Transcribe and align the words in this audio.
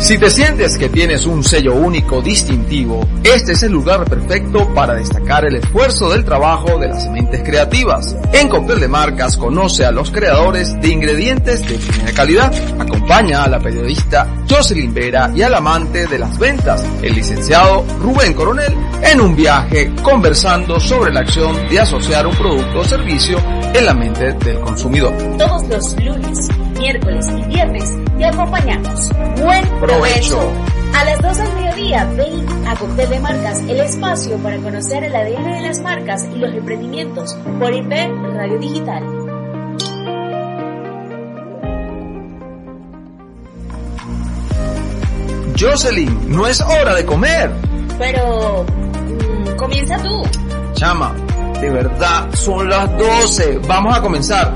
Si 0.00 0.16
te 0.16 0.30
sientes 0.30 0.78
que 0.78 0.88
tienes 0.88 1.26
un 1.26 1.44
sello 1.44 1.74
único 1.74 2.22
distintivo, 2.22 3.06
este 3.22 3.52
es 3.52 3.62
el 3.62 3.72
lugar 3.72 4.06
perfecto 4.06 4.66
para 4.74 4.94
destacar 4.94 5.44
el 5.44 5.56
esfuerzo 5.56 6.08
del 6.08 6.24
trabajo 6.24 6.78
de 6.78 6.88
las 6.88 7.08
mentes 7.10 7.42
creativas. 7.42 8.16
En 8.32 8.48
Cóctel 8.48 8.80
de 8.80 8.88
Marcas 8.88 9.36
conoce 9.36 9.84
a 9.84 9.92
los 9.92 10.10
creadores 10.10 10.80
de 10.80 10.88
ingredientes 10.88 11.60
de 11.68 11.78
primera 11.78 12.12
calidad. 12.12 12.52
Acompaña 12.80 13.44
a 13.44 13.48
la 13.48 13.60
periodista 13.60 14.26
Jocelyn 14.48 14.94
Vera 14.94 15.30
y 15.34 15.42
al 15.42 15.54
amante 15.54 16.06
de 16.06 16.18
las 16.18 16.38
ventas, 16.38 16.82
el 17.02 17.14
licenciado 17.14 17.84
Rubén 18.00 18.32
Coronel, 18.32 18.74
en 19.02 19.20
un 19.20 19.36
viaje 19.36 19.92
conversando 20.02 20.80
sobre 20.80 21.12
la 21.12 21.20
acción 21.20 21.68
de 21.68 21.78
asociar 21.78 22.26
un 22.26 22.34
producto 22.34 22.80
o 22.80 22.84
servicio 22.84 23.38
en 23.74 23.84
la 23.84 23.94
mente 23.94 24.32
del 24.32 24.60
consumidor. 24.60 25.12
Todos 25.36 25.68
los 25.68 25.96
lunes, 26.02 26.48
miércoles 26.80 27.26
y 27.28 27.42
viernes 27.42 27.94
te 28.16 28.24
acompañamos. 28.24 29.10
Buen 29.42 29.64
provecho. 29.80 30.40
A 30.94 31.04
las 31.04 31.20
12 31.20 31.42
del 31.42 31.54
mediodía, 31.54 32.04
ven 32.16 32.66
a 32.66 32.74
Cóctel 32.74 33.10
de 33.10 33.20
Marcas, 33.20 33.60
el 33.68 33.80
espacio 33.80 34.38
para 34.38 34.56
conocer 34.56 35.04
el 35.04 35.14
ADN 35.14 35.52
de 35.52 35.60
las 35.60 35.80
marcas 35.82 36.26
y 36.34 36.38
los 36.38 36.52
emprendimientos 36.54 37.34
por 37.58 37.72
IP 37.72 37.92
Radio 38.34 38.58
Digital. 38.58 39.04
Jocelyn, 45.58 46.34
no 46.34 46.46
es 46.46 46.60
hora 46.62 46.94
de 46.94 47.04
comer. 47.04 47.50
Pero, 47.98 48.64
mm, 48.64 49.56
comienza 49.56 49.98
tú. 49.98 50.22
Chama, 50.72 51.14
de 51.60 51.70
verdad, 51.70 52.32
son 52.32 52.70
las 52.70 52.96
12. 52.96 53.60
Vamos 53.68 53.94
a 53.94 54.00
comenzar. 54.00 54.54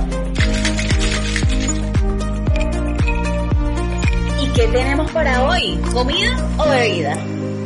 Qué 4.65 4.79
tenemos 4.79 5.11
para 5.11 5.45
hoy? 5.45 5.79
¿Comida 5.93 6.37
o 6.57 6.69
bebida? 6.69 7.17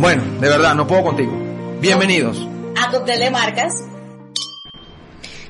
Bueno, 0.00 0.22
de 0.40 0.48
verdad, 0.48 0.74
no 0.74 0.86
puedo 0.86 1.04
contigo. 1.04 1.32
Bienvenidos. 1.80 2.46
A 2.76 2.90
Cóctel 2.90 3.20
de 3.20 3.30
Marcas. 3.30 3.84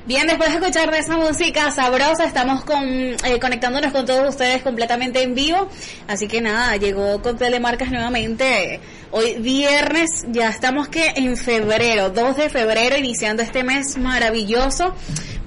Bien, 0.05 0.27
después 0.27 0.49
de 0.49 0.57
escuchar 0.57 0.91
de 0.91 0.99
esa 0.99 1.17
música 1.17 1.71
sabrosa, 1.71 2.25
estamos 2.25 2.63
con, 2.63 2.83
eh, 2.83 3.39
conectándonos 3.41 3.91
con 3.91 4.05
todos 4.05 4.29
ustedes 4.29 4.61
completamente 4.61 5.23
en 5.23 5.33
vivo. 5.33 5.67
Así 6.07 6.27
que 6.27 6.41
nada, 6.41 6.77
llegó 6.77 7.21
Cóctel 7.21 7.51
de 7.51 7.59
Marcas 7.59 7.89
nuevamente. 7.89 8.79
Hoy 9.11 9.35
viernes, 9.39 10.25
ya 10.29 10.49
estamos 10.49 10.87
que 10.87 11.13
en 11.15 11.35
febrero, 11.35 12.11
2 12.11 12.37
de 12.37 12.49
febrero, 12.49 12.95
iniciando 12.95 13.41
este 13.41 13.63
mes 13.63 13.97
maravilloso. 13.97 14.93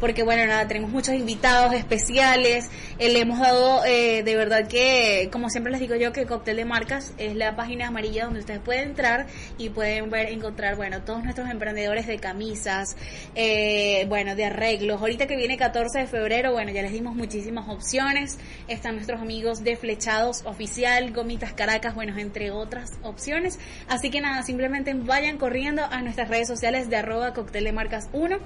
Porque 0.03 0.25
bueno, 0.25 0.45
nada, 0.48 0.67
tenemos 0.67 0.91
muchos 0.91 1.14
invitados 1.14 1.72
especiales. 1.75 2.69
Eh, 2.98 3.12
le 3.12 3.20
hemos 3.20 3.39
dado, 3.39 3.84
eh, 3.84 4.25
de 4.25 4.34
verdad 4.34 4.67
que, 4.67 5.28
como 5.31 5.48
siempre 5.48 5.70
les 5.70 5.81
digo 5.81 5.94
yo, 5.94 6.12
que 6.12 6.27
Cóctel 6.27 6.56
de 6.56 6.64
Marcas 6.64 7.14
es 7.19 7.36
la 7.36 7.55
página 7.55 7.86
amarilla 7.86 8.25
donde 8.25 8.41
ustedes 8.41 8.59
pueden 8.59 8.89
entrar 8.89 9.28
y 9.59 9.69
pueden 9.69 10.10
ver, 10.10 10.32
encontrar, 10.32 10.75
bueno, 10.75 11.03
todos 11.03 11.22
nuestros 11.22 11.49
emprendedores 11.49 12.09
de 12.09 12.19
camisas, 12.19 12.97
eh, 13.37 14.04
bueno, 14.09 14.34
de 14.34 14.47
arreglos. 14.47 15.00
Ahorita 15.00 15.28
que 15.28 15.37
viene 15.37 15.56
14 15.56 16.00
de 16.00 16.06
febrero, 16.09 16.50
bueno, 16.50 16.72
ya 16.72 16.82
les 16.82 16.91
dimos 16.91 17.15
muchísimas 17.15 17.69
opciones. 17.69 18.41
Están 18.66 18.97
nuestros 18.97 19.21
amigos 19.21 19.62
de 19.62 19.76
Flechados 19.76 20.43
Oficial, 20.47 21.12
Gomitas 21.12 21.53
Caracas, 21.53 21.94
bueno, 21.94 22.19
entre 22.19 22.50
otras 22.50 22.91
opciones. 23.05 23.60
Así 23.87 24.10
que 24.10 24.21
nada, 24.21 24.43
simplemente 24.43 24.94
vayan 24.94 25.38
corriendo 25.38 25.84
a 25.84 26.03
nuestras 26.03 26.28
redes 26.28 26.49
sociales 26.49 26.91
de 26.91 26.97
arroba 26.97 27.32
Cóctel 27.34 27.62
de 27.62 27.72
Marcas 27.72 28.09
1 28.12 28.41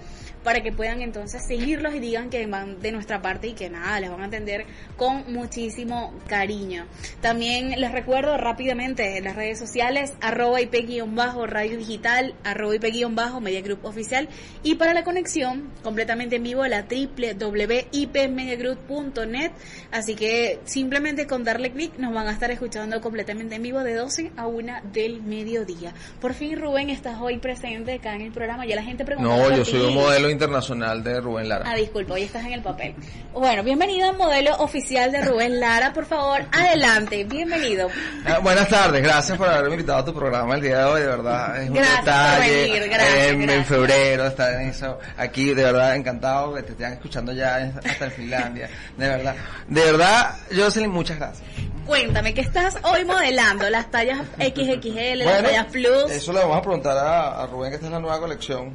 para 0.45 0.63
que 0.63 0.71
puedan 0.71 1.01
entonces 1.01 1.46
seguirlos 1.47 1.95
y 1.95 2.01
digan 2.01 2.31
que 2.31 2.47
van 2.47 2.81
de 2.81 2.91
nuestra 2.93 3.21
parte 3.23 3.49
y 3.49 3.53
que 3.53 3.69
nada, 3.71 4.01
les 4.01 4.11
van 4.11 4.23
a 4.23 4.27
atender 4.27 4.67
con 4.97 5.33
muchísimo 5.33 6.13
cariño. 6.27 6.87
También 7.21 7.81
les 7.81 7.93
recuerdo 7.93 8.37
rápidamente 8.37 9.19
en 9.19 9.25
las 9.25 9.37
redes 9.37 9.59
sociales, 9.59 10.13
arroba 10.21 10.61
IP-bajo 10.61 11.47
radio 11.47 11.79
digital, 11.79 12.35
arroba 12.45 12.75
IP-bajo 12.77 13.41
media 13.41 13.63
group 13.63 13.85
oficial 13.85 14.29
y 14.63 14.75
para 14.77 14.95
la 14.95 15.03
conexión 15.05 15.71
completamente 15.83 16.37
en 16.37 16.43
vivo 16.43 16.67
la 16.67 16.87
www.ipmediagroup.net. 16.87 19.53
Así 19.91 20.15
que 20.15 20.61
simplemente 20.65 21.27
con 21.27 21.45
darle 21.45 21.73
clic 21.73 21.99
nos 21.99 22.15
van 22.15 22.29
a 22.29 22.33
estar 22.33 22.51
escuchando 22.51 23.01
completamente 23.01 23.55
en 23.57 23.63
vivo 23.63 23.81
de 23.81 23.95
12 23.95 24.33
a 24.37 24.47
1 24.47 24.73
del 24.93 25.23
mediodía. 25.23 25.95
Por 26.21 26.35
fin 26.35 26.59
Rubén 26.59 26.91
estás 26.91 27.19
hoy 27.21 27.39
presente 27.39 27.95
acá 27.95 28.15
en 28.15 28.21
el 28.23 28.33
programa, 28.33 28.67
ya 28.67 28.77
la 28.77 28.83
gente 28.83 29.05
pregunta. 29.05 29.37
No, 29.37 29.57
yo 29.57 29.65
soy 29.65 29.81
un 29.81 29.95
modelo 29.95 30.31
internacional 30.31 31.03
de 31.03 31.21
Rubén 31.27 31.49
Lara. 31.49 31.65
Ah, 31.69 31.75
disculpa, 31.75 32.15
hoy 32.15 32.23
estás 32.23 32.45
en 32.47 32.53
el 32.53 32.63
papel. 32.63 32.95
Bueno, 33.33 33.63
bienvenido 33.65 34.09
al 34.09 34.17
modelo 34.17 34.55
oficial 34.59 35.11
de 35.11 35.23
Rubén 35.23 35.59
Lara, 35.59 35.93
por 35.93 36.07
favor, 36.07 36.43
adelante, 36.53 37.25
bienvenido. 37.25 37.89
Ah, 38.25 38.39
buenas 38.39 38.69
tardes, 38.69 39.03
gracias 39.03 39.37
por 39.37 39.49
haberme 39.49 39.73
invitado 39.75 39.99
a 39.99 40.05
tu 40.05 40.15
programa 40.15 40.55
el 40.55 40.61
día 40.61 40.79
de 40.79 40.85
hoy, 40.85 41.01
de 41.01 41.07
verdad. 41.09 41.63
Es 41.63 41.69
un 41.69 41.75
Gracias 41.75 41.97
por 41.99 42.05
detalle. 42.05 42.63
venir, 42.63 42.89
gracias, 42.89 43.19
en, 43.19 43.35
en 43.35 43.43
gracias. 43.47 43.67
febrero 43.67 44.27
estar 44.27 44.55
en 44.61 44.69
eso. 44.69 44.99
Aquí, 45.17 45.53
de 45.53 45.65
verdad, 45.65 45.97
encantado 45.97 46.55
que 46.55 46.63
te 46.63 46.73
estén 46.73 46.93
escuchando 46.93 47.33
ya 47.33 47.61
en- 47.61 47.77
hasta 47.85 48.05
en 48.05 48.13
Finlandia. 48.13 48.71
De 48.97 49.09
verdad. 49.09 49.35
De 49.69 49.81
verdad, 49.85 50.35
Jocelyn, 50.57 50.91
muchas 50.93 51.19
gracias. 51.19 51.47
Cuéntame, 51.85 52.35
¿qué 52.35 52.41
estás 52.41 52.79
hoy 52.83 53.05
modelando? 53.05 53.69
¿Las 53.71 53.91
tallas 53.91 54.19
XXL, 54.39 55.19
las 55.25 55.43
tallas 55.43 55.67
Plus? 55.67 56.11
eso 56.11 56.33
le 56.33 56.41
vamos 56.41 56.57
a 56.59 56.63
preguntar 56.63 56.97
a, 56.97 57.43
a 57.43 57.47
Rubén, 57.47 57.71
que 57.71 57.75
esta 57.77 57.87
es 57.87 57.93
la 57.93 58.01
nueva 58.01 58.19
colección. 58.21 58.75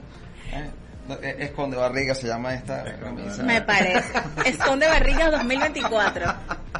Eh, 1.21 1.35
Esconde 1.39 1.77
barriga 1.77 2.13
se 2.15 2.27
llama 2.27 2.53
esta 2.53 2.83
camisa. 2.99 3.43
Me 3.43 3.61
parece. 3.61 4.11
Esconde 4.45 4.87
barrigas 4.87 5.31
2024. 5.31 6.33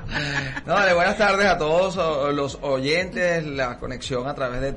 No, 0.65 0.73
vale, 0.73 0.93
buenas 0.93 1.17
tardes 1.17 1.45
a 1.47 1.57
todos 1.57 1.95
los 2.35 2.59
oyentes, 2.63 3.45
la 3.45 3.79
conexión 3.79 4.27
a 4.27 4.35
través 4.35 4.59
de 4.59 4.73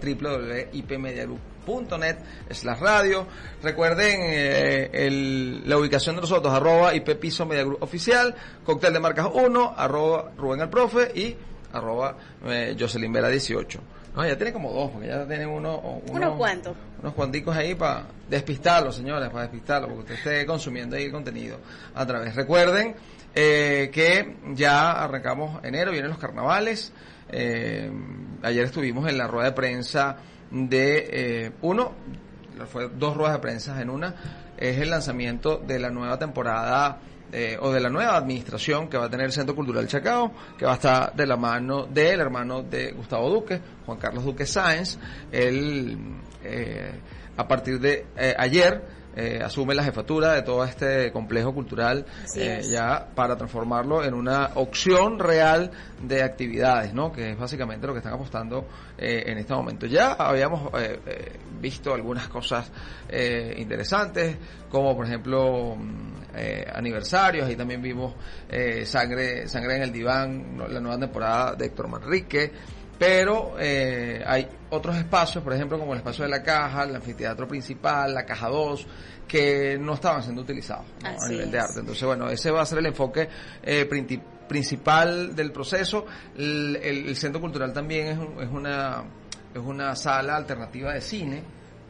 www.ipmediagroup.net 0.95 2.17
slash 2.51 2.79
radio. 2.79 3.27
Recuerden 3.63 4.21
eh, 4.23 4.91
el- 4.93 5.69
la 5.69 5.77
ubicación 5.77 6.15
de 6.17 6.21
nosotros, 6.23 6.53
arroba 6.55 6.95
IP 6.95 7.17
Piso 7.17 7.47
Media 7.47 7.65
Group 7.65 7.83
Oficial, 7.83 8.35
Cóctel 8.65 8.93
de 8.93 9.01
Marcas 9.01 9.27
1, 9.33 9.75
arroba 9.77 10.31
Rubén 10.37 10.61
el 10.61 10.69
Profe 10.69 11.11
y 11.15 11.37
arroba 11.73 12.17
eh, 12.47 12.77
Jocelyn 12.79 13.13
Vera 13.13 13.29
18. 13.29 13.81
No, 14.15 14.25
ya 14.27 14.37
tiene 14.37 14.53
como 14.53 14.73
dos, 14.73 14.91
porque 14.93 15.09
ya 15.09 15.27
tienen 15.27 15.49
uno, 15.49 15.79
uno- 15.81 16.03
¿Unos 16.13 16.37
cuantos? 16.37 16.77
unos 17.03 17.15
cuanticos 17.15 17.57
ahí 17.57 17.75
para 17.75 18.05
despistarlos, 18.31 18.95
señores, 18.97 19.29
para 19.29 19.43
despistarlos, 19.43 19.91
porque 19.91 20.13
usted 20.13 20.15
esté 20.33 20.47
consumiendo 20.47 20.95
ahí 20.97 21.05
el 21.05 21.13
contenido 21.13 21.59
a 21.95 22.07
través. 22.07 22.35
Recuerden 22.37 22.95
eh, 23.35 23.91
que 23.93 24.37
ya 24.55 24.93
arrancamos 25.03 25.63
enero, 25.65 25.91
vienen 25.91 26.11
los 26.11 26.19
carnavales. 26.19 26.93
Eh, 27.29 27.91
ayer 28.43 28.65
estuvimos 28.67 29.09
en 29.09 29.19
la 29.19 29.27
rueda 29.27 29.47
de 29.47 29.53
prensa 29.53 30.17
de 30.51 31.09
eh, 31.47 31.51
uno, 31.63 31.93
fue 32.71 32.89
dos 32.89 33.17
ruedas 33.17 33.35
de 33.35 33.41
prensa 33.41 33.81
en 33.83 33.91
una, 33.91 34.15
es 34.57 34.79
el 34.79 34.91
lanzamiento 34.91 35.57
de 35.59 35.81
la 35.81 35.91
nueva 35.91 36.17
temporada 36.21 37.01
eh, 37.37 37.59
o 37.61 37.73
de 37.73 37.81
la 37.81 37.91
nueva 37.91 38.17
administración 38.17 38.89
que 38.89 38.97
va 38.97 39.07
a 39.07 39.11
tener 39.11 39.27
el 39.27 39.33
Centro 39.33 39.57
Cultural 39.57 39.89
Chacao, 39.89 40.33
que 40.57 40.65
va 40.65 40.73
a 40.73 40.75
estar 40.77 41.17
de 41.17 41.27
la 41.27 41.37
mano 41.37 41.85
del 41.85 42.21
hermano 42.21 42.63
de 42.63 42.93
Gustavo 42.93 43.29
Duque, 43.29 43.61
Juan 43.85 43.99
Carlos 43.99 44.25
Duque 44.25 44.47
Sáenz. 44.47 44.99
Él, 45.33 45.99
eh, 46.45 46.93
a 47.37 47.49
partir 47.49 47.81
de 47.81 48.07
eh, 48.17 48.35
ayer, 48.39 48.81
eh, 49.17 49.41
asume 49.45 49.75
la 49.75 49.83
jefatura 49.83 50.33
de 50.33 50.43
todo 50.43 50.65
este 50.65 51.11
complejo 51.11 51.53
cultural 51.53 52.05
ya 52.69 53.09
para 53.17 53.37
transformarlo 53.37 54.05
en 54.05 54.15
una 54.15 54.51
opción 54.55 55.19
real 55.19 55.73
de 56.03 56.23
actividades, 56.23 56.95
¿no? 56.95 57.11
Que 57.11 57.31
es 57.31 57.39
básicamente 57.39 57.87
lo 57.87 57.95
que 57.95 57.99
están 57.99 58.15
apostando 58.15 58.67
eh, 58.97 59.25
en 59.27 59.39
este 59.39 59.55
momento. 59.55 59.87
Ya 59.87 60.13
habíamos 60.13 60.71
visto 61.61 61.95
algunas 61.95 62.29
cosas 62.29 62.71
interesantes, 63.57 64.37
como 64.69 64.97
por 64.97 65.07
ejemplo 65.07 65.77
mm, 65.77 66.14
eh, 66.37 66.67
aniversarios, 66.73 67.47
ahí 67.47 67.57
también 67.57 67.81
vimos 67.83 68.15
eh, 68.49 68.85
sangre, 68.87 69.47
sangre 69.49 69.77
en 69.77 69.83
el 69.83 69.93
diván, 69.93 70.57
¿no? 70.57 70.69
la 70.69 70.81
nueva 70.81 70.99
temporada 70.99 71.55
de 71.55 71.67
Héctor 71.67 71.89
Manrique. 71.89 72.53
pero 72.99 73.57
eh, 73.59 74.23
hay 74.27 74.49
otros 74.71 74.97
espacios, 74.97 75.43
por 75.43 75.53
ejemplo, 75.53 75.79
como 75.79 75.93
el 75.93 75.99
espacio 75.99 76.25
de 76.25 76.31
la 76.31 76.43
caja, 76.43 76.85
el 76.85 76.95
anfiteatro 76.97 77.47
principal, 77.49 78.15
la 78.15 78.25
caja 78.25 78.49
2, 78.49 78.87
que 79.27 79.77
no 79.81 79.95
estaban 79.95 80.23
siendo 80.23 80.43
utilizados 80.43 80.85
¿no? 81.03 81.09
a 81.09 81.29
nivel 81.29 81.51
de 81.51 81.59
arte. 81.59 81.81
Entonces, 81.81 82.05
bueno, 82.05 82.29
ese 82.29 82.51
va 82.51 82.63
a 82.63 82.67
ser 82.67 82.79
el 82.79 82.87
enfoque 82.87 83.29
eh, 83.63 83.89
princi- 83.91 84.23
principal 84.49 85.35
del 85.35 85.51
proceso. 85.53 86.07
El, 86.37 86.77
el- 86.83 87.09
el 87.09 87.17
centro 87.17 87.41
cultural 87.41 87.73
también 87.73 88.07
es, 88.09 88.19
un- 88.19 88.43
es 88.43 88.49
una 88.49 89.03
es 89.55 89.61
una 89.61 89.95
sala 89.95 90.35
alternativa 90.37 90.93
de 90.95 91.01
cine, 91.01 91.43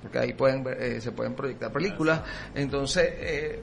porque 0.02 0.18
ahí 0.18 0.32
pueden 0.34 0.62
ver- 0.62 0.82
eh, 0.82 1.00
se 1.00 1.12
pueden 1.12 1.34
proyectar 1.34 1.72
películas. 1.72 2.20
Entonces, 2.54 3.08
eh, 3.16 3.62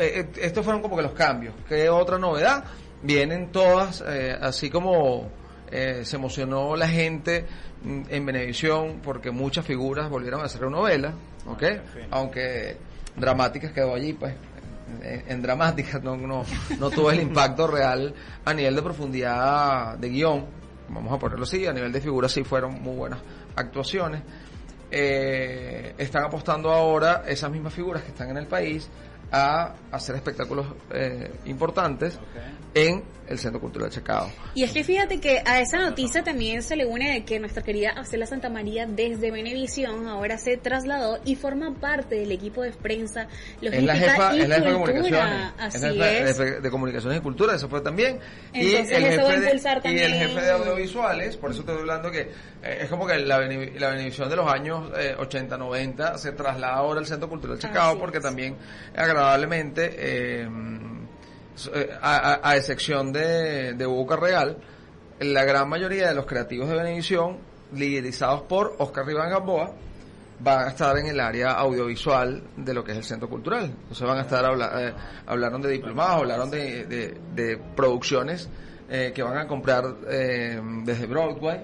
estos 0.00 0.64
fueron 0.64 0.82
como 0.82 0.96
que 0.96 1.02
los 1.02 1.12
cambios. 1.12 1.54
¿Qué 1.68 1.88
otra 1.88 2.18
novedad? 2.18 2.64
Vienen 3.02 3.50
todas, 3.50 4.04
eh, 4.06 4.36
así 4.40 4.70
como 4.70 5.30
eh, 5.70 6.02
se 6.04 6.16
emocionó 6.16 6.76
la 6.76 6.88
gente 6.88 7.46
mm, 7.82 8.02
en 8.08 8.26
Venevisión 8.26 9.00
porque 9.02 9.30
muchas 9.30 9.64
figuras 9.64 10.08
volvieron 10.10 10.40
a 10.40 10.44
hacer 10.44 10.62
novela, 10.62 11.14
¿ok? 11.46 11.62
Aunque 12.10 12.76
dramáticas 13.16 13.72
quedó 13.72 13.94
allí, 13.94 14.12
pues. 14.12 14.34
En, 15.02 15.24
en 15.28 15.42
dramáticas 15.42 16.02
no, 16.02 16.16
no, 16.16 16.44
no 16.78 16.90
tuvo 16.90 17.12
el 17.12 17.20
impacto 17.20 17.68
real 17.68 18.12
a 18.44 18.52
nivel 18.52 18.74
de 18.74 18.82
profundidad 18.82 19.96
de 19.96 20.08
guion, 20.08 20.46
vamos 20.88 21.12
a 21.12 21.18
ponerlo 21.18 21.44
así, 21.44 21.64
a 21.66 21.72
nivel 21.72 21.92
de 21.92 22.00
figuras 22.00 22.32
sí 22.32 22.42
fueron 22.44 22.82
muy 22.82 22.96
buenas 22.96 23.20
actuaciones. 23.56 24.22
Eh, 24.90 25.94
están 25.98 26.24
apostando 26.24 26.72
ahora 26.72 27.22
esas 27.26 27.50
mismas 27.50 27.72
figuras 27.72 28.02
que 28.02 28.08
están 28.08 28.30
en 28.30 28.38
el 28.38 28.48
país 28.48 28.88
a 29.32 29.74
hacer 29.92 30.16
espectáculos 30.16 30.66
eh, 30.92 31.30
importantes 31.46 32.18
en 32.74 33.02
el 33.26 33.38
Centro 33.38 33.60
Cultural 33.60 33.90
Chacao. 33.90 34.28
Y 34.54 34.64
es 34.64 34.72
que 34.72 34.82
fíjate 34.82 35.20
que 35.20 35.40
a 35.44 35.60
esa 35.60 35.78
noticia 35.78 36.22
también 36.24 36.62
se 36.64 36.74
le 36.74 36.84
une 36.84 37.12
de 37.12 37.24
que 37.24 37.38
nuestra 37.38 37.62
querida 37.62 37.90
Acela 37.96 38.26
Santa 38.26 38.48
María 38.48 38.86
desde 38.86 39.30
Venevisión 39.30 40.08
ahora 40.08 40.36
se 40.36 40.56
trasladó 40.56 41.20
y 41.24 41.36
forma 41.36 41.72
parte 41.74 42.16
del 42.16 42.32
equipo 42.32 42.62
de 42.62 42.72
prensa, 42.72 43.22
Es 43.22 43.62
logística 43.62 43.92
la 43.92 43.94
jefa, 43.96 44.34
y 44.36 44.40
es 44.40 44.48
la 44.48 44.54
jefa 44.56 44.68
de 44.68 44.74
cultura. 44.74 44.94
comunicaciones. 45.00 45.52
Así 45.58 45.76
es 45.76 45.82
la 45.96 46.04
jefa 46.06 46.28
es. 46.30 46.38
de, 46.38 46.60
de 46.60 46.70
comunicaciones 46.70 47.18
y 47.18 47.22
cultura, 47.22 47.54
eso 47.54 47.68
fue 47.68 47.80
también. 47.82 48.18
Entonces, 48.52 48.90
y 48.90 48.94
el 48.94 49.04
eso 49.04 49.22
va 49.22 49.28
a 49.28 49.32
jefe 49.32 49.40
de, 49.42 49.46
y 49.46 49.52
el 49.52 49.62
también- 49.62 50.12
jefe 50.28 50.40
de 50.40 50.50
audiovisuales, 50.50 51.36
por 51.36 51.50
eso 51.52 51.60
estoy 51.60 51.76
hablando 51.78 52.10
que 52.10 52.20
eh, 52.22 52.78
es 52.82 52.88
como 52.88 53.06
que 53.06 53.16
la, 53.18 53.38
Bene- 53.38 53.78
la 53.78 53.90
Benevisión 53.90 54.28
de 54.28 54.34
los 54.36 54.52
años 54.52 54.90
eh, 54.98 55.14
80, 55.16 55.56
90 55.56 56.18
se 56.18 56.32
traslada 56.32 56.74
ahora 56.74 56.98
al 56.98 57.06
Centro 57.06 57.28
Cultural 57.28 57.58
Chacao 57.60 57.90
Así 57.92 58.00
porque 58.00 58.18
es. 58.18 58.24
también 58.24 58.56
agradablemente, 58.96 59.19
s- 61.56 61.70
eh, 61.74 61.90
a, 62.02 62.56
excepción 62.56 63.12
de, 63.12 63.74
de 63.74 63.86
Hugo 63.86 64.06
Carreal, 64.06 64.56
la 65.20 65.44
gran 65.44 65.68
mayoría 65.68 66.08
de 66.08 66.14
los 66.14 66.26
creativos 66.26 66.68
de 66.68 66.76
Benevisión, 66.76 67.38
liderizados 67.74 68.42
por 68.42 68.74
Oscar 68.78 69.06
Riván 69.06 69.30
Gamboa, 69.30 69.72
van 70.42 70.64
a 70.64 70.68
estar 70.70 70.96
en 70.96 71.06
el 71.06 71.20
área 71.20 71.50
audiovisual 71.52 72.42
de 72.56 72.72
lo 72.74 72.82
que 72.82 72.92
es 72.92 72.98
el 72.98 73.04
centro 73.04 73.28
cultural. 73.28 73.64
Entonces 73.66 74.06
van 74.08 74.18
a 74.18 74.22
estar, 74.22 74.44
eh, 74.80 74.94
hablaron 75.26 75.60
de 75.60 75.70
diplomados, 75.70 76.22
hablaron 76.22 76.50
de, 76.50 77.60
producciones 77.76 78.48
eh, 78.88 79.12
que 79.14 79.22
van 79.22 79.36
a 79.36 79.46
comprar 79.46 79.84
desde 79.98 81.06
Broadway. 81.06 81.60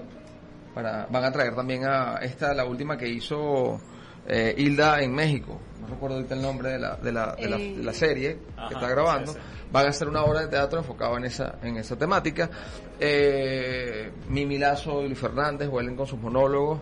Para, 0.75 1.07
van 1.09 1.23
a 1.23 1.31
traer 1.31 1.55
también 1.55 1.85
a 1.85 2.17
esta, 2.21 2.53
la 2.53 2.63
última 2.63 2.95
que 2.99 3.07
hizo 3.09 3.81
eh, 4.27 4.53
Hilda 4.57 5.01
en 5.01 5.13
México. 5.15 5.59
No 5.81 5.87
recuerdo 5.87 6.17
ahorita 6.17 6.35
el 6.35 6.41
nombre 6.41 6.69
de 6.71 6.79
la, 6.79 6.95
de 6.97 7.11
la, 7.11 7.35
de 7.35 7.47
la, 7.49 7.57
de 7.57 7.83
la 7.83 7.93
serie 7.93 8.37
Ajá, 8.57 8.67
que 8.69 8.73
está 8.75 8.89
grabando. 8.89 9.31
sí, 9.33 9.39
sí. 9.41 9.53
Van 9.71 9.85
a 9.85 9.89
hacer 9.89 10.07
una 10.07 10.23
obra 10.23 10.41
de 10.41 10.47
teatro 10.47 10.79
enfocada 10.79 11.17
en 11.17 11.25
esa, 11.25 11.55
en 11.61 11.75
esa 11.77 11.97
temática. 11.97 12.49
Eh, 12.99 14.11
Mimi 14.29 14.57
Lazo 14.57 15.01
y 15.03 15.07
Luis 15.07 15.19
Fernández 15.19 15.67
vuelven 15.69 15.95
con 15.95 16.07
sus 16.07 16.19
monólogos. 16.19 16.79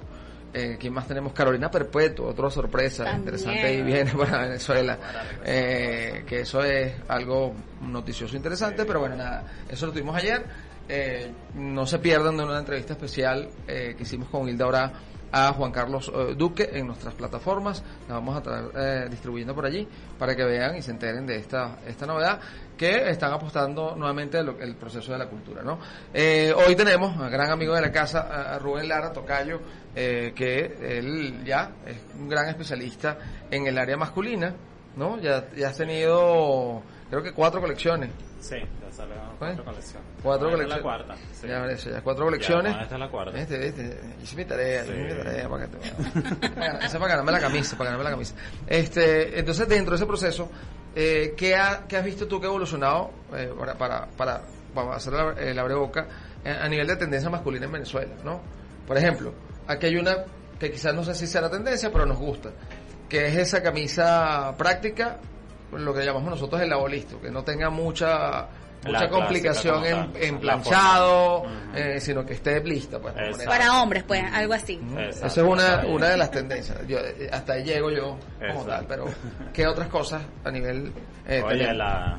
Eh, 0.53 0.77
¿Quién 0.80 0.94
más 0.94 1.06
tenemos? 1.07 1.33
Carolina 1.33 1.69
Perpetuo, 1.69 2.27
otra 2.30 2.50
sorpresa 2.50 3.03
También. 3.03 3.21
interesante 3.36 3.74
y 3.74 3.81
viene 3.81 4.12
para 4.18 4.44
Venezuela. 4.44 4.97
Eh, 5.44 6.24
que 6.25 6.42
eso 6.42 6.63
es 6.63 6.94
algo 7.09 7.53
noticioso 7.81 8.38
interesante, 8.38 8.86
pero 8.86 9.01
bueno, 9.01 9.15
nada, 9.18 9.44
eso 9.69 9.88
lo 9.88 9.92
tuvimos 9.92 10.15
ayer. 10.15 10.45
Eh, 10.88 11.31
no 11.56 11.86
se 11.86 12.00
pierdan 12.00 12.38
de 12.38 12.44
una 12.44 12.59
entrevista 12.59 12.94
especial 12.94 13.50
eh, 13.68 13.95
que 13.97 14.03
hicimos 14.03 14.30
con 14.30 14.47
Hilda 14.47 14.68
Ora 14.68 14.94
a 15.35 15.51
Juan 15.51 15.71
Carlos 15.73 16.09
eh, 16.15 16.33
Duque 16.37 16.69
en 16.71 16.87
nuestras 16.87 17.13
plataformas. 17.13 17.83
La 18.07 18.15
vamos 18.15 18.37
a 18.37 18.41
traer 18.41 18.65
eh, 18.73 19.07
distribuyendo 19.09 19.53
por 19.53 19.65
allí 19.65 19.85
para 20.17 20.33
que 20.33 20.45
vean 20.45 20.77
y 20.77 20.81
se 20.81 20.91
enteren 20.91 21.25
de 21.25 21.35
esta, 21.35 21.79
esta 21.85 22.05
novedad 22.05 22.39
que 22.77 23.09
están 23.09 23.33
apostando 23.33 23.97
nuevamente 23.97 24.37
el, 24.39 24.55
el 24.61 24.75
proceso 24.75 25.11
de 25.11 25.17
la 25.17 25.27
cultura. 25.27 25.61
¿no? 25.61 25.77
Eh, 26.13 26.53
hoy 26.55 26.73
tenemos 26.77 27.19
a 27.19 27.27
gran 27.27 27.51
amigo 27.51 27.75
de 27.75 27.81
la 27.81 27.91
casa, 27.91 28.57
Rubén 28.59 28.87
Lara 28.87 29.11
Tocayo, 29.11 29.59
eh, 29.93 30.31
que 30.33 30.77
él 30.81 31.43
ya 31.43 31.69
es 31.85 31.97
un 32.17 32.29
gran 32.29 32.47
especialista 32.47 33.17
en 33.51 33.67
el 33.67 33.77
área 33.77 33.97
masculina. 33.97 34.55
¿no? 34.95 35.19
Ya, 35.19 35.49
ya 35.53 35.67
has 35.67 35.77
tenido, 35.77 36.81
creo 37.09 37.21
que 37.21 37.33
cuatro 37.33 37.59
colecciones. 37.59 38.09
Sí, 38.47 38.57
ya 38.57 38.92
salen 38.92 39.18
cuatro 39.39 39.63
colecciones. 39.65 40.07
Cuatro 40.21 40.50
Esta 40.50 40.63
es 40.63 40.69
la 40.69 40.75
colecciones. 40.77 40.81
cuarta. 40.83 41.15
sí. 41.33 41.47
Ya, 41.47 41.65
eso, 41.65 41.89
ya 41.89 42.01
cuatro 42.01 42.25
colecciones. 42.25 42.74
Ya, 42.75 42.81
esta 42.83 42.94
es 42.95 43.00
la 43.00 43.09
cuarta. 43.09 43.38
Este, 43.39 43.68
este, 43.68 44.00
hice 44.21 44.36
mi 44.36 44.45
tarea, 44.45 44.83
Sí. 44.83 44.92
hice 44.92 45.03
mi 45.03 45.24
tarea 45.24 45.50
para 45.50 45.65
que 45.68 45.77
te 45.77 46.50
Para- 46.50 46.71
Esa 46.77 46.86
es 46.86 46.94
para 46.94 47.07
ganarme 47.07 47.31
la 47.31 47.39
camisa, 47.39 47.75
para 47.77 47.89
ganarme 47.89 48.03
la 48.03 48.09
camisa. 48.12 48.36
Este, 48.68 49.39
entonces 49.39 49.68
dentro 49.68 49.92
de 49.92 49.95
ese 49.95 50.06
proceso, 50.06 50.51
eh, 50.95 51.33
¿qué, 51.36 51.56
ha- 51.56 51.86
qué 51.88 51.97
has 51.97 52.06
visto 52.06 52.27
tú 52.27 52.39
que 52.39 52.45
ha 52.45 52.50
evolucionado 52.50 53.09
eh, 53.33 53.51
para, 53.57 53.74
para, 53.75 54.06
para, 54.15 54.42
para 54.75 54.95
hacer 54.95 55.13
la, 55.13 55.31
el 55.39 55.57
abreboca 55.57 56.07
eh, 56.44 56.51
a 56.62 56.69
nivel 56.69 56.86
de 56.86 56.97
tendencia 56.97 57.30
masculina 57.31 57.65
en 57.65 57.71
Venezuela, 57.71 58.13
¿no? 58.24 58.42
Por 58.86 58.95
ejemplo, 58.97 59.33
aquí 59.68 59.88
hay 59.88 59.95
una 59.97 60.18
que 60.59 60.71
quizás 60.71 60.94
no 60.94 61.03
sé 61.03 61.15
si 61.15 61.25
sea 61.25 61.42
la 61.42 61.50
tendencia, 61.50 61.92
pero 61.92 62.06
nos 62.06 62.19
gusta, 62.19 62.51
que 63.09 63.25
es 63.25 63.36
esa 63.38 63.63
camisa 63.63 64.53
práctica, 64.56 65.18
lo 65.77 65.94
que 65.94 66.04
llamamos 66.06 66.30
nosotros 66.31 66.62
el 66.62 66.69
labolisto, 66.69 67.19
que 67.22 67.31
no 67.31 67.44
tenga 67.44 67.69
mucha 67.69 68.48
mucha 68.86 69.10
complicación 69.10 69.86
en, 69.86 70.12
en 70.16 70.33
la 70.36 70.39
planchado, 70.39 71.44
eh, 71.74 72.00
sino 72.00 72.25
que 72.25 72.33
esté 72.33 72.63
lista. 72.63 73.00
Pues. 73.00 73.13
Para 73.45 73.81
hombres, 73.81 74.04
pues, 74.04 74.24
algo 74.31 74.54
así. 74.54 74.80
Esa 75.10 75.27
es 75.27 75.38
una, 75.38 75.83
una 75.88 76.10
de 76.10 76.18
las 76.18 76.31
tendencias. 76.31 76.86
Yo, 76.88 77.00
eh, 77.00 77.30
hasta 77.31 77.54
ahí 77.54 77.63
llego 77.63 77.89
yo 77.92 78.18
como 78.38 78.62
Exacto. 78.62 78.66
tal, 78.68 78.86
pero 78.88 79.06
¿qué 79.54 79.68
otras 79.68 79.88
cosas 79.88 80.22
a 80.44 80.51
nivel... 80.51 80.92
eh, 81.27 81.42
Oye, 81.44 81.57
tenemos? 81.57 81.78
la... 81.78 82.18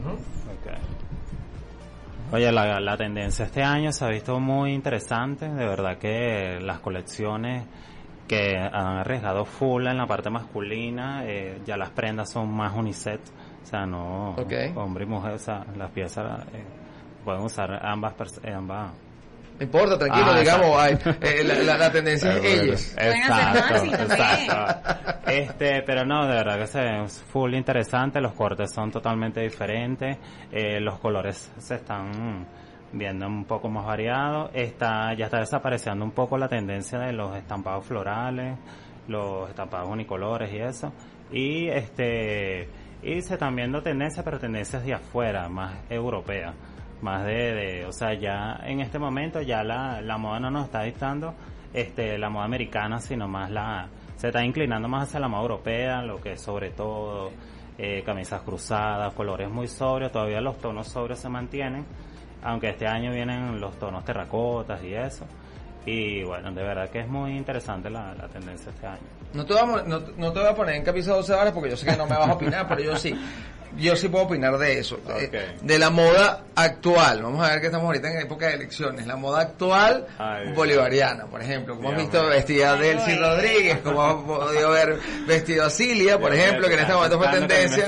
Ujú. 0.00 0.10
ok. 0.12 2.32
Oye, 2.32 2.52
la, 2.52 2.80
la 2.80 2.96
tendencia 2.96 3.44
este 3.44 3.62
año 3.62 3.92
se 3.92 4.04
ha 4.04 4.08
visto 4.08 4.38
muy 4.40 4.72
interesante. 4.72 5.48
De 5.48 5.66
verdad 5.66 5.98
que 5.98 6.58
las 6.60 6.80
colecciones 6.80 7.64
que 8.28 8.56
han 8.56 8.98
arriesgado 8.98 9.44
full 9.44 9.86
en 9.86 9.98
la 9.98 10.06
parte 10.06 10.30
masculina, 10.30 11.22
eh, 11.24 11.60
ya 11.66 11.76
las 11.76 11.90
prendas 11.90 12.30
son 12.30 12.52
más 12.54 12.74
unisex. 12.74 13.20
O 13.62 13.66
sea, 13.66 13.86
no 13.86 14.34
hombre 14.76 15.04
y 15.04 15.06
mujer, 15.06 15.32
o 15.32 15.38
sea, 15.38 15.64
las 15.76 15.90
piezas 15.90 16.42
eh, 16.52 16.62
pueden 17.24 17.42
usar 17.42 17.80
ambas, 17.86 18.14
eh, 18.42 18.52
ambas 18.52 18.92
No 19.58 19.64
importa, 19.64 19.98
tranquilo, 19.98 20.26
Ah, 20.32 20.38
digamos, 20.40 20.76
hay, 20.78 20.98
eh, 21.22 21.44
la, 21.44 21.54
la- 21.54 21.78
la 21.78 21.90
tendencia 21.92 22.32
es 22.34 22.40
Pero 22.42 22.62
ellos. 22.62 22.94
Exacto, 22.98 24.02
exacto. 24.02 25.10
Este, 25.26 25.82
pero 25.82 26.04
no, 26.04 26.26
de 26.26 26.34
verdad 26.34 26.58
que 26.58 26.66
se 26.66 26.80
ve 26.80 27.08
full 27.08 27.54
interesante, 27.54 28.20
los 28.20 28.34
cortes 28.34 28.72
son 28.72 28.90
totalmente 28.90 29.40
diferentes, 29.40 30.18
eh, 30.52 30.80
los 30.80 30.98
colores 30.98 31.50
se 31.58 31.76
están 31.76 32.46
viendo 32.94 33.26
un 33.26 33.44
poco 33.44 33.68
más 33.68 33.84
variados, 33.84 34.50
está, 34.54 35.14
ya 35.14 35.26
está 35.26 35.40
desapareciendo 35.40 36.04
un 36.04 36.12
poco 36.12 36.38
la 36.38 36.48
tendencia 36.48 36.98
de 36.98 37.12
los 37.12 37.36
estampados 37.36 37.84
florales, 37.84 38.58
los 39.08 39.48
estampados 39.50 39.88
unicolores 39.90 40.52
y 40.52 40.58
eso, 40.58 40.92
y 41.30 41.68
este, 41.68 42.68
y 43.02 43.20
se 43.20 43.34
están 43.34 43.54
viendo 43.54 43.82
tendencias, 43.82 44.24
pero 44.24 44.38
tendencias 44.38 44.84
de 44.84 44.94
afuera, 44.94 45.48
más 45.48 45.74
europeas 45.90 46.54
más 47.04 47.24
de, 47.26 47.52
de, 47.52 47.86
o 47.86 47.92
sea, 47.92 48.14
ya 48.14 48.60
en 48.64 48.80
este 48.80 48.98
momento 48.98 49.42
ya 49.42 49.62
la, 49.62 50.00
la 50.00 50.16
moda 50.16 50.40
no 50.40 50.50
nos 50.50 50.64
está 50.64 50.82
dictando 50.82 51.34
este, 51.72 52.18
la 52.18 52.30
moda 52.30 52.46
americana, 52.46 52.98
sino 52.98 53.28
más 53.28 53.50
la, 53.50 53.88
se 54.16 54.28
está 54.28 54.42
inclinando 54.44 54.88
más 54.88 55.08
hacia 55.08 55.20
la 55.20 55.28
moda 55.28 55.42
europea, 55.42 56.02
lo 56.02 56.20
que 56.20 56.36
sobre 56.36 56.70
todo 56.70 57.30
eh, 57.76 58.02
camisas 58.04 58.40
cruzadas, 58.42 59.12
colores 59.14 59.50
muy 59.50 59.68
sobrios, 59.68 60.12
todavía 60.12 60.40
los 60.40 60.58
tonos 60.58 60.88
sobrios 60.88 61.18
se 61.18 61.28
mantienen, 61.28 61.84
aunque 62.44 62.70
este 62.70 62.86
año 62.86 63.10
vienen 63.10 63.60
los 63.60 63.78
tonos 63.78 64.04
terracotas 64.04 64.82
y 64.84 64.94
eso. 64.94 65.26
Y 65.86 66.22
bueno, 66.22 66.50
de 66.52 66.62
verdad 66.62 66.88
que 66.88 67.00
es 67.00 67.08
muy 67.08 67.36
interesante 67.36 67.90
la, 67.90 68.14
la 68.14 68.28
tendencia 68.28 68.70
este 68.70 68.86
año. 68.86 69.02
No 69.34 69.44
te, 69.44 69.52
voy 69.52 69.62
a, 69.62 69.82
no, 69.82 70.00
no 70.16 70.32
te 70.32 70.38
voy 70.38 70.48
a 70.48 70.54
poner 70.54 70.76
en 70.76 70.84
camisa 70.84 71.12
12 71.12 71.34
horas 71.34 71.52
porque 71.52 71.70
yo 71.70 71.76
sé 71.76 71.86
que 71.86 71.96
no 71.96 72.06
me 72.06 72.16
vas 72.16 72.28
a 72.28 72.34
opinar, 72.34 72.66
pero 72.68 72.80
yo 72.80 72.96
sí. 72.96 73.14
Yo 73.76 73.96
sí 73.96 74.08
puedo 74.08 74.24
opinar 74.24 74.56
de 74.58 74.78
eso. 74.78 74.98
De, 75.06 75.26
Ok. 75.26 75.62
de 75.62 75.78
la 75.78 75.90
moda 75.90 76.44
actual. 76.54 77.22
Vamos 77.22 77.44
a 77.46 77.50
ver 77.50 77.60
que 77.60 77.66
estamos 77.66 77.86
ahorita 77.86 78.10
en 78.10 78.20
época 78.20 78.46
de 78.48 78.54
elecciones. 78.54 79.06
La 79.06 79.16
moda 79.16 79.40
actual 79.42 80.06
Ay, 80.18 80.52
bolivariana, 80.52 81.26
por 81.26 81.40
ejemplo. 81.42 81.76
Como 81.76 81.90
has 81.90 81.96
visto 81.96 82.24
vestida 82.26 82.76
Delcy. 82.76 83.16
Rodríguez, 83.16 83.78
como 83.80 84.02
has 84.02 84.14
podido 84.22 84.70
ver 84.70 84.98
vestido 85.26 85.64
a 85.64 85.70
Cilia, 85.70 86.18
por 86.18 86.34
ejemplo, 86.34 86.68
que 86.68 86.74
en 86.74 86.80
este 86.80 86.92
momento 86.92 87.18
fue 87.18 87.28
tendencia. 87.28 87.84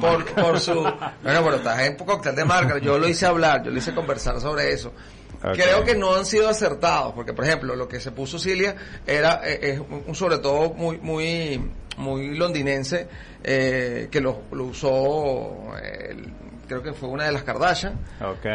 Por, 0.00 0.24
por 0.34 0.60
su. 0.60 0.80
Bueno, 1.22 1.44
pero 1.44 1.56
estás 1.56 1.80
en 1.80 1.96
cóctel 1.96 2.34
de 2.34 2.44
marca. 2.44 2.78
Yo 2.78 2.98
lo 2.98 3.06
hice 3.08 3.26
hablar, 3.26 3.62
yo 3.62 3.70
lo 3.70 3.78
hice 3.78 3.94
conversar 3.94 4.40
sobre 4.40 4.72
eso. 4.72 4.92
Creo 5.40 5.84
que 5.84 5.94
no 5.94 6.14
han 6.14 6.26
sido 6.26 6.48
acertados, 6.48 7.14
porque 7.14 7.32
por 7.32 7.46
ejemplo, 7.46 7.74
lo 7.74 7.88
que 7.88 7.98
se 8.00 8.10
puso 8.12 8.38
Cilia 8.38 8.74
era, 9.06 9.40
eh, 9.42 9.58
es 9.62 9.80
un, 9.80 10.04
un 10.06 10.14
sobre 10.14 10.38
todo 10.38 10.70
muy, 10.74 10.98
muy, 10.98 11.70
muy 12.00 12.36
londinense, 12.36 13.08
eh, 13.44 14.08
que 14.10 14.20
lo, 14.20 14.42
lo 14.52 14.64
usó, 14.64 15.76
eh, 15.82 16.08
el- 16.10 16.32
creo 16.66 16.82
que 16.82 16.92
fue 16.92 17.08
una 17.08 17.24
de 17.24 17.32
las 17.32 17.42
Kardashian, 17.42 17.94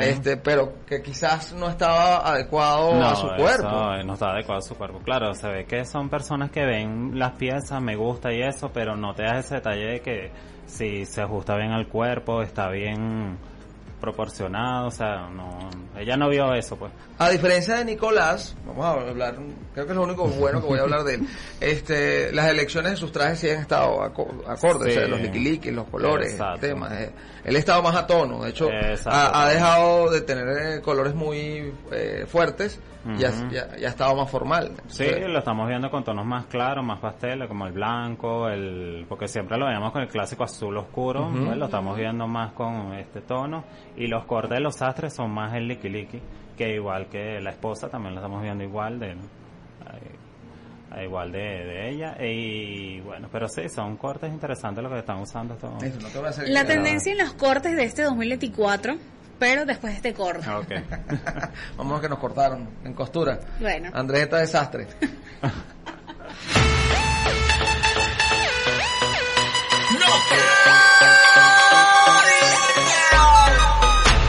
este, 0.02 0.38
pero 0.38 0.86
que 0.88 1.02
quizás 1.02 1.52
no 1.54 1.68
estaba 1.70 2.20
adecuado 2.26 2.94
a 3.12 3.16
su 3.16 3.28
cuerpo. 3.36 3.94
eh, 3.94 4.04
no 4.06 4.14
está 4.14 4.32
adecuado 4.32 4.60
a 4.60 4.62
su 4.62 4.76
cuerpo. 4.76 5.00
Claro, 5.04 5.34
se 5.34 5.48
ve 5.50 5.66
que 5.66 5.84
son 5.84 6.10
personas 6.10 6.50
que 6.50 6.64
ven 6.66 7.20
las 7.20 7.34
piezas, 7.34 7.82
me 7.82 7.98
gusta 7.98 8.32
y 8.32 8.42
eso, 8.42 8.72
pero 8.74 8.96
no 8.96 9.14
te 9.14 9.24
das 9.24 9.46
ese 9.46 9.56
detalle 9.56 9.86
de 9.86 10.00
que 10.00 10.32
si 10.66 11.06
se 11.06 11.22
ajusta 11.22 11.58
bien 11.58 11.72
al 11.72 11.88
cuerpo, 11.90 12.42
está 12.42 12.70
bien 12.70 13.38
proporcionado, 14.00 14.88
o 14.88 14.92
sea, 14.92 15.28
no, 15.30 15.70
ella 15.98 16.16
no 16.18 16.30
vio 16.30 16.54
eso, 16.54 16.76
pues. 16.78 16.92
A 17.18 17.30
diferencia 17.30 17.76
de 17.78 17.86
Nicolás, 17.86 18.56
vamos 18.66 18.86
a 18.86 18.92
hablar, 19.10 19.36
creo 19.74 19.86
que 19.86 19.92
es 19.92 19.96
lo 19.96 20.04
único 20.04 20.28
bueno 20.28 20.62
que 20.62 20.68
voy 20.68 20.80
a 20.80 20.84
hablar 20.84 21.04
de 21.04 21.16
él. 21.16 21.28
Este, 21.62 22.32
las 22.34 22.48
elecciones 22.50 22.92
de 22.92 22.98
sus 22.98 23.12
trajes 23.12 23.40
sí 23.40 23.50
han 23.50 23.60
estado 23.60 24.02
aco- 24.04 24.44
acordes, 24.48 24.94
Sí. 24.94 25.00
o 25.00 25.02
sea, 25.02 25.08
los 25.10 25.22
liquiliquis, 25.22 25.74
los 25.74 25.88
colores, 25.88 26.32
Exacto. 26.34 26.60
temas. 26.62 26.92
eh, 26.94 27.12
Él 27.44 27.56
ha 27.56 27.60
estado 27.60 27.82
más 27.84 27.96
a 27.96 28.06
tono, 28.08 28.44
de 28.44 28.50
hecho, 28.50 28.70
ha 29.06 29.50
dejado 29.50 30.10
de 30.12 30.22
tener 30.22 30.48
eh, 30.78 30.82
colores 30.82 31.14
muy 31.16 31.74
eh, 31.92 32.26
fuertes 32.28 32.80
ya, 33.18 33.32
ya 33.50 33.88
ha 33.88 33.90
estado 33.90 34.16
más 34.16 34.30
formal. 34.30 34.72
Sí, 34.88 35.04
Entonces, 35.04 35.30
lo 35.30 35.40
estamos 35.40 35.68
viendo 35.68 35.90
con 35.90 36.04
tonos 36.04 36.26
más 36.26 36.46
claros, 36.48 36.84
más 36.84 37.00
pasteles, 37.00 37.48
como 37.48 37.68
el 37.68 37.74
blanco, 37.74 38.50
el 38.50 39.06
porque 39.08 39.28
siempre 39.28 39.58
lo 39.58 39.66
veíamos 39.66 39.92
con 39.92 40.02
el 40.02 40.08
clásico 40.08 40.44
azul 40.44 40.78
oscuro, 40.78 41.30
pues 41.32 41.58
lo 41.58 41.66
estamos 41.66 41.96
viendo 41.98 42.28
más 42.28 42.54
con 42.54 42.94
este 42.94 43.22
tono 43.22 43.64
y 43.96 44.08
los 44.08 44.26
cortes 44.26 44.58
de 44.58 44.60
los 44.60 44.76
sastres 44.76 45.14
son 45.14 45.32
más 45.32 45.54
el 45.54 45.68
liqui 45.68 45.90
liqui, 45.90 46.22
que 46.58 46.76
igual 46.76 47.08
que 47.08 47.40
la 47.42 47.52
esposa 47.52 47.90
también 47.90 48.16
lo 48.16 48.22
estamos 48.22 48.42
viendo 48.42 48.64
igual 48.64 49.00
de 49.00 49.12
eh, 49.12 51.04
igual 51.04 51.32
de, 51.32 51.40
de 51.40 51.90
ella 51.90 52.16
y 52.24 53.02
bueno, 53.02 53.28
pero 53.32 53.48
sí, 53.48 53.68
son 53.70 53.98
cortes 53.98 54.32
interesantes 54.32 54.84
lo 54.84 54.90
que 54.90 55.00
están 55.00 55.20
usando 55.20 55.56
estos. 55.56 55.72
La 56.48 56.66
tendencia 56.66 57.12
en 57.12 57.18
los 57.18 57.34
cortes 57.34 57.76
de 57.76 57.84
este 57.84 58.04
2024, 58.04 58.96
pero 59.40 59.66
después 59.66 59.94
de 59.94 59.98
este 59.98 60.14
corte. 60.14 60.46
Ah, 60.48 60.60
ok. 60.60 60.70
Vamos 61.78 62.00
a 62.00 62.02
que 62.02 62.10
nos 62.10 62.20
cortaron 62.20 62.68
en 62.84 62.94
costura. 62.94 63.40
Bueno. 63.60 63.90
Andrés 63.94 64.24
está 64.24 64.38
desastre. 64.38 64.88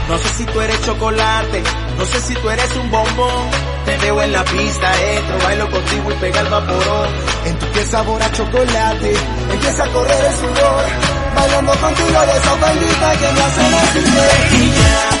No 0.07 0.17
sé 0.17 0.29
si 0.29 0.45
tú 0.45 0.61
eres 0.61 0.81
chocolate, 0.85 1.63
no 1.97 2.05
sé 2.05 2.21
si 2.21 2.33
tú 2.35 2.49
eres 2.49 2.75
un 2.77 2.89
bombón. 2.89 3.49
Te 3.85 3.97
veo 3.97 4.21
en 4.23 4.31
la 4.31 4.43
pista, 4.45 5.03
entro, 5.11 5.37
bailo 5.43 5.69
contigo 5.69 6.11
y 6.11 6.15
pega 6.15 6.39
el 6.41 6.47
vaporón. 6.49 7.09
En 7.45 7.59
tu 7.59 7.65
piel 7.67 7.85
sabor 7.87 8.21
a 8.23 8.31
chocolate, 8.31 9.13
empieza 9.51 9.83
a 9.83 9.89
correr 9.89 10.25
el 10.25 10.33
sudor. 10.33 11.16
Bailando 11.47 11.71
contigo 11.79 12.25
de 12.25 12.37
esa 12.37 12.55
bendita 12.55 13.11
que 13.17 13.31
me 13.31 13.41
hace. 13.41 15.16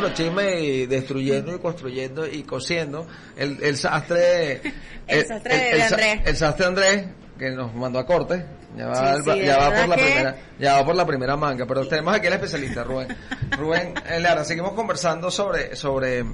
Echando 0.00 0.08
los 0.08 0.14
chismes 0.14 0.62
y 0.62 0.86
destruyendo 0.86 1.54
y 1.54 1.58
construyendo 1.58 2.26
y 2.26 2.42
cosiendo 2.42 3.06
el, 3.36 3.62
el 3.62 3.76
sastre 3.76 4.60
El 5.06 5.26
sastre 5.26 5.54
de 5.74 5.82
Andrés. 5.82 6.20
el 6.24 6.36
sastre 6.36 6.66
Andrés 6.66 7.04
que 7.38 7.50
nos 7.50 7.74
mandó 7.74 7.98
a 7.98 8.06
corte 8.06 8.44
ya 8.76 8.86
va, 8.86 9.16
Sí, 9.22 9.40
ya 9.42 9.56
va 9.58 9.70
por 9.80 9.88
la 9.88 9.96
que- 9.96 10.02
primera 10.02 10.36
ya 10.58 10.74
va 10.74 10.84
por 10.84 10.94
la 10.94 11.06
primera 11.06 11.36
manga 11.36 11.66
pero 11.66 11.86
tenemos 11.88 12.14
aquí 12.14 12.26
al 12.28 12.34
especialista 12.34 12.84
Rubén 12.84 13.08
Rubén 13.58 13.94
eh, 14.08 14.20
Lara 14.20 14.44
seguimos 14.44 14.72
conversando 14.72 15.30
sobre 15.30 15.74
sobre 15.76 16.24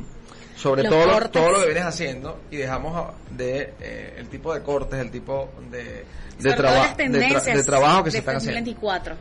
sobre 0.57 0.83
Los 0.85 0.91
todo 0.93 1.13
cortes. 1.13 1.31
todo 1.33 1.51
lo 1.53 1.59
que 1.61 1.65
vienes 1.67 1.85
haciendo 1.85 2.41
y 2.51 2.57
dejamos 2.57 3.13
de 3.31 3.75
eh, 3.79 4.15
el 4.17 4.29
tipo 4.31 4.55
de 4.55 4.63
cortes, 4.63 4.99
el 4.99 5.11
tipo 5.11 5.51
de, 5.71 6.05
de, 6.39 6.53
traba- 6.55 6.73
de, 6.77 6.81
tra- 6.93 6.97
tendencias 6.97 7.45
de 7.59 7.63
trabajo 7.63 8.05
que 8.05 8.11
se 8.11 8.19
están 8.19 8.37
haciendo. 8.37 8.61
2024. 8.61 9.15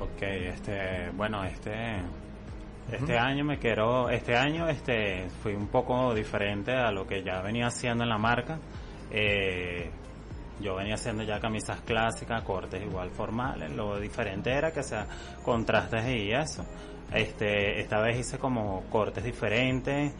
Ok, 0.00 0.22
este, 0.22 1.10
bueno, 1.16 1.42
este, 1.44 1.72
este 2.92 3.18
año 3.18 3.44
me 3.44 3.58
quiero, 3.58 4.08
este 4.08 4.36
año, 4.36 4.68
este, 4.68 5.28
fui 5.42 5.54
un 5.54 5.68
poco 5.68 6.14
diferente 6.14 6.72
a 6.72 6.90
lo 6.90 7.06
que 7.06 7.22
ya 7.22 7.40
venía 7.42 7.66
haciendo 7.66 8.04
en 8.04 8.10
la 8.10 8.18
marca. 8.18 8.58
Eh, 9.10 9.90
yo 10.60 10.74
venía 10.74 10.94
haciendo 10.94 11.22
ya 11.22 11.38
camisas 11.38 11.80
clásicas, 11.82 12.42
cortes 12.42 12.82
igual 12.82 13.10
formales. 13.10 13.70
Lo 13.70 14.00
diferente 14.00 14.50
era 14.50 14.72
que 14.72 14.82
sea 14.82 15.06
contrastes 15.44 16.06
y 16.08 16.32
eso. 16.32 16.64
Este, 17.12 17.80
esta 17.80 18.00
vez 18.00 18.18
hice 18.18 18.38
como 18.38 18.82
cortes 18.90 19.22
diferentes. 19.22 20.12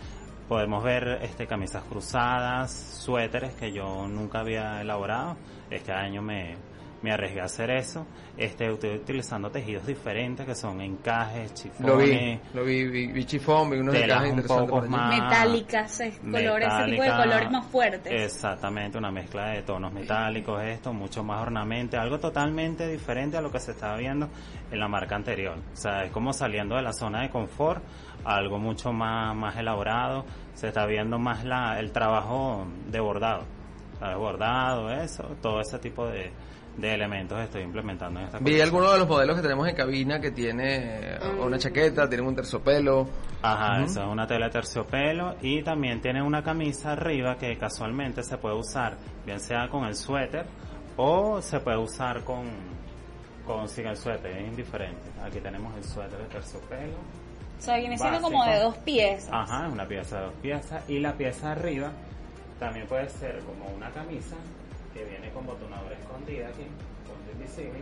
Podemos 0.49 0.83
ver 0.83 1.19
este 1.23 1.47
camisas 1.47 1.83
cruzadas, 1.85 2.71
suéteres 2.73 3.55
que 3.55 3.73
yo 3.73 4.07
nunca 4.09 4.41
había 4.41 4.81
elaborado. 4.81 5.37
Este 5.71 5.93
año 5.93 6.23
me, 6.23 6.57
me 7.03 7.13
arriesgué 7.13 7.41
a 7.41 7.45
hacer 7.45 7.71
eso. 7.71 8.07
Este, 8.37 8.71
estoy 8.73 8.97
utilizando 8.97 9.51
tejidos 9.51 9.87
diferentes 9.87 10.47
que 10.47 10.55
son 10.55 10.81
encajes, 10.81 11.53
Lo 11.81 11.97
vi, 11.97 12.05
chifones, 12.07 12.41
lo 12.55 12.65
vi, 12.65 12.89
vi, 12.89 13.07
vi 13.09 13.25
chifón, 13.25 13.71
vi 13.71 13.79
unos 13.79 13.95
telas 13.95 14.25
encajes 14.25 14.51
un 14.51 14.67
poco 14.67 14.83
más 14.83 15.21
Metálicas, 15.21 16.03
colores, 16.31 16.69
ese 16.73 16.91
tipo 16.91 17.03
de 17.03 17.11
colores 17.11 17.51
más 17.51 17.67
fuertes. 17.67 18.13
Exactamente, 18.13 18.99
una 18.99 19.11
mezcla 19.11 19.51
de 19.51 19.63
tonos 19.63 19.93
metálicos, 19.93 20.63
esto, 20.63 20.93
mucho 20.93 21.25
más 21.25 21.43
ornamente, 21.43 21.97
algo 21.97 22.19
totalmente 22.19 22.87
diferente 22.89 23.37
a 23.37 23.41
lo 23.41 23.51
que 23.51 23.61
se 23.61 23.73
estaba 23.73 23.97
viendo 23.97 24.29
en 24.71 24.79
la 24.79 24.89
marca 24.89 25.17
anterior. 25.17 25.59
O 25.73 25.77
sea, 25.77 26.05
es 26.05 26.11
como 26.11 26.33
saliendo 26.33 26.77
de 26.77 26.83
la 26.83 26.93
zona 26.93 27.23
de 27.23 27.31
confort, 27.31 27.83
a 28.25 28.37
algo 28.37 28.59
mucho 28.59 28.93
más, 28.93 29.35
más 29.35 29.57
elaborado, 29.57 30.25
se 30.55 30.69
está 30.69 30.87
viendo 30.87 31.19
más 31.19 31.45
la, 31.45 31.79
el 31.79 31.93
trabajo 31.93 32.67
de 32.89 33.01
bordado, 33.01 33.45
¿sabes? 33.99 34.17
Bordado, 34.17 34.91
eso, 34.91 35.25
todo 35.41 35.61
ese 35.61 35.79
tipo 35.79 36.07
de, 36.07 36.33
de 36.79 36.95
elementos 36.95 37.41
estoy 37.41 37.63
implementando 37.63 38.21
en 38.21 38.27
esta 38.27 38.39
Vi 38.39 38.61
algunos 38.61 38.93
de 38.93 38.99
los 39.01 39.09
modelos 39.09 39.35
que 39.37 39.43
tenemos 39.43 39.67
en 39.69 39.75
cabina 39.75 40.21
que 40.21 40.31
tiene 40.31 41.17
eh, 41.17 41.19
una 41.41 41.59
chaqueta, 41.59 42.09
tiene 42.09 42.25
un 42.25 42.37
terciopelo. 42.37 43.09
Ajá, 43.43 43.75
Ujú. 43.83 43.85
eso 43.91 44.01
es 44.03 44.09
una 44.09 44.27
tela 44.29 44.47
de 44.47 44.53
terciopelo 44.53 45.35
y 45.43 45.63
también 45.63 46.01
tiene 46.01 46.23
una 46.23 46.43
camisa 46.43 46.93
arriba 46.93 47.37
que 47.37 47.59
casualmente 47.59 48.23
se 48.23 48.39
puede 48.39 48.55
usar, 48.57 48.97
bien 49.27 49.41
sea 49.41 49.69
con 49.69 49.85
el 49.85 49.97
suéter 49.97 50.47
o 50.97 51.43
se 51.43 51.59
puede 51.61 51.79
usar 51.79 52.23
con, 52.23 52.45
con 53.45 53.69
sin 53.69 53.87
el 53.89 53.97
suéter, 53.97 54.37
es 54.37 54.49
indiferente. 54.49 55.11
Aquí 55.23 55.41
tenemos 55.41 55.77
el 55.77 55.83
suéter 55.85 56.19
de 56.19 56.27
terciopelo. 56.27 56.95
o 57.59 57.61
sea, 57.61 57.77
viene 57.77 57.99
siendo 57.99 58.21
básico. 58.21 58.31
como 58.31 58.45
de 58.45 58.59
dos 58.61 58.77
piezas. 58.79 59.31
Ajá, 59.33 59.67
es 59.67 59.73
una 59.73 59.87
pieza 59.87 60.19
de 60.19 60.25
dos 60.27 60.35
piezas 60.41 60.89
y 60.89 61.01
la 61.01 61.13
pieza 61.15 61.51
arriba 61.53 61.91
también 62.61 62.87
puede 62.87 63.09
ser 63.09 63.41
como 63.41 63.67
una 63.75 63.91
camisa 63.91 64.37
que 64.95 65.05
viene 65.05 65.31
con 65.31 65.47
botonadura 65.47 65.97
escondida 65.99 66.49
aquí, 66.49 66.67
invisible 67.35 67.79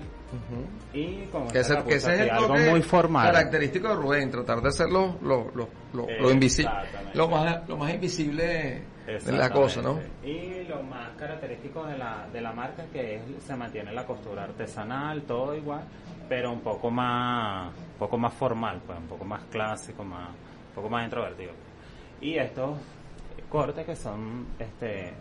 y 0.92 1.24
con 1.26 1.48
Que 1.48 1.60
ese 1.60 1.74
es 1.86 2.04
el 2.08 2.30
algo 2.30 2.54
muy 2.56 2.82
formal. 2.82 3.32
característico 3.32 3.88
de 3.88 3.94
Rubén, 3.94 4.30
tratar 4.30 4.60
de 4.60 4.68
hacer 4.68 4.88
lo, 4.90 5.16
lo, 5.22 5.50
lo, 5.54 5.68
lo, 5.94 6.06
lo 6.20 6.30
invisible, 6.30 6.70
lo 7.14 7.28
más, 7.28 7.68
lo 7.68 7.76
más 7.76 7.94
invisible 7.94 8.82
de 9.06 9.32
la 9.32 9.50
cosa, 9.50 9.82
¿no? 9.82 9.98
Y 10.24 10.64
lo 10.64 10.82
más 10.82 11.10
característico 11.16 11.84
de 11.86 11.96
la, 11.96 12.26
de 12.32 12.40
la 12.40 12.52
marca 12.52 12.84
que 12.92 13.16
es- 13.16 13.42
se 13.44 13.54
mantiene 13.56 13.92
la 13.92 14.04
costura 14.04 14.44
artesanal, 14.44 15.22
todo 15.22 15.54
igual, 15.54 15.84
pero 16.28 16.52
un 16.52 16.60
poco 16.60 16.90
más, 16.90 17.68
un 17.68 17.98
poco 17.98 18.18
más 18.18 18.34
formal, 18.34 18.80
pues, 18.84 18.98
un 18.98 19.06
poco 19.06 19.24
más 19.24 19.44
clásico, 19.44 20.02
más, 20.04 20.28
un 20.30 20.74
poco 20.74 20.90
más 20.90 21.04
introvertido. 21.04 21.52
Y 22.20 22.36
estos 22.36 22.76
cortes 23.48 23.86
que 23.86 23.94
son 23.94 24.46
este 24.58 25.12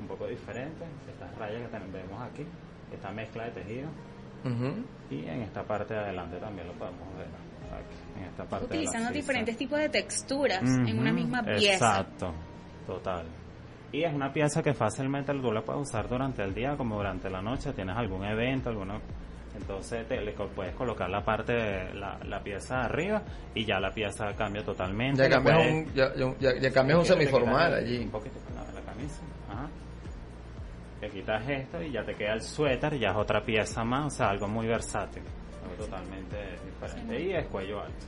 un 0.00 0.06
poco 0.06 0.26
diferentes, 0.26 0.88
estas 1.08 1.34
rayas 1.38 1.62
que 1.62 1.68
también 1.68 1.92
vemos 1.92 2.22
aquí, 2.22 2.44
esta 2.92 3.10
mezcla 3.12 3.44
de 3.44 3.50
tejido, 3.52 3.88
y 5.10 5.24
en 5.26 5.42
esta 5.42 5.62
parte 5.62 5.94
de 5.94 6.00
adelante 6.00 6.36
también 6.38 6.66
lo 6.66 6.72
podemos 6.74 7.16
ver. 7.16 7.26
Aquí, 7.72 8.18
en 8.20 8.24
esta 8.24 8.44
parte 8.44 8.66
de 8.66 8.74
la 8.74 8.80
Utilizando 8.80 9.10
diferentes 9.12 9.56
tipos 9.56 9.78
de 9.78 9.88
texturas 9.88 10.62
en 10.62 10.98
una 10.98 11.12
misma 11.12 11.42
pieza. 11.42 11.72
Exacto, 12.00 12.34
total. 12.86 13.24
Y 13.92 14.02
es 14.04 14.12
una 14.12 14.32
pieza 14.32 14.62
que 14.62 14.74
fácilmente 14.74 15.32
tú 15.34 15.52
la 15.52 15.62
puedes 15.62 15.82
usar 15.88 16.08
durante 16.08 16.42
el 16.42 16.52
día 16.54 16.76
como 16.76 16.96
durante 16.96 17.30
la 17.30 17.40
noche. 17.40 17.72
Tienes 17.72 17.96
algún 17.96 18.24
evento, 18.24 18.68
alguna. 18.70 18.98
Entonces 19.54 20.06
te, 20.08 20.20
le 20.20 20.32
puedes 20.32 20.74
colocar 20.74 21.08
la 21.10 21.22
parte, 21.24 21.52
de 21.52 21.94
la, 21.94 22.18
la 22.24 22.42
pieza 22.42 22.76
de 22.78 22.84
arriba 22.84 23.22
y 23.54 23.64
ya 23.64 23.78
la 23.80 23.90
pieza 23.92 24.32
cambia 24.34 24.62
totalmente. 24.64 25.22
Ya 25.22 25.28
cambias 25.28 25.58
un, 25.70 25.94
ya, 25.94 26.14
ya, 26.14 26.58
ya- 26.60 26.72
cambias 26.72 26.98
un 27.00 27.04
semiformal 27.06 27.74
allí. 27.74 27.98
Un 28.04 28.10
poquito 28.10 28.38
con 28.40 28.54
la, 28.56 28.62
la 28.72 28.80
camisa. 28.80 29.22
Te 31.02 31.10
quitas 31.10 31.42
esto 31.50 31.82
y 31.82 31.90
ya 31.90 32.04
te 32.04 32.14
queda 32.14 32.34
el 32.34 32.42
suéter, 32.42 32.96
ya 32.96 33.10
es 33.10 33.16
otra 33.16 33.44
pieza 33.44 33.82
más, 33.82 34.06
o 34.14 34.16
sea, 34.16 34.28
algo 34.30 34.46
muy 34.46 34.68
versátil. 34.68 35.20
Algo 35.68 35.84
totalmente 35.84 36.36
diferente. 36.64 37.20
Y 37.20 37.32
es 37.32 37.44
cuello 37.48 37.80
alto. 37.80 38.06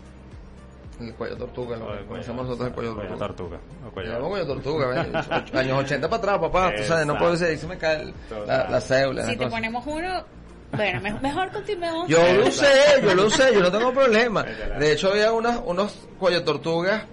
El 1.00 1.12
cuello 1.16 1.37
tortuga, 1.37 1.76
lo 1.76 1.92
el 1.92 1.98
que 1.98 2.04
cuello- 2.04 2.09
conocemos 2.09 2.44
nosotros 2.46 2.68
el 2.68 2.74
cuello 2.74 2.94
tortuga. 2.94 3.18
tortuga. 3.18 3.59
o 3.85 3.90
cuello 3.90 4.28
cuello 4.28 4.46
tortuga, 4.46 4.87
¿ves? 4.87 5.07
Ocho- 5.44 5.59
años 5.59 5.78
80 5.80 6.09
para 6.09 6.18
atrás, 6.22 6.38
papá, 6.38 6.72
tú 6.76 6.83
sabes, 6.85 7.04
no 7.07 7.14
Exacto. 7.14 7.18
puedo 7.18 7.30
decir, 7.37 7.59
se 7.59 7.66
me 7.66 7.78
cae 7.78 8.00
el- 8.02 8.14
la, 8.46 8.70
la 8.70 8.80
cédula. 8.80 9.24
Si 9.24 9.33
te 9.33 9.37
cosa. 9.38 9.50
ponemos 9.50 9.85
uno, 9.88 10.24
bueno, 10.70 11.00
me- 11.00 11.20
mejor 11.20 11.50
continuemos. 11.50 12.09
Yo 12.09 12.20
lo 12.33 12.46
usé, 12.46 12.70
yo 13.02 13.12
lo 13.12 13.26
usé, 13.26 13.52
yo 13.54 13.61
no 13.61 13.72
tengo 13.72 13.92
problema. 13.92 14.44
De 14.78 14.92
hecho, 14.92 15.11
había 15.11 15.33
unos, 15.33 15.61
unos 15.66 16.07
cuello 16.16 16.44
tortugas 16.44 17.04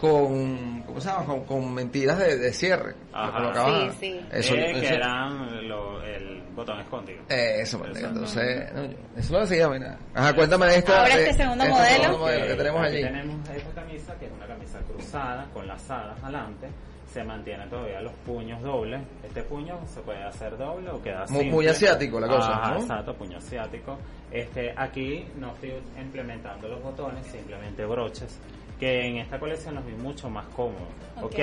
con, 0.00 0.82
¿cómo 0.86 1.00
se 1.00 1.08
llama? 1.08 1.24
Con, 1.26 1.44
con 1.44 1.74
mentiras 1.74 2.18
de, 2.18 2.38
de 2.38 2.52
cierre. 2.52 2.94
Ajá. 3.12 3.90
Sí, 3.92 3.96
sí. 4.00 4.20
Eso, 4.32 4.54
Eh, 4.54 4.70
eso- 4.70 4.80
que 4.80 4.88
eran 4.94 5.68
lo- 5.68 6.02
el 6.02 6.40
botón 6.54 6.80
escondido. 6.80 7.20
eh, 7.28 7.60
eso, 7.60 7.78
marica, 7.78 7.98
Exacto. 8.00 8.18
entonces, 8.18 8.72
no, 8.74 8.84
yo- 8.86 8.98
eso 9.16 9.38
lo 9.38 9.46
seguía, 9.46 9.68
mira. 9.68 9.98
Ajá, 10.14 10.34
cuéntame 10.34 10.66
de 10.66 10.76
esta. 10.76 11.00
Ahora 11.02 11.16
de- 11.16 11.22
este 11.28 11.42
segundo 11.42 11.64
este 11.64 11.76
modelo. 11.76 12.02
segundo 12.02 12.18
modelo 12.18 12.46
que 12.46 12.52
Eh, 12.52 12.56
tenemos 12.56 12.80
aquí 12.80 12.94
allí. 12.96 13.02
tenemos 13.04 13.48
esta 13.50 13.70
camisa, 13.82 14.14
que 14.18 14.26
es 14.26 14.32
una 14.32 14.46
camisa 14.46 14.78
cruzada, 14.80 15.46
con 15.52 15.66
lazadas 15.66 16.22
adelante. 16.24 16.68
Se 17.12 17.24
mantiene 17.24 17.66
todavía 17.66 18.00
los 18.00 18.12
puños 18.24 18.62
dobles. 18.62 19.00
Este 19.24 19.42
puño 19.42 19.80
se 19.86 20.00
puede 20.00 20.22
hacer 20.22 20.56
doble 20.56 20.90
o 20.90 21.02
queda 21.02 21.26
simple. 21.26 21.50
muy 21.50 21.66
asiático 21.66 22.20
la 22.20 22.28
cosa, 22.28 22.52
Ajá, 22.52 22.74
¿no? 22.74 22.80
Exacto, 22.82 23.14
puño 23.16 23.38
asiático. 23.38 23.98
Este, 24.30 24.72
aquí 24.76 25.26
no 25.36 25.52
estoy 25.54 25.72
implementando 26.00 26.68
los 26.68 26.80
botones, 26.80 27.26
simplemente 27.26 27.84
broches. 27.84 28.38
Que 28.80 29.06
en 29.06 29.18
esta 29.18 29.38
colección 29.38 29.76
los 29.76 29.86
vi 29.86 29.92
mucho 29.92 30.28
más 30.28 30.46
cómodos. 30.48 30.88
Ok. 31.18 31.24
ok, 31.24 31.38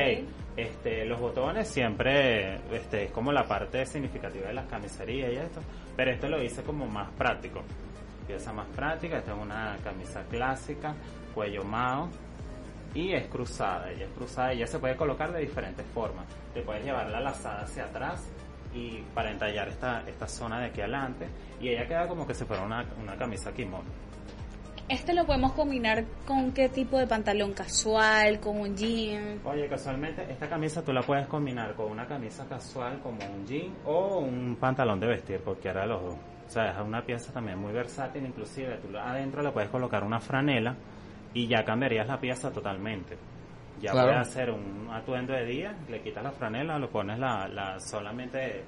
este, 0.58 1.06
los 1.06 1.20
botones 1.20 1.68
siempre 1.68 2.56
este, 2.72 3.04
es 3.06 3.12
como 3.12 3.32
la 3.32 3.48
parte 3.48 3.86
significativa 3.86 4.48
de 4.48 4.56
las 4.56 4.66
camiserías 4.66 5.32
y 5.32 5.36
esto, 5.36 5.62
pero 5.96 6.12
esto 6.12 6.28
lo 6.28 6.42
hice 6.42 6.64
como 6.64 6.88
más 6.88 7.12
práctico. 7.12 7.62
Pieza 8.26 8.52
más 8.52 8.68
práctica, 8.76 9.20
esta 9.20 9.36
es 9.36 9.40
una 9.40 9.78
camisa 9.84 10.24
clásica, 10.24 10.96
cuello 11.36 11.64
mao 11.64 12.10
y 12.96 13.14
es 13.14 13.28
cruzada. 13.28 13.92
Ella 13.92 14.06
es 14.06 14.12
cruzada 14.12 14.54
y 14.56 14.58
ya 14.58 14.68
se 14.68 14.80
puede 14.80 14.96
colocar 14.96 15.32
de 15.32 15.42
diferentes 15.42 15.86
formas. 15.94 16.26
Te 16.56 16.62
puedes 16.62 16.84
llevar 16.84 17.08
la 17.10 17.22
lazada 17.22 17.62
hacia 17.62 17.86
atrás 17.86 18.28
y 18.74 19.04
para 19.14 19.32
entallar 19.32 19.68
esta, 19.68 20.02
esta 20.08 20.28
zona 20.28 20.60
de 20.60 20.66
aquí 20.66 20.82
adelante 20.82 21.28
y 21.62 21.70
ella 21.70 21.88
queda 21.88 22.08
como 22.08 22.26
que 22.26 22.34
si 22.34 22.46
fuera 22.46 22.64
una, 22.64 22.84
una 23.00 23.16
camisa 23.16 23.54
kimono. 23.54 24.07
Este 24.90 25.14
lo 25.14 25.26
podemos 25.26 25.52
combinar 25.52 26.06
con 26.26 26.54
qué 26.54 26.70
tipo 26.70 26.98
de 26.98 27.08
pantalón 27.08 27.52
casual, 27.52 28.40
con 28.40 28.58
un 28.62 28.76
jean. 28.78 29.42
Oye, 29.44 29.68
casualmente 29.68 30.26
esta 30.32 30.48
camisa 30.48 30.82
tú 30.82 30.94
la 30.94 31.02
puedes 31.02 31.28
combinar 31.28 31.74
con 31.76 31.92
una 31.92 32.06
camisa 32.08 32.46
casual 32.48 33.00
como 33.02 33.18
un 33.26 33.46
jean 33.46 33.74
o 33.86 34.20
un 34.20 34.56
pantalón 34.58 35.00
de 35.02 35.08
vestir, 35.08 35.42
cualquiera 35.42 35.82
de 35.82 35.88
los 35.88 36.02
dos. 36.04 36.16
O 36.16 36.50
sea, 36.50 36.72
es 36.72 36.78
una 36.80 37.02
pieza 37.06 37.34
también 37.34 37.60
muy 37.60 37.74
versátil, 37.74 38.26
inclusive 38.26 38.78
tú 38.78 38.98
adentro 38.98 39.42
le 39.44 39.52
puedes 39.52 39.70
colocar 39.70 40.06
una 40.06 40.22
franela 40.22 40.74
y 41.34 41.48
ya 41.48 41.66
cambiarías 41.66 42.08
la 42.08 42.18
pieza 42.22 42.50
totalmente. 42.52 43.18
Ya 43.82 43.92
Claro. 43.92 44.08
puedes 44.08 44.28
hacer 44.30 44.52
un 44.52 44.88
atuendo 44.90 45.34
de 45.34 45.46
día, 45.46 45.76
le 45.90 46.02
quitas 46.02 46.24
la 46.24 46.32
franela, 46.32 46.80
lo 46.80 46.90
pones 46.90 47.20
la, 47.20 47.50
la 47.50 47.78
solamente, 47.82 48.64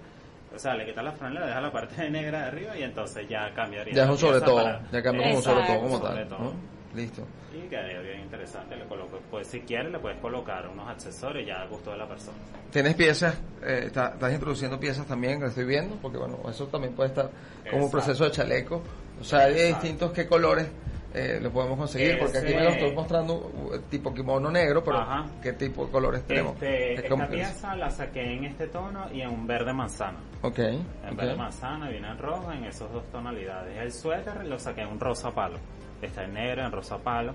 o 0.56 0.60
sea, 0.60 0.76
le 0.76 0.86
quitas 0.86 1.04
la 1.04 1.12
franela, 1.12 1.46
dejas 1.46 1.64
la 1.64 1.72
parte 1.72 2.10
negra 2.10 2.40
de 2.42 2.46
arriba 2.48 2.78
y 2.78 2.84
entonces 2.84 3.28
ya 3.30 3.54
cambiaría. 3.54 3.94
Ya 3.94 4.04
es 4.06 4.10
un 4.10 4.18
sobre 4.18 4.42
todo, 4.42 4.56
para- 4.64 4.82
ya 4.92 5.02
cambia 5.04 5.24
como 5.24 5.36
un 5.38 5.44
sobre 5.44 5.66
todo 5.66 5.80
como 5.82 5.98
Sobre 6.00 6.16
tal. 6.26 6.28
todo. 6.28 6.40
¿no? 6.40 6.54
Listo. 6.96 7.22
y 7.54 7.68
quedaría 7.70 8.00
bien 8.00 8.22
interesante. 8.22 8.76
Le 8.76 8.86
coloco, 8.86 9.20
pues 9.30 9.48
si 9.48 9.60
quieres 9.62 9.92
le 9.92 10.00
puedes 10.00 10.18
colocar 10.20 10.68
unos 10.68 10.90
accesorios 10.90 11.46
ya 11.48 11.62
a 11.62 11.68
gusto 11.68 11.92
de 11.92 11.98
la 11.98 12.08
persona. 12.08 12.38
Tienes 12.72 12.96
piezas, 12.96 13.36
eh, 13.64 13.84
está- 13.86 14.10
estás 14.14 14.34
introduciendo 14.34 14.80
piezas 14.80 15.06
también 15.06 15.40
que 15.40 15.46
estoy 15.48 15.66
viendo, 15.66 15.96
porque 15.98 16.18
bueno, 16.18 16.40
eso 16.50 16.66
también 16.68 16.94
puede 16.96 17.10
estar 17.10 17.30
como 17.70 17.86
un 17.86 17.92
proceso 17.92 18.24
de 18.24 18.32
chaleco. 18.32 18.82
O 19.22 19.24
sea, 19.24 19.42
hay 19.42 19.54
distintos 19.54 20.12
qué 20.14 20.26
colores 20.28 20.68
eh, 21.13 21.39
lo 21.41 21.52
podemos 21.52 21.78
conseguir, 21.80 22.19
porque 22.19 22.38
aquí 22.38 22.54
me 22.54 22.63
lo 22.63 22.69
estoy 22.69 22.93
mostrando 22.93 23.36
uh, 23.36 23.80
tipo 23.89 24.13
kimono 24.13 24.52
negro, 24.52 24.84
pero 24.84 24.98
Ajá. 25.00 25.26
¿qué 25.41 25.54
tipo 25.54 25.86
de 25.86 25.91
colores 25.91 26.24
tenemos? 26.28 26.54
Este, 26.54 26.93
Es 26.95 27.10
como 27.10 27.24
esta 27.24 27.36
que- 27.36 27.41
pieza 27.41 27.76
la 27.76 27.89
saqué 27.89 28.34
en 28.34 28.45
este 28.45 28.67
tono 28.67 29.12
y 29.12 29.22
en 29.22 29.30
un 29.30 29.48
verde 29.48 29.74
manzana. 29.74 30.19
Ok, 30.41 30.60
En 30.60 31.15
verde 31.15 31.36
manzana 31.36 31.89
viene 31.89 32.08
en 32.10 32.17
rojo 32.17 32.52
en 32.52 32.63
esas 32.65 32.91
dos 32.91 33.04
tonalidades. 33.12 33.78
El 33.78 33.91
suéter 33.91 34.45
lo 34.45 34.60
saqué 34.60 34.82
en 34.82 34.89
un 34.89 35.00
rosa 35.00 35.32
palo. 35.32 35.58
Está 36.02 36.24
en 36.24 36.34
negro, 36.34 36.63
en 36.65 36.72
rosa 36.72 36.98
palo. 36.98 37.34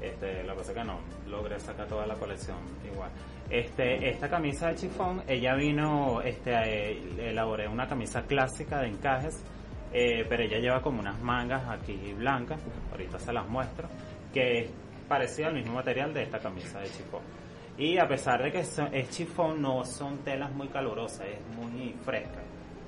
Este, 0.00 0.44
la 0.44 0.54
cosa 0.54 0.74
que 0.74 0.84
no 0.84 0.98
logré 1.26 1.58
sacar 1.58 1.86
toda 1.88 2.06
la 2.06 2.14
colección 2.14 2.56
igual. 2.84 3.10
Este, 3.50 4.08
esta 4.10 4.28
camisa 4.28 4.68
de 4.68 4.74
chifón, 4.74 5.22
ella 5.26 5.54
vino, 5.54 6.20
este, 6.20 6.52
eh, 6.52 7.30
elaboré 7.30 7.66
una 7.66 7.86
camisa 7.88 8.22
clásica 8.22 8.80
de 8.80 8.88
encajes, 8.88 9.42
eh, 9.98 10.26
pero 10.28 10.42
ella 10.42 10.58
lleva 10.58 10.82
como 10.82 11.00
unas 11.00 11.18
mangas 11.22 11.62
aquí 11.70 12.12
blancas, 12.18 12.60
ahorita 12.92 13.18
se 13.18 13.32
las 13.32 13.48
muestro, 13.48 13.88
que 14.32 14.58
es 14.60 14.70
parecida 15.08 15.46
al 15.46 15.54
mismo 15.54 15.72
material 15.74 16.12
de 16.12 16.24
esta 16.24 16.38
camisa 16.38 16.80
de 16.80 16.86
chifón. 16.90 17.22
Y 17.78 17.96
a 17.98 18.06
pesar 18.06 18.42
de 18.42 18.52
que 18.52 18.60
es 18.60 19.10
chifón, 19.10 19.62
no 19.62 19.84
son 19.84 20.18
telas 20.18 20.52
muy 20.52 20.68
calurosas, 20.68 21.26
es 21.26 21.40
muy 21.56 21.94
fresca. 22.04 22.40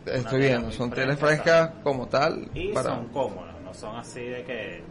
Estoy 0.04 0.40
viendo, 0.40 0.70
son 0.70 0.90
telas 0.90 1.18
fresca, 1.18 1.42
frescas 1.44 1.82
como 1.82 2.06
tal. 2.08 2.48
Y 2.54 2.72
para, 2.72 2.90
son 2.90 3.08
cómodas, 3.08 3.54
no 3.64 3.72
son 3.72 3.96
así 3.96 4.20
de 4.22 4.44
que 4.44 4.82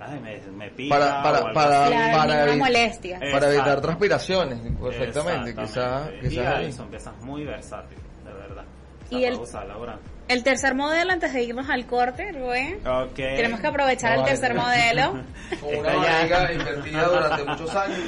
ay, 0.00 0.18
me, 0.20 0.40
me 0.52 0.70
pica 0.70 0.98
Para- 0.98 1.22
para- 1.22 1.52
para-. 1.52 1.86
Claro, 1.88 2.16
para 2.18 2.34
ninguna 2.34 2.54
evi- 2.54 2.58
molestia. 2.58 3.20
Para 3.32 3.52
evitar 3.52 3.80
transpiraciones, 3.82 4.58
perfectamente. 4.80 5.54
Quizás 5.54 6.10
y 6.22 6.38
ahí 6.38 6.72
son 6.72 6.88
piezas 6.88 7.14
muy 7.22 7.44
versátiles, 7.44 8.02
de 8.24 8.32
verdad. 8.32 8.64
O 9.04 9.08
sea, 9.08 9.18
Y 9.18 9.24
el- 9.24 9.32
para 9.34 9.42
usarla 9.42 9.74
durante- 9.74 10.19
El 10.30 10.44
tercer 10.44 10.76
modelo, 10.76 11.10
antes 11.10 11.32
de 11.32 11.42
irnos 11.42 11.68
al 11.68 11.86
corte, 11.86 12.30
Rubén, 12.30 12.78
Ok. 12.86 13.14
tenemos 13.16 13.58
que 13.58 13.66
aprovechar 13.66 14.16
No, 14.16 14.22
el 14.22 14.28
tercer 14.28 14.54
modelo. 14.54 15.24
Con 15.60 15.76
una 15.76 15.92
barriga 15.96 16.52
invertida 16.52 17.08
durante 17.08 17.44
muchos 17.44 17.74
años. 17.74 17.98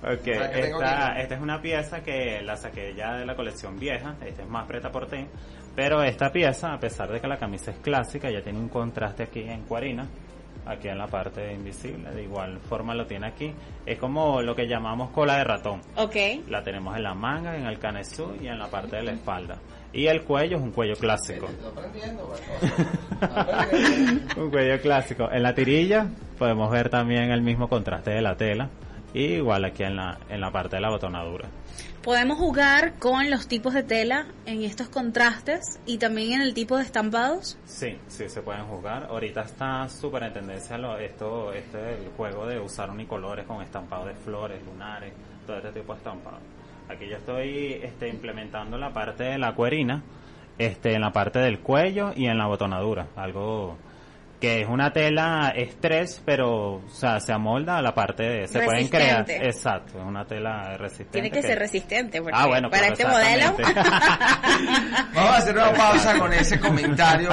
Ok, 0.00 0.28
esta, 0.28 1.18
esta 1.18 1.34
es 1.34 1.40
una 1.40 1.60
pieza 1.60 2.02
que 2.04 2.40
la 2.42 2.56
saqué 2.56 2.94
ya 2.94 3.14
de 3.16 3.26
la 3.26 3.34
colección 3.34 3.80
vieja, 3.80 4.14
esta 4.24 4.42
es 4.44 4.48
más 4.48 4.64
preta 4.68 4.92
por 4.92 5.08
ten, 5.08 5.28
pero 5.74 6.04
esta 6.04 6.30
pieza, 6.30 6.72
a 6.72 6.78
pesar 6.78 7.10
de 7.10 7.20
que 7.20 7.26
la 7.26 7.36
camisa 7.36 7.72
es 7.72 7.78
clásica, 7.78 8.30
ya 8.30 8.40
tiene 8.42 8.60
un 8.60 8.68
contraste 8.68 9.24
aquí 9.24 9.40
en 9.40 9.64
cuarina, 9.64 10.06
aquí 10.66 10.86
en 10.88 10.98
la 10.98 11.08
parte 11.08 11.52
invisible, 11.52 12.12
de 12.12 12.22
igual 12.22 12.60
forma 12.60 12.94
lo 12.94 13.06
tiene 13.06 13.26
aquí, 13.26 13.52
es 13.84 13.98
como 13.98 14.40
lo 14.40 14.54
que 14.54 14.68
llamamos 14.68 15.10
cola 15.10 15.36
de 15.36 15.44
ratón, 15.44 15.80
Ok. 15.96 16.16
la 16.48 16.62
tenemos 16.62 16.96
en 16.96 17.02
la 17.02 17.14
manga, 17.14 17.56
en 17.56 17.66
el 17.66 17.78
canesú 17.80 18.36
y 18.40 18.46
en 18.46 18.58
la 18.58 18.68
parte 18.68 18.96
de 18.96 19.02
la 19.02 19.12
espalda, 19.12 19.58
y 19.92 20.06
el 20.06 20.22
cuello 20.22 20.56
es 20.56 20.62
un 20.62 20.70
cuello 20.70 20.96
clásico. 20.96 21.46
un 24.36 24.50
cuello 24.50 24.80
clásico. 24.80 25.28
En 25.30 25.42
la 25.42 25.54
tirilla 25.54 26.06
podemos 26.38 26.70
ver 26.70 26.90
también 26.90 27.30
el 27.30 27.42
mismo 27.42 27.68
contraste 27.68 28.10
de 28.10 28.22
la 28.22 28.36
tela. 28.36 28.70
Y 29.12 29.24
igual 29.34 29.64
aquí 29.64 29.82
en 29.82 29.96
la, 29.96 30.18
en 30.28 30.40
la 30.40 30.52
parte 30.52 30.76
de 30.76 30.82
la 30.82 30.90
botonadura. 30.90 31.48
Podemos 32.02 32.38
jugar 32.38 32.94
con 32.98 33.28
los 33.28 33.46
tipos 33.46 33.74
de 33.74 33.82
tela 33.82 34.26
en 34.46 34.62
estos 34.62 34.88
contrastes 34.88 35.80
y 35.84 35.98
también 35.98 36.32
en 36.32 36.42
el 36.42 36.54
tipo 36.54 36.78
de 36.78 36.84
estampados. 36.84 37.58
Sí, 37.66 37.98
sí 38.06 38.28
se 38.28 38.40
pueden 38.40 38.64
jugar. 38.66 39.08
Ahorita 39.10 39.42
está 39.42 39.86
súper 39.88 40.22
en 40.22 40.32
tendencia 40.32 40.78
lo, 40.78 40.96
esto, 40.96 41.52
este 41.52 41.96
el 41.96 42.08
juego 42.16 42.46
de 42.46 42.58
usar 42.58 42.88
unicolores 42.88 43.46
con 43.46 43.62
estampados 43.62 44.06
de 44.06 44.14
flores, 44.14 44.64
lunares, 44.64 45.12
todo 45.46 45.58
este 45.58 45.72
tipo 45.72 45.92
de 45.92 45.98
estampados. 45.98 46.40
Aquí 46.90 47.06
yo 47.08 47.16
estoy 47.16 47.80
este, 47.82 48.08
implementando 48.08 48.76
la 48.76 48.92
parte 48.92 49.24
de 49.24 49.38
la 49.38 49.54
cuerina, 49.54 50.02
este, 50.58 50.94
en 50.94 51.00
la 51.02 51.12
parte 51.12 51.38
del 51.38 51.60
cuello 51.60 52.12
y 52.16 52.26
en 52.26 52.36
la 52.36 52.46
botonadura. 52.46 53.06
Algo 53.16 53.78
que 54.40 54.62
es 54.62 54.68
una 54.68 54.90
tela 54.90 55.52
estrés, 55.54 56.22
pero 56.24 56.76
o 56.76 56.88
sea, 56.88 57.20
se 57.20 57.30
amolda 57.30 57.76
a 57.76 57.82
la 57.82 57.94
parte 57.94 58.22
de... 58.22 58.48
Se 58.48 58.62
pueden 58.62 58.88
crear... 58.88 59.30
Exacto, 59.30 59.98
es 59.98 60.04
una 60.04 60.24
tela 60.24 60.78
resistente. 60.78 61.12
Tiene 61.12 61.30
que 61.30 61.42
ser 61.42 61.58
resistente 61.58 62.22
porque 62.22 62.34
Ah, 62.40 62.46
bueno, 62.46 62.70
para 62.70 62.86
este 62.88 63.04
modelo. 63.06 63.54
Vamos 65.14 65.30
a 65.30 65.36
hacer 65.36 65.54
una 65.56 65.72
pausa 65.74 66.18
con 66.18 66.32
ese 66.32 66.58
comentario 66.58 67.28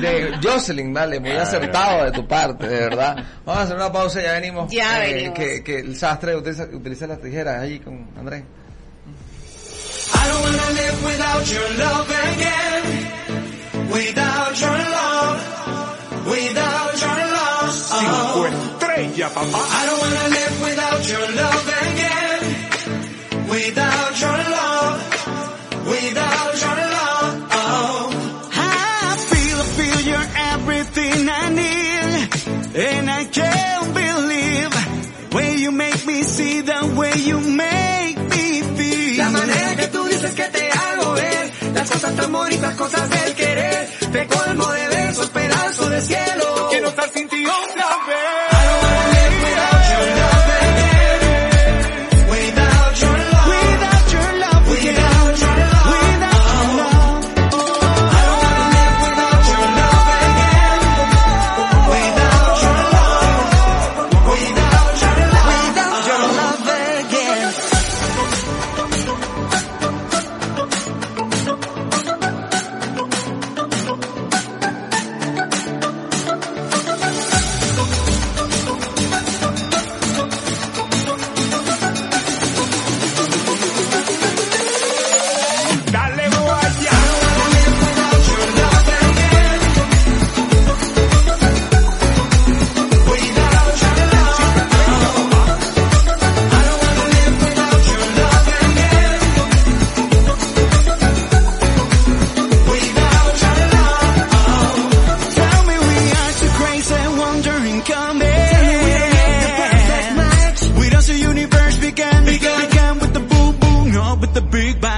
de 0.00 0.32
Jocelyn, 0.42 0.92
vale, 0.92 1.20
muy 1.20 1.30
Claro. 1.30 1.44
acertado 1.44 2.04
de 2.06 2.10
tu 2.12 2.26
parte, 2.26 2.66
de 2.68 2.80
verdad. 2.80 3.16
Vamos 3.44 3.60
a 3.60 3.62
hacer 3.62 3.76
una 3.76 3.92
pausa 3.92 4.20
y 4.20 4.24
ya 4.24 4.32
venimos. 4.32 4.72
Ya 4.72 5.04
Eh, 5.06 5.14
venimos. 5.14 5.38
Que, 5.38 5.62
que 5.62 5.78
el 5.78 5.94
sastre 5.96 6.34
utiliza, 6.34 6.64
utiliza 6.64 7.06
las 7.06 7.20
tijeras 7.20 7.60
ahí 7.60 7.78
con 7.78 8.08
Andrés. 8.18 8.42
I 10.42 10.44
don't 10.44 10.58
wanna 10.58 10.74
live 10.74 11.04
without 11.04 11.44
your 11.52 11.68
love 11.78 12.10
again. 12.10 12.82
Without 13.92 14.60
your 14.60 14.78
love. 14.98 15.38
Without 16.26 17.00
your 17.02 17.20
love. 17.36 17.70
Cinco 17.70 18.10
oh. 18.10 18.50
estrellas, 18.50 19.32
papá. 19.34 19.60
I 19.78 19.86
don't 19.86 20.00
wanna 20.02 20.26
live 20.36 20.56
without 20.66 21.02
your 21.12 21.26
love 21.42 21.66
again. 21.84 22.40
Without 23.54 24.20
your 24.20 24.38
love. 24.56 24.98
Without 25.86 26.54
your 26.64 26.78
love. 26.96 27.32
Oh. 27.52 28.10
I 28.52 29.16
feel, 29.30 29.58
I 29.58 29.66
feel 29.78 29.98
you're 30.10 30.30
everything 30.52 31.28
I 31.28 31.44
need. 31.60 32.18
And 32.74 33.10
I 33.10 33.24
can't 33.26 33.94
believe 33.94 34.72
way 35.34 35.56
you 35.58 35.70
make 35.70 36.04
me 36.04 36.22
see 36.22 36.62
the 36.62 36.94
way 36.98 37.14
you 37.16 37.38
make 37.38 37.56
me 37.56 37.56
feel. 37.56 37.62
La 37.62 37.71
manera 40.22 40.34
que 40.34 40.58
te 40.58 40.70
hago 40.70 41.12
ver. 41.14 41.52
Las 41.74 41.90
cosas 41.90 42.14
tan 42.16 42.32
bonitas, 42.32 42.74
cosas 42.76 43.10
del 43.10 43.34
querer. 43.34 43.88
Te 44.12 44.26
colmo 44.26 44.72
de 44.72 44.88
besos, 44.88 45.30
pedazo 45.30 45.88
de 45.88 46.00
cielo. 46.00 46.51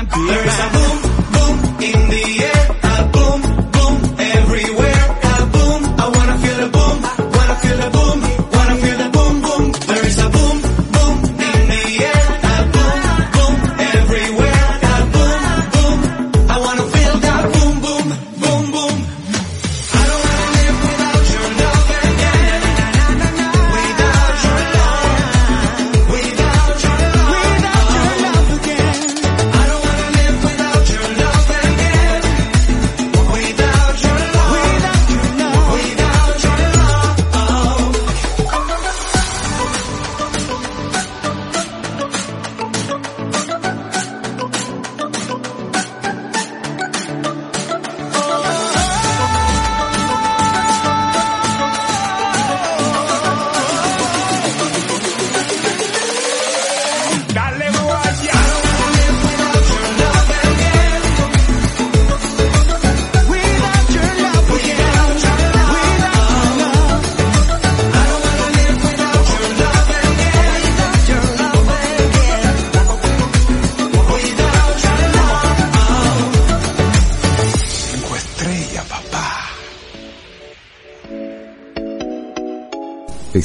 Cooler. 0.06 1.03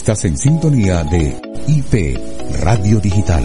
Estás 0.09 0.25
en 0.25 0.37
sintonía 0.39 1.03
de 1.03 1.39
IP 1.67 2.17
Radio 2.63 2.99
Digital. 2.99 3.43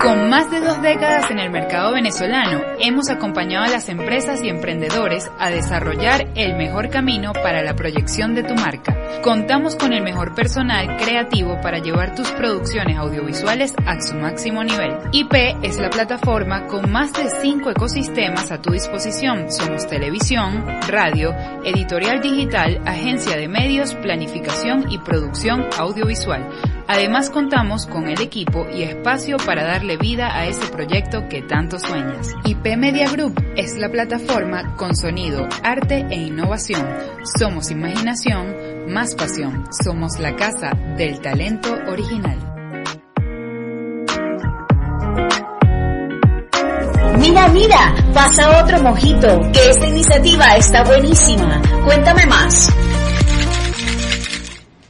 Con 0.00 0.28
más 0.28 0.50
de 0.50 0.60
dos 0.60 0.82
décadas 0.82 1.30
en 1.30 1.38
el 1.38 1.50
mercado 1.52 1.92
venezolano, 1.92 2.60
hemos 2.80 3.08
acompañado 3.08 3.66
a 3.66 3.68
las 3.68 3.88
empresas 3.88 4.42
y 4.42 4.48
emprendedores 4.48 5.30
a 5.38 5.50
desarrollar 5.50 6.32
el 6.34 6.56
mejor 6.56 6.90
camino 6.90 7.32
para 7.34 7.62
la 7.62 7.76
proyección 7.76 8.34
de 8.34 8.42
tu 8.42 8.56
marca. 8.56 8.79
Contamos 9.22 9.76
con 9.76 9.92
el 9.92 10.02
mejor 10.02 10.34
personal 10.34 10.96
creativo 10.96 11.60
para 11.60 11.78
llevar 11.78 12.14
tus 12.14 12.30
producciones 12.32 12.96
audiovisuales 12.96 13.74
a 13.84 14.00
su 14.00 14.14
máximo 14.14 14.64
nivel. 14.64 14.96
IP 15.12 15.34
es 15.62 15.78
la 15.78 15.90
plataforma 15.90 16.66
con 16.66 16.90
más 16.90 17.12
de 17.12 17.28
cinco 17.42 17.70
ecosistemas 17.70 18.50
a 18.50 18.62
tu 18.62 18.72
disposición. 18.72 19.52
Somos 19.52 19.86
televisión, 19.86 20.64
radio, 20.88 21.34
editorial 21.64 22.22
digital, 22.22 22.80
agencia 22.86 23.36
de 23.36 23.46
medios, 23.46 23.94
planificación 23.94 24.90
y 24.90 24.96
producción 24.96 25.66
audiovisual. 25.76 26.48
Además 26.88 27.30
contamos 27.30 27.86
con 27.86 28.08
el 28.08 28.20
equipo 28.20 28.66
y 28.74 28.82
espacio 28.82 29.36
para 29.36 29.62
darle 29.62 29.96
vida 29.96 30.34
a 30.34 30.46
ese 30.46 30.66
proyecto 30.72 31.28
que 31.28 31.40
tanto 31.40 31.78
sueñas. 31.78 32.34
IP 32.44 32.76
Media 32.76 33.08
Group 33.08 33.40
es 33.54 33.76
la 33.76 33.90
plataforma 33.90 34.74
con 34.74 34.96
sonido, 34.96 35.46
arte 35.62 36.04
e 36.10 36.16
innovación. 36.16 36.84
Somos 37.38 37.70
imaginación, 37.70 38.56
más 38.90 39.14
pasión. 39.14 39.64
Somos 39.84 40.18
la 40.18 40.34
casa 40.34 40.72
del 40.96 41.20
talento 41.20 41.72
original. 41.88 42.36
Mira, 47.18 47.48
mira, 47.48 47.94
pasa 48.12 48.62
otro 48.62 48.82
mojito, 48.82 49.40
que 49.52 49.70
esta 49.70 49.86
iniciativa 49.86 50.56
está 50.56 50.82
buenísima. 50.82 51.62
Cuéntame 51.84 52.26
más. 52.26 52.68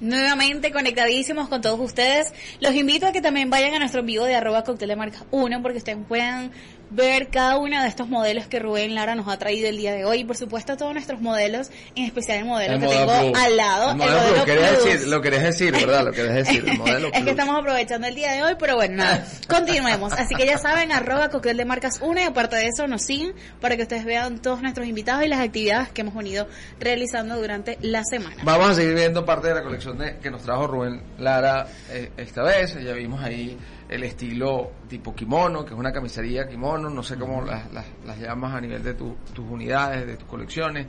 Nuevamente 0.00 0.72
conectadísimos 0.72 1.48
con 1.48 1.60
todos 1.60 1.78
ustedes. 1.78 2.32
Los 2.60 2.74
invito 2.74 3.06
a 3.06 3.12
que 3.12 3.20
también 3.20 3.50
vayan 3.50 3.74
a 3.74 3.78
nuestro 3.78 4.02
vivo 4.02 4.24
de 4.24 4.34
arroba 4.34 4.64
cóctel 4.64 4.88
de 4.88 4.96
marca 4.96 5.24
1 5.30 5.60
porque 5.60 5.78
ustedes 5.78 5.98
puedan 6.08 6.52
ver 6.90 7.28
cada 7.28 7.56
uno 7.58 7.80
de 7.82 7.88
estos 7.88 8.08
modelos 8.08 8.46
que 8.46 8.58
Rubén 8.58 8.94
Lara 8.94 9.14
nos 9.14 9.28
ha 9.28 9.38
traído 9.38 9.68
el 9.68 9.76
día 9.76 9.92
de 9.92 10.04
hoy. 10.04 10.20
Y 10.20 10.24
por 10.24 10.36
supuesto 10.36 10.76
todos 10.76 10.92
nuestros 10.92 11.20
modelos, 11.20 11.70
en 11.94 12.04
especial 12.04 12.38
el 12.38 12.44
modelo 12.44 12.74
El 12.74 12.80
que 12.80 12.88
tengo 12.88 13.12
al 13.36 13.56
lado. 13.56 13.90
El 13.92 13.96
modelo 13.96 14.44
Plus. 14.44 14.84
decir, 14.84 15.08
lo 15.08 15.20
querés 15.20 15.42
decir, 15.42 15.72
¿verdad? 15.72 16.04
Lo 16.04 16.12
querés 16.12 16.34
decir, 16.34 16.64
el 16.68 16.78
modelo 16.78 17.08
es 17.12 17.24
que 17.24 17.30
estamos 17.30 17.58
aprovechando 17.58 18.06
el 18.06 18.14
día 18.14 18.32
de 18.32 18.42
hoy, 18.42 18.54
pero 18.58 18.76
bueno, 18.76 18.96
nada, 18.96 19.26
continuemos. 19.48 20.12
Así 20.12 20.34
que 20.34 20.46
ya 20.46 20.58
saben, 20.58 20.92
arroba 20.92 21.28
cóctel 21.28 21.56
de 21.56 21.64
marcas 21.64 22.00
1 22.02 22.20
y 22.20 22.24
aparte 22.24 22.56
de 22.56 22.66
eso 22.66 22.86
nos 22.86 23.02
siguen 23.02 23.34
para 23.60 23.76
que 23.76 23.82
ustedes 23.82 24.04
vean 24.04 24.40
todos 24.40 24.62
nuestros 24.62 24.86
invitados 24.86 25.24
y 25.24 25.28
las 25.28 25.40
actividades 25.40 25.90
que 25.90 26.02
hemos 26.02 26.14
venido 26.14 26.48
realizando 26.78 27.36
durante 27.36 27.78
la 27.82 28.04
semana. 28.04 28.42
Vamos 28.44 28.70
a 28.70 28.74
seguir 28.74 28.94
viendo 28.94 29.24
parte 29.24 29.48
de 29.48 29.54
la 29.54 29.62
colección 29.62 29.98
de, 29.98 30.18
que 30.18 30.30
nos 30.30 30.42
trajo 30.42 30.66
Rubén 30.66 31.02
Lara 31.18 31.66
eh, 31.90 32.10
esta 32.16 32.42
vez. 32.42 32.74
Ya 32.82 32.92
vimos 32.92 33.22
ahí 33.22 33.56
el 33.90 34.04
estilo 34.04 34.70
tipo 34.88 35.14
kimono, 35.14 35.64
que 35.64 35.74
es 35.74 35.78
una 35.78 35.92
camisería 35.92 36.48
kimono, 36.48 36.88
no 36.88 37.02
sé 37.02 37.16
cómo 37.18 37.42
las, 37.42 37.72
las, 37.72 37.84
las 38.06 38.18
llamas 38.18 38.54
a 38.54 38.60
nivel 38.60 38.82
de 38.84 38.94
tu- 38.94 39.16
tus 39.34 39.44
unidades, 39.50 40.06
de 40.06 40.16
tus 40.16 40.28
colecciones. 40.28 40.86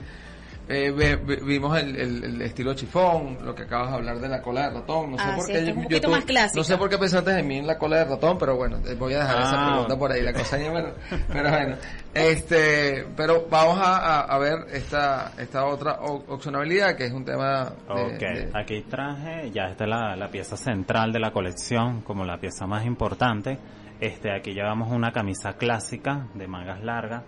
Eh, 0.73 0.91
ve- 0.91 1.17
ve- 1.17 1.39
vimos 1.43 1.77
el, 1.77 1.95
el- 1.97 2.23
el 2.23 2.41
estilo 2.43 2.73
chifón, 2.73 3.37
lo 3.43 3.53
que 3.53 3.63
acabas 3.63 3.89
de 3.91 3.95
hablar 3.97 4.19
de 4.19 4.29
la 4.29 4.41
cola 4.41 4.69
de 4.69 4.75
ratón. 4.79 5.11
No 5.11 5.17
sé 5.17 5.23
Ah, 5.27 5.33
por 5.35 5.45
sí, 5.45 5.51
qué 5.51 5.59
un 5.59 5.65
yo- 5.67 5.75
poquito 5.83 6.01
yo 6.07 6.09
más. 6.33 6.55
No 6.55 6.63
sé 6.63 6.77
por 6.77 6.89
qué 6.89 6.97
pensaste 6.97 7.37
en 7.39 7.47
mí 7.47 7.57
en 7.57 7.67
la 7.67 7.77
cola 7.77 7.97
de 7.97 8.05
ratón, 8.05 8.37
pero 8.37 8.55
bueno, 8.55 8.77
eh, 8.87 8.95
voy 8.97 9.13
a 9.15 9.19
dejar 9.19 9.41
esa 9.41 9.51
Ah. 9.65 9.71
pregunta 9.71 9.97
por 9.99 10.11
ahí. 10.11 10.21
La 10.21 10.31
cosa 10.33 10.57
ya, 10.57 10.71
bueno, 10.71 10.89
pero 11.27 11.49
bueno, 11.49 11.75
este, 12.13 13.05
pero 13.17 13.47
vamos 13.49 13.77
a, 13.81 14.21
a- 14.21 14.37
ver 14.37 14.59
esta 14.73 15.31
esta 15.37 15.65
otra 15.65 15.99
opcionabilidad 16.01 16.95
que 16.95 17.05
es 17.05 17.11
un 17.11 17.25
tema 17.25 17.65
de, 17.87 18.03
Ok, 18.03 18.19
de- 18.19 18.49
aquí 18.53 18.81
traje, 18.89 19.51
ya 19.51 19.65
esta 19.65 19.83
es 19.83 19.89
la, 19.89 20.15
la 20.15 20.29
pieza 20.29 20.55
central 20.57 21.11
de 21.11 21.19
la 21.19 21.31
colección, 21.31 22.01
como 22.01 22.23
la 22.25 22.37
pieza 22.39 22.65
más 22.67 22.85
importante. 22.85 23.59
Este, 23.99 24.31
aquí 24.35 24.53
llevamos 24.53 24.91
una 24.91 25.11
camisa 25.11 25.53
clásica 25.53 26.27
de 26.33 26.47
mangas 26.47 26.81
largas, 26.83 27.23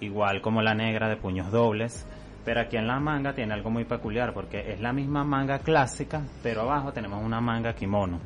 igual 0.00 0.40
como 0.40 0.62
la 0.62 0.74
negra 0.74 1.08
de 1.08 1.16
puños 1.16 1.50
dobles, 1.50 2.06
pero 2.44 2.60
aquí 2.60 2.76
en 2.76 2.86
la 2.86 2.98
manga 2.98 3.32
tiene 3.34 3.54
algo 3.54 3.70
muy 3.70 3.84
peculiar 3.84 4.32
porque 4.34 4.72
es 4.72 4.80
la 4.80 4.92
misma 4.92 5.24
manga 5.24 5.58
clásica, 5.60 6.22
pero 6.42 6.62
abajo 6.62 6.92
tenemos 6.92 7.22
una 7.22 7.40
manga 7.40 7.72
kimono 7.74 8.18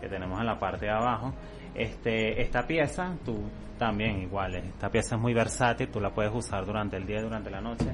que 0.00 0.08
tenemos 0.08 0.38
en 0.40 0.46
la 0.46 0.58
parte 0.58 0.86
de 0.86 0.92
abajo. 0.92 1.32
Este, 1.74 2.40
esta 2.42 2.66
pieza, 2.66 3.14
tú 3.24 3.42
también 3.78 4.20
igual, 4.22 4.56
esta 4.56 4.90
pieza 4.90 5.14
es 5.16 5.20
muy 5.20 5.32
versátil, 5.32 5.88
tú 5.88 6.00
la 6.00 6.10
puedes 6.10 6.34
usar 6.34 6.66
durante 6.66 6.96
el 6.96 7.06
día 7.06 7.18
y 7.20 7.22
durante 7.22 7.50
la 7.50 7.60
noche. 7.60 7.86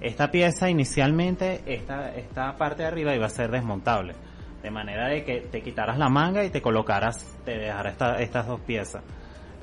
Esta 0.00 0.30
pieza 0.30 0.68
inicialmente, 0.70 1.62
esta, 1.66 2.14
esta 2.14 2.54
parte 2.56 2.82
de 2.82 2.88
arriba 2.88 3.14
iba 3.14 3.26
a 3.26 3.30
ser 3.30 3.50
desmontable, 3.50 4.14
de 4.62 4.70
manera 4.70 5.08
de 5.08 5.24
que 5.24 5.40
te 5.42 5.60
quitaras 5.62 5.98
la 5.98 6.08
manga 6.08 6.44
y 6.44 6.50
te 6.50 6.62
colocaras, 6.62 7.36
te 7.44 7.58
dejaras 7.58 7.92
esta- 7.92 8.20
estas 8.20 8.46
dos 8.46 8.60
piezas. 8.60 9.02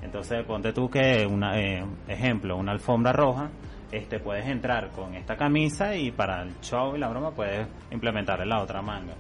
Entonces 0.02 0.44
ponte 0.46 0.74
tú 0.74 0.90
que, 0.90 1.26
una, 1.30 1.60
eh, 1.60 1.84
ejemplo, 2.08 2.58
una 2.58 2.72
alfombra 2.72 3.12
roja, 3.14 3.50
este 3.92 4.20
puedes 4.20 4.46
entrar 4.46 4.90
con 4.92 5.16
esta 5.16 5.36
camisa 5.36 5.96
y 5.96 6.12
para 6.12 6.44
el 6.44 6.60
show 6.62 6.96
y 6.96 7.00
la 7.00 7.10
broma 7.10 7.32
puedes 7.32 7.68
implementar 7.92 8.46
la 8.46 8.62
otra 8.62 8.82
manga. 8.82 9.14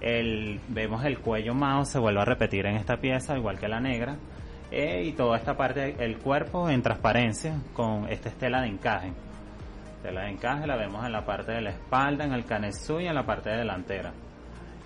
El, 0.00 0.60
vemos 0.68 1.04
el 1.04 1.18
cuello 1.18 1.54
mouse 1.54 1.90
se 1.90 1.98
vuelve 1.98 2.20
a 2.20 2.24
repetir 2.24 2.66
en 2.66 2.76
esta 2.76 2.96
pieza, 2.96 3.36
igual 3.36 3.58
que 3.58 3.68
la 3.68 3.80
negra. 3.80 4.16
eh, 4.70 5.02
y 5.04 5.12
toda 5.12 5.36
esta 5.36 5.54
parte, 5.56 5.96
el 5.98 6.18
cuerpo 6.18 6.70
en 6.70 6.82
transparencia 6.82 7.60
con 7.74 8.08
esta 8.10 8.30
estela 8.30 8.62
de 8.62 8.68
encaje. 8.68 9.12
Estela 9.96 10.22
de 10.22 10.30
encaje 10.30 10.66
la 10.66 10.76
vemos 10.76 11.04
en 11.04 11.12
la 11.12 11.24
parte 11.24 11.52
de 11.52 11.60
la 11.60 11.70
espalda, 11.70 12.24
en 12.24 12.32
el 12.32 12.44
canesú 12.44 13.00
y 13.00 13.06
en 13.06 13.14
la 13.14 13.24
parte 13.24 13.50
delantera. 13.50 14.12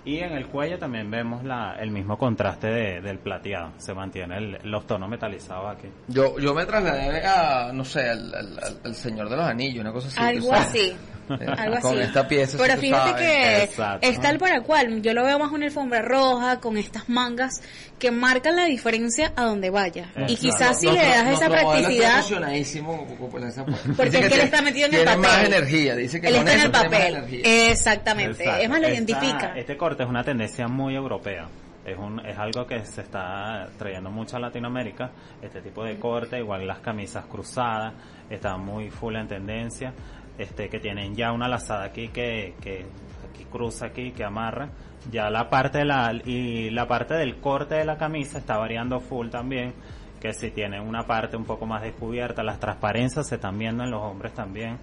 Y 0.07 0.19
en 0.19 0.31
el 0.31 0.47
cuello 0.47 0.79
también 0.79 1.11
vemos 1.11 1.43
la, 1.43 1.75
el 1.79 1.91
mismo 1.91 2.17
contraste 2.17 2.67
de- 2.67 3.01
del 3.01 3.19
plateado. 3.19 3.73
Se 3.77 3.93
mantiene 3.93 4.37
el- 4.37 4.57
los 4.63 4.87
tonos 4.87 5.09
metalizados 5.09 5.75
aquí. 5.75 5.89
Yo, 6.07 6.39
yo 6.39 6.53
me 6.53 6.65
trasladé 6.65 7.25
a, 7.25 7.71
no 7.73 7.83
sé, 7.83 8.09
al, 8.09 8.33
al- 8.33 8.59
al- 8.85 8.95
Señor 8.95 9.27
de 9.29 9.35
los 9.35 9.45
Anillos, 9.45 9.81
una 9.81 9.91
cosa 9.91 10.07
así. 10.07 10.17
Algo 10.19 10.53
así. 10.53 10.95
Algo 11.29 11.79
Con 11.81 11.93
así. 11.97 12.07
esta 12.07 12.27
pieza. 12.27 12.57
Pero 12.57 12.77
fíjate 12.77 13.15
que 13.21 13.63
Exacto. 13.63 14.07
es 14.07 14.19
tal 14.21 14.37
para 14.37 14.61
cual. 14.61 15.01
Yo 15.01 15.13
lo 15.13 15.23
veo 15.23 15.37
más 15.39 15.51
una 15.51 15.65
alfombra 15.65 16.01
roja 16.01 16.59
con 16.59 16.77
estas 16.77 17.09
mangas 17.09 17.61
que 17.99 18.11
marcan 18.11 18.55
la 18.55 18.65
diferencia 18.65 19.33
a 19.35 19.43
donde 19.43 19.69
vaya. 19.69 20.09
Y 20.27 20.35
quizás 20.35 20.79
si 20.79 20.87
le 20.89 20.99
das 20.99 21.27
esa 21.27 21.47
nuestro 21.49 21.49
modelo 21.49 21.57
está 21.57 21.79
practicidad, 21.79 22.19
esa- 22.19 23.65
porque 23.95 24.17
es 24.19 24.27
que 24.29 24.35
él 24.35 24.41
está 24.41 24.61
metido 24.61 24.87
en 24.87 24.93
el 24.95 24.99
tiene 25.03 25.05
papel. 25.05 25.21
más 25.21 25.43
energía, 25.45 25.95
dice 25.95 26.21
que 26.21 26.27
él 26.27 26.35
está 26.35 26.53
en 26.53 26.61
el 26.61 26.71
papel. 26.71 27.41
Exactamente. 27.43 28.43
Exacto. 28.43 28.63
Es 28.63 28.69
más, 28.69 28.79
lo 28.81 28.87
Esta- 28.87 28.97
identifica. 29.01 29.53
Este 29.55 29.77
corte 29.77 30.03
es 30.03 30.09
una 30.09 30.23
tendencia 30.23 30.67
muy 30.67 30.95
europea. 30.95 31.47
Es, 31.85 31.97
un, 31.97 32.19
es 32.25 32.37
algo 32.37 32.67
que 32.67 32.83
se 32.85 32.99
está 33.01 33.69
trayendo 33.77 34.09
mucho 34.11 34.35
a 34.35 34.39
Latinoamérica. 34.41 35.09
Este 35.41 35.61
tipo 35.61 35.85
de 35.85 35.97
corte, 35.97 36.37
igual 36.37 36.67
las 36.67 36.79
camisas 36.79 37.25
cruzadas, 37.27 37.93
están 38.29 38.59
muy 38.65 38.89
full 38.89 39.15
en 39.15 39.27
tendencia. 39.29 39.93
Este, 40.37 40.69
que 40.69 40.79
tienen 40.79 41.15
ya 41.15 41.31
una 41.31 41.47
lazada 41.47 41.85
aquí 41.85 42.09
que, 42.09 42.53
que 42.61 42.85
aquí 43.29 43.45
cruza 43.45 43.87
aquí, 43.87 44.11
que 44.11 44.23
amarra. 44.23 44.69
Ya 45.11 45.29
la 45.29 45.49
parte 45.49 45.79
de 45.79 45.85
la, 45.85 46.13
y 46.13 46.69
la 46.69 46.87
parte 46.87 47.15
del 47.15 47.37
corte 47.37 47.75
de 47.75 47.85
la 47.85 47.97
camisa 47.97 48.37
está 48.37 48.57
variando 48.57 48.99
full 48.99 49.29
también. 49.29 49.73
Que 50.21 50.33
si 50.33 50.51
tienen 50.51 50.81
una 50.81 51.03
parte 51.03 51.37
un 51.37 51.45
poco 51.45 51.65
más 51.65 51.81
descubierta, 51.81 52.43
las 52.43 52.59
transparencias 52.59 53.27
se 53.27 53.35
están 53.35 53.57
viendo 53.57 53.83
en 53.83 53.91
los 53.91 54.01
hombres 54.01 54.33
también. 54.33 54.77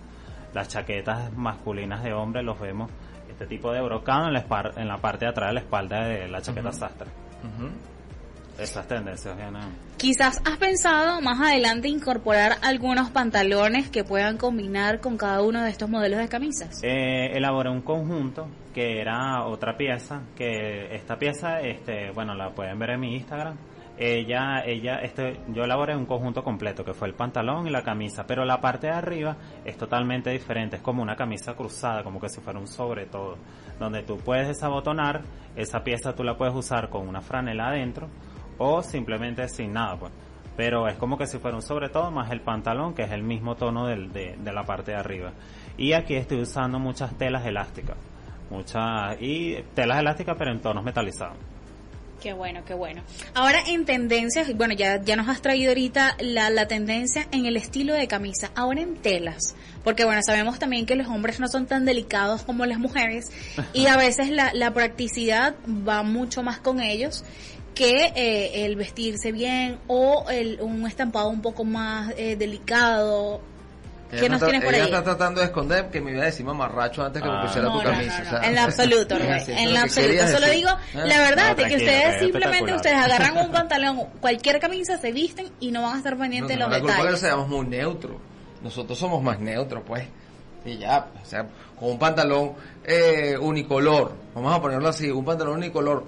Las 0.52 0.68
chaquetas 0.68 1.32
masculinas 1.32 2.02
de 2.02 2.12
hombre 2.12 2.42
los 2.42 2.58
vemos 2.60 2.90
este 3.28 3.46
tipo 3.46 3.72
de 3.72 3.80
brocado 3.82 4.28
en 4.28 4.32
la, 4.32 4.44
en 4.76 4.88
la 4.88 4.98
parte 4.98 5.24
de 5.24 5.30
atrás 5.32 5.48
de 5.50 5.54
la 5.54 5.60
espalda 5.60 6.04
de 6.04 6.28
la 6.28 6.40
chaqueta 6.40 6.72
sastre. 6.72 7.08
Ujú. 7.42 7.68
Esas 8.58 8.86
tendencias 8.86 9.36
vienen. 9.36 9.62
Quizás 9.96 10.40
has 10.44 10.58
pensado 10.58 11.20
más 11.20 11.40
adelante 11.40 11.88
incorporar 11.88 12.52
algunos 12.62 13.10
pantalones 13.10 13.90
que 13.90 14.04
puedan 14.04 14.36
combinar 14.36 15.00
con 15.00 15.16
cada 15.16 15.42
uno 15.42 15.62
de 15.62 15.70
estos 15.70 15.88
modelos 15.88 16.20
de 16.20 16.28
camisas. 16.28 16.80
Eh, 16.82 17.36
elaboré 17.36 17.70
un 17.70 17.82
conjunto 17.82 18.48
que 18.74 19.00
era 19.00 19.44
otra 19.44 19.76
pieza, 19.76 20.22
que 20.36 20.94
esta 20.94 21.16
pieza, 21.16 21.60
este, 21.60 22.10
bueno, 22.12 22.34
la 22.34 22.50
pueden 22.50 22.78
ver 22.78 22.90
en 22.90 23.00
mi 23.00 23.14
Instagram. 23.14 23.56
Ella, 23.96 24.64
ella, 24.66 24.96
este, 24.96 25.40
yo 25.48 25.62
elaboré 25.62 25.96
un 25.96 26.04
conjunto 26.04 26.42
completo, 26.42 26.84
que 26.84 26.92
fue 26.92 27.06
el 27.06 27.14
pantalón 27.14 27.68
y 27.68 27.70
la 27.70 27.82
camisa, 27.82 28.24
pero 28.26 28.44
la 28.44 28.60
parte 28.60 28.88
de 28.88 28.92
arriba 28.92 29.36
es 29.64 29.76
totalmente 29.76 30.30
diferente, 30.30 30.76
es 30.76 30.82
como 30.82 31.00
una 31.00 31.14
camisa 31.14 31.54
cruzada, 31.54 32.02
como 32.02 32.20
que 32.20 32.28
si 32.28 32.40
fuera 32.40 32.58
un 32.58 32.66
sobre 32.66 33.06
todo, 33.06 33.38
donde 33.78 34.02
tú 34.02 34.18
puedes 34.18 34.48
desabotonar, 34.48 35.22
esa 35.54 35.84
pieza 35.84 36.12
tú 36.12 36.24
la 36.24 36.36
puedes 36.36 36.56
usar 36.56 36.90
con 36.90 37.06
una 37.06 37.20
franela 37.20 37.68
adentro, 37.68 38.08
o 38.58 38.82
simplemente 38.82 39.48
sin 39.48 39.72
nada, 39.72 39.96
pues. 39.96 40.12
Pero 40.56 40.86
es 40.86 40.96
como 40.96 41.18
que 41.18 41.26
si 41.26 41.38
fuera 41.38 41.56
un 41.56 41.62
sobre 41.62 41.88
todo 41.88 42.10
más 42.10 42.30
el 42.30 42.40
pantalón, 42.40 42.94
que 42.94 43.02
es 43.02 43.10
el 43.10 43.22
mismo 43.22 43.56
tono 43.56 43.86
del, 43.86 44.12
de, 44.12 44.36
de 44.38 44.52
la 44.52 44.64
parte 44.64 44.92
de 44.92 44.98
arriba. 44.98 45.32
Y 45.76 45.92
aquí 45.92 46.14
estoy 46.14 46.40
usando 46.40 46.78
muchas 46.78 47.16
telas 47.18 47.44
elásticas. 47.44 47.96
Muchas, 48.50 49.16
y 49.20 49.56
telas 49.74 49.98
elásticas 49.98 50.36
pero 50.38 50.52
en 50.52 50.60
tonos 50.60 50.84
metalizados. 50.84 51.36
Qué 52.24 52.32
bueno, 52.32 52.64
qué 52.64 52.72
bueno. 52.72 53.02
Ahora 53.34 53.58
en 53.66 53.84
tendencias, 53.84 54.56
bueno, 54.56 54.72
ya, 54.72 55.02
ya 55.02 55.14
nos 55.14 55.28
has 55.28 55.42
traído 55.42 55.72
ahorita 55.72 56.16
la, 56.20 56.48
la 56.48 56.66
tendencia 56.66 57.26
en 57.32 57.44
el 57.44 57.54
estilo 57.58 57.92
de 57.92 58.08
camisa, 58.08 58.50
ahora 58.54 58.80
en 58.80 58.96
telas, 58.96 59.54
porque 59.82 60.06
bueno, 60.06 60.22
sabemos 60.24 60.58
también 60.58 60.86
que 60.86 60.96
los 60.96 61.06
hombres 61.08 61.38
no 61.38 61.48
son 61.48 61.66
tan 61.66 61.84
delicados 61.84 62.42
como 62.42 62.64
las 62.64 62.78
mujeres 62.78 63.26
y 63.74 63.88
a 63.88 63.96
veces 63.98 64.30
la, 64.30 64.54
la 64.54 64.72
practicidad 64.72 65.54
va 65.66 66.02
mucho 66.02 66.42
más 66.42 66.60
con 66.60 66.80
ellos 66.80 67.24
que 67.74 68.12
eh, 68.14 68.64
el 68.64 68.76
vestirse 68.76 69.32
bien 69.32 69.78
o 69.88 70.24
el, 70.30 70.60
un 70.60 70.86
estampado 70.86 71.28
un 71.28 71.42
poco 71.42 71.64
más 71.64 72.12
eh, 72.16 72.36
delicado. 72.36 73.40
¿Qué 74.10 74.18
Ella 74.20 74.28
nos 74.28 74.36
está- 74.36 74.46
tienes 74.46 74.64
por 74.64 74.74
ella 74.74 74.84
ahí? 74.84 74.90
está 74.90 75.02
tratando 75.02 75.40
de 75.40 75.46
esconder 75.46 75.90
que 75.90 76.00
me 76.00 76.12
iba 76.12 76.22
a 76.22 76.26
decir 76.26 76.46
mamarracho 76.46 77.02
antes 77.02 77.20
que 77.20 77.28
me 77.28 77.34
Ah. 77.36 77.42
pusiera 77.46 77.66
No, 77.68 77.78
tu 77.80 77.84
no, 77.84 77.90
camisa. 77.90 78.18
no, 78.20 78.26
o 78.26 78.30
sea, 78.30 78.48
en 78.48 78.54
lo 78.54 78.60
absoluto, 78.60 79.16
es 79.18 79.48
en 79.48 79.74
lo 79.74 79.80
absoluto. 79.80 80.26
Solo 80.26 80.40
decir. 80.40 80.54
digo 80.54 80.70
Ah. 80.70 80.78
la 80.94 81.18
verdad 81.18 81.48
No, 81.48 81.54
de 81.56 81.64
que 81.68 81.76
ustedes 81.76 82.14
es 82.14 82.20
simplemente 82.20 82.74
ustedes 82.74 82.96
agarran 82.96 83.36
un 83.38 83.50
pantalón, 83.52 84.00
cualquier 84.20 84.60
camisa, 84.60 84.98
se 84.98 85.10
visten 85.10 85.48
y 85.58 85.72
no 85.72 85.82
van 85.82 85.94
a 85.94 85.98
estar 85.98 86.16
pendientes 86.16 86.50
de 86.56 86.62
No, 86.62 86.68
los 86.68 86.72
la 86.76 86.78
culpa 86.80 86.92
es 86.92 86.96
que 86.98 87.02
detalles. 87.06 87.20
seamos 87.20 87.48
muy 87.48 87.66
neutros. 87.66 88.16
Nosotros 88.62 88.96
somos 88.98 89.20
más 89.22 89.40
neutros, 89.40 89.82
pues. 89.84 90.04
Y 90.64 90.78
ya, 90.78 91.08
o 91.20 91.26
sea, 91.26 91.46
con 91.78 91.90
un 91.90 91.98
pantalón 91.98 92.52
eh, 92.84 93.36
unicolor, 93.38 94.14
vamos 94.34 94.54
a 94.54 94.60
ponerlo 94.62 94.88
así, 94.88 95.10
un 95.10 95.24
pantalón 95.24 95.56
unicolor 95.56 96.06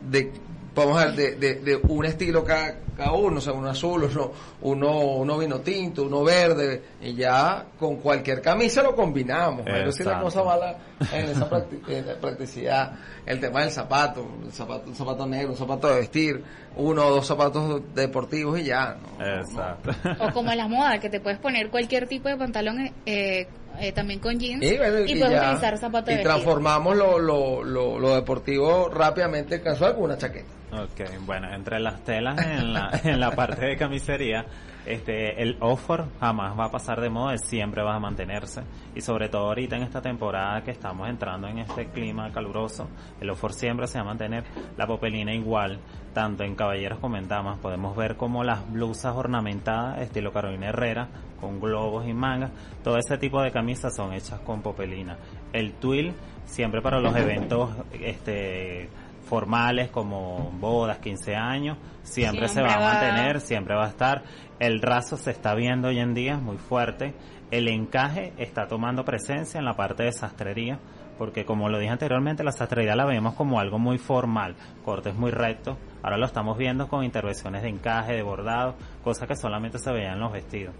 de, 0.00 0.32
vamos 0.74 1.00
a 1.00 1.06
ver, 1.06 1.14
de, 1.14 1.34
de, 1.36 1.54
de 1.60 1.76
un 1.76 2.04
estilo 2.04 2.44
cada, 2.44 2.76
cada 2.96 3.12
uno, 3.12 3.38
o 3.38 3.40
sea, 3.40 3.52
uno 3.52 3.68
azul, 3.68 4.04
uno, 4.04 4.32
uno, 4.62 5.00
uno 5.16 5.38
vino 5.38 5.60
tinto, 5.60 6.04
uno 6.04 6.22
verde, 6.22 6.82
y 7.00 7.14
ya 7.14 7.66
con 7.78 7.96
cualquier 7.96 8.40
camisa 8.40 8.82
lo 8.82 8.94
combinamos. 8.94 9.62
Pero 9.64 9.92
si 9.92 10.04
la 10.04 10.20
cosa 10.20 10.42
mala 10.42 10.76
en 11.12 11.26
esa 11.26 11.48
practicidad, 12.20 12.92
el 13.26 13.40
tema 13.40 13.62
del 13.62 13.70
zapato, 13.70 14.26
el 14.44 14.52
zapato, 14.52 14.88
un 14.88 14.94
zapato 14.94 15.26
negro, 15.26 15.50
un 15.50 15.56
zapato 15.56 15.88
de 15.88 16.00
vestir, 16.00 16.42
uno 16.76 17.06
o 17.06 17.10
dos 17.10 17.26
zapatos 17.26 17.82
deportivos 17.94 18.58
y 18.58 18.64
ya. 18.64 18.96
¿no? 19.18 19.24
Exacto. 19.24 19.90
O 20.20 20.32
como 20.32 20.50
en 20.50 20.58
las 20.58 20.68
modas, 20.68 21.00
que 21.00 21.10
te 21.10 21.20
puedes 21.20 21.38
poner 21.38 21.70
cualquier 21.70 22.06
tipo 22.06 22.28
de 22.28 22.36
pantalón 22.36 22.90
eh, 23.06 23.46
eh, 23.80 23.92
también 23.92 24.20
con 24.20 24.38
jeans 24.38 24.62
Y, 24.64 24.76
bueno, 24.76 25.00
y 25.00 25.12
y 25.12 25.18
puedes 25.18 25.30
ya. 25.40 25.42
utilizar 25.46 25.78
zapatos 25.78 26.08
Y 26.08 26.10
de 26.12 26.16
vestir. 26.18 26.32
transformamos 26.32 26.96
lo, 26.96 27.18
lo, 27.18 27.62
lo, 27.64 27.98
lo 27.98 28.14
deportivo 28.14 28.88
rápidamente 28.88 29.60
casual 29.60 29.94
con 29.94 30.04
una 30.04 30.16
chaqueta. 30.18 30.50
Ok, 30.72 31.00
bueno, 31.26 31.52
entre 31.52 31.78
las 31.80 32.02
telas 32.02 32.38
en 32.46 32.72
la, 32.72 32.90
en 33.04 33.20
la 33.20 33.30
parte 33.32 33.66
de 33.66 33.76
camisería, 33.76 34.46
este, 34.86 35.40
el 35.42 35.58
offer 35.60 36.04
jamás 36.18 36.58
va 36.58 36.64
a 36.64 36.70
pasar 36.70 37.00
de 37.00 37.10
moda, 37.10 37.36
siempre 37.36 37.82
va 37.82 37.94
a 37.96 38.00
mantenerse. 38.00 38.62
Y 38.94 39.00
sobre 39.02 39.28
todo 39.28 39.48
ahorita 39.48 39.76
en 39.76 39.82
esta 39.82 40.00
temporada 40.00 40.62
que 40.62 40.70
estamos 40.70 41.08
entrando 41.10 41.46
en 41.46 41.58
este 41.58 41.88
clima 41.90 42.32
caluroso, 42.32 42.88
el 43.20 43.28
offer 43.30 43.52
siempre 43.52 43.86
se 43.86 43.98
va 43.98 44.04
a 44.04 44.06
mantener. 44.08 44.44
La 44.78 44.86
popelina 44.86 45.34
igual, 45.34 45.78
tanto 46.12 46.44
en 46.44 46.54
caballeros 46.54 46.98
como 46.98 47.16
en 47.16 47.28
damas, 47.28 47.58
podemos 47.58 47.96
ver 47.96 48.16
como 48.16 48.44
las 48.44 48.70
blusas 48.70 49.14
ornamentadas, 49.16 50.00
estilo 50.00 50.32
Carolina 50.32 50.68
Herrera, 50.68 51.08
con 51.40 51.60
globos 51.60 52.06
y 52.06 52.12
mangas, 52.14 52.50
todo 52.84 52.98
ese 52.98 53.18
tipo 53.18 53.40
de 53.42 53.50
camisas 53.50 53.94
son 53.96 54.12
hechas 54.12 54.40
con 54.40 54.62
popelina. 54.62 55.16
El 55.52 55.72
twill, 55.74 56.12
siempre 56.44 56.80
para 56.82 57.00
los 57.00 57.16
eventos, 57.16 57.70
este, 57.92 58.88
formales 59.24 59.90
como 59.90 60.50
bodas, 60.60 60.98
15 60.98 61.34
años, 61.34 61.78
siempre, 62.02 62.48
se 62.48 62.54
Siempre 62.54 62.74
va 62.74 62.78
a 62.78 62.80
va- 62.86 62.92
mantener, 63.00 63.40
siempre 63.40 63.74
va 63.74 63.86
a 63.86 63.88
estar. 63.88 64.22
El 64.58 64.80
raso 64.82 65.16
se 65.16 65.30
está 65.30 65.54
viendo 65.54 65.88
hoy 65.88 65.98
en 65.98 66.14
día 66.14 66.36
muy 66.36 66.58
fuerte. 66.58 67.14
El 67.50 67.68
encaje 67.68 68.32
está 68.38 68.66
tomando 68.66 69.04
presencia 69.04 69.58
en 69.58 69.64
la 69.64 69.74
parte 69.74 70.04
de 70.04 70.12
sastrería, 70.12 70.78
porque 71.18 71.44
como 71.44 71.68
lo 71.68 71.78
dije 71.78 71.92
anteriormente, 71.92 72.42
la 72.44 72.52
sastrería 72.52 72.96
la 72.96 73.04
vemos 73.04 73.34
como 73.34 73.58
algo 73.60 73.78
muy 73.78 73.98
formal, 73.98 74.54
cortes 74.84 75.14
muy 75.14 75.30
rectos. 75.30 75.76
Ahora 76.02 76.16
lo 76.16 76.26
estamos 76.26 76.58
viendo 76.58 76.88
con 76.88 77.04
intervenciones 77.04 77.62
de 77.62 77.68
encaje, 77.68 78.12
de 78.14 78.22
bordado, 78.22 78.74
cosas 79.04 79.28
que 79.28 79.36
solamente 79.36 79.78
se 79.78 79.92
veían 79.92 80.14
en 80.14 80.20
los 80.20 80.32
vestidos. 80.32 80.74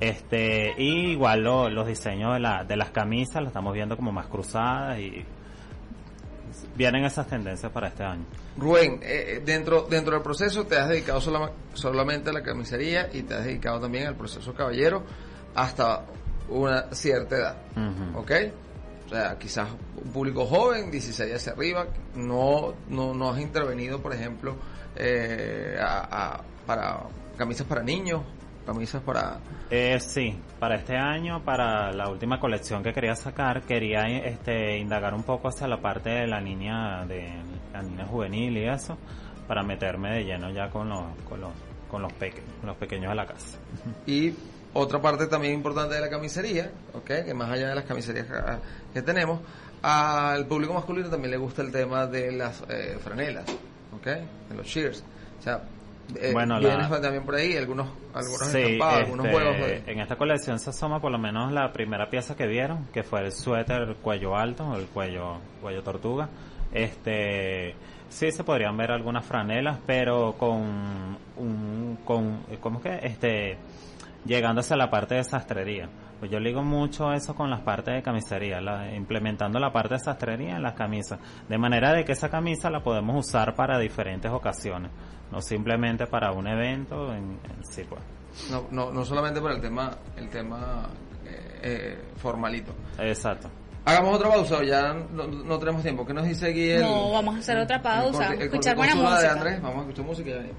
Este, 0.00 0.74
y 0.78 1.10
igual 1.12 1.42
lo- 1.42 1.68
los 1.68 1.86
diseños 1.86 2.34
de, 2.34 2.40
la, 2.40 2.64
de 2.64 2.76
las 2.76 2.90
camisas 2.90 3.36
las 3.36 3.48
estamos 3.48 3.72
viendo 3.74 3.96
como 3.96 4.12
más 4.12 4.26
cruzadas 4.26 4.98
y 5.00 5.24
vienen 6.76 7.04
esas 7.04 7.26
tendencias 7.26 7.70
para 7.72 7.88
este 7.88 8.04
año. 8.04 8.24
Rubén, 8.56 9.00
eh, 9.02 9.42
dentro, 9.44 9.82
dentro 9.88 10.14
del 10.14 10.22
proceso 10.22 10.64
te 10.66 10.76
has 10.78 10.88
dedicado 10.88 11.20
solama- 11.20 11.50
solamente 11.74 12.30
a 12.30 12.32
la 12.32 12.42
camisería 12.42 13.08
y 13.12 13.22
te 13.22 13.34
has 13.34 13.44
dedicado 13.44 13.80
también 13.80 14.06
al 14.06 14.14
proceso 14.16 14.54
caballero 14.54 15.02
hasta 15.54 16.04
una 16.48 16.82
cierta 16.92 17.36
edad. 17.36 17.56
¿Ok? 18.14 18.32
O 19.08 19.10
sea, 19.10 19.38
quizás 19.38 19.68
un 20.04 20.12
público 20.12 20.44
joven, 20.44 20.90
16 20.90 21.34
hacia 21.34 21.52
arriba, 21.54 21.86
no, 22.14 22.74
no, 22.90 23.14
no 23.14 23.30
has 23.30 23.40
intervenido, 23.40 24.02
por 24.02 24.12
ejemplo, 24.14 24.56
eh, 24.96 25.76
a- 25.80 26.34
a- 26.36 26.40
para 26.66 27.00
camisas 27.38 27.66
para 27.66 27.82
niños, 27.82 28.20
camisas 28.66 29.02
para... 29.02 29.38
Eh, 29.70 29.98
sí, 30.00 30.38
para 30.58 30.74
este 30.76 30.96
año, 30.96 31.42
para 31.42 31.90
la 31.92 32.10
última 32.10 32.38
colección 32.38 32.82
que 32.82 32.92
quería 32.92 33.14
sacar, 33.16 33.62
quería 33.62 34.02
este, 34.08 34.76
indagar 34.78 35.14
un 35.14 35.22
poco 35.22 35.48
hacia 35.48 35.66
la 35.68 35.80
parte 35.80 36.10
de 36.10 36.26
la 36.26 36.40
niña, 36.40 37.06
de 37.06 37.32
la 37.72 37.80
niña 37.82 38.04
juvenil 38.06 38.58
y 38.58 38.68
eso, 38.68 38.98
para 39.46 39.62
meterme 39.62 40.10
de 40.18 40.24
lleno 40.24 40.50
ya 40.50 40.68
con 40.68 40.88
los, 40.90 41.04
con 41.28 41.40
los, 41.40 41.52
con 41.90 42.02
los, 42.02 42.12
peque- 42.12 42.42
los 42.62 42.76
pequeños 42.76 43.08
de 43.10 43.14
la 43.14 43.24
casa. 43.26 43.58
Y 44.06 44.34
otra 44.74 45.00
parte 45.00 45.26
también 45.26 45.54
importante 45.54 45.94
de 45.94 46.00
la 46.00 46.10
camisería, 46.10 46.70
¿ok? 46.94 47.24
Que 47.24 47.34
más 47.34 47.50
allá 47.50 47.68
de 47.68 47.74
las 47.74 47.84
camiserías 47.84 48.26
que, 48.26 48.34
que 48.94 49.02
tenemos, 49.02 49.40
al 49.82 50.46
público 50.46 50.74
masculino 50.74 51.08
también 51.08 51.30
le 51.30 51.36
gusta 51.36 51.62
el 51.62 51.72
tema 51.72 52.06
de 52.06 52.32
las 52.32 52.62
eh, 52.68 52.98
franelas, 53.02 53.44
¿ok? 53.96 54.06
De 54.50 54.54
los 54.56 54.66
cheers. 54.66 55.02
O 55.38 55.42
sea, 55.42 55.62
eh, 56.16 56.32
Bueno, 56.32 56.58
la- 56.58 57.00
también 57.00 57.24
por 57.24 57.34
ahí 57.36 57.56
algunos, 57.56 57.88
algunos 58.14 58.48
Sí, 58.48 58.58
estampados, 58.58 58.98
algunos 59.04 59.26
este, 59.26 59.38
juegos 59.38 59.56
de... 59.58 59.82
en 59.92 60.00
esta 60.00 60.16
colección 60.16 60.58
se 60.58 60.70
asoma 60.70 61.00
por 61.00 61.12
lo 61.12 61.18
menos 61.18 61.52
la 61.52 61.72
primera 61.72 62.08
pieza 62.10 62.34
que 62.36 62.46
vieron, 62.46 62.86
que 62.92 63.02
fue 63.02 63.20
el 63.20 63.32
suéter 63.32 63.94
cuello 64.02 64.36
alto, 64.36 64.74
el 64.76 64.86
cuello, 64.86 65.38
cuello 65.60 65.82
tortuga. 65.82 66.28
Este, 66.72 67.74
sí 68.08 68.30
se 68.32 68.44
podrían 68.44 68.76
ver 68.76 68.90
algunas 68.90 69.24
franelas, 69.24 69.78
pero 69.86 70.34
con 70.38 71.18
un, 71.36 71.98
con, 72.04 72.42
¿cómo 72.60 72.78
es 72.78 72.82
que? 72.84 73.06
Este, 73.06 73.56
llegando 74.28 74.60
hacia 74.60 74.76
la 74.76 74.88
parte 74.90 75.16
de 75.16 75.24
sastrería. 75.24 75.88
Pues 76.20 76.30
yo 76.30 76.38
ligo 76.38 76.62
mucho 76.62 77.12
eso 77.12 77.34
con 77.34 77.48
las 77.50 77.60
partes 77.62 77.94
de 77.94 78.02
camisería, 78.02 78.60
la- 78.60 78.94
implementando 78.94 79.58
la 79.58 79.72
parte 79.72 79.94
de 79.94 80.00
sastrería 80.00 80.56
en 80.56 80.62
las 80.62 80.74
camisas, 80.74 81.18
de 81.48 81.58
manera 81.58 81.92
de 81.92 82.04
que 82.04 82.12
esa 82.12 82.28
camisa 82.28 82.70
la 82.70 82.82
podemos 82.82 83.26
usar 83.26 83.54
para 83.54 83.78
diferentes 83.78 84.30
ocasiones, 84.30 84.90
no 85.32 85.40
simplemente 85.40 86.06
para 86.06 86.30
un 86.32 86.46
evento 86.46 87.12
en, 87.12 87.38
en 87.48 87.64
sí 87.64 87.82
pues. 87.88 88.00
No, 88.50 88.66
no, 88.70 88.92
no 88.92 89.04
solamente 89.04 89.40
por 89.40 89.50
el 89.52 89.60
tema, 89.60 89.96
el 90.16 90.28
tema 90.28 90.88
eh, 91.24 91.60
eh, 91.62 92.04
formalito. 92.16 92.72
Exacto. 92.98 93.48
Hagamos 93.84 94.16
otra 94.16 94.28
pausa, 94.28 94.62
ya 94.64 94.92
no, 94.92 95.26
no 95.26 95.58
tenemos 95.58 95.82
tiempo. 95.82 96.04
¿Qué 96.04 96.12
nos 96.12 96.26
dice 96.26 96.50
aquí 96.50 96.68
el... 96.70 96.82
No, 96.82 97.10
vamos 97.12 97.36
a 97.36 97.38
hacer 97.38 97.56
otra 97.58 97.76
el 97.76 97.82
pausa, 97.82 98.18
corte- 98.26 98.34
el 98.34 98.42
escuchar 98.42 98.76
buena 98.76 98.94
de 98.94 99.00
música. 99.00 99.32
Andrés? 99.32 99.62
Vamos 99.62 99.76
a 99.78 99.80
escuchar 99.82 100.04
música 100.04 100.28
y 100.28 100.32
ya 100.32 100.38
venimos. 100.38 100.58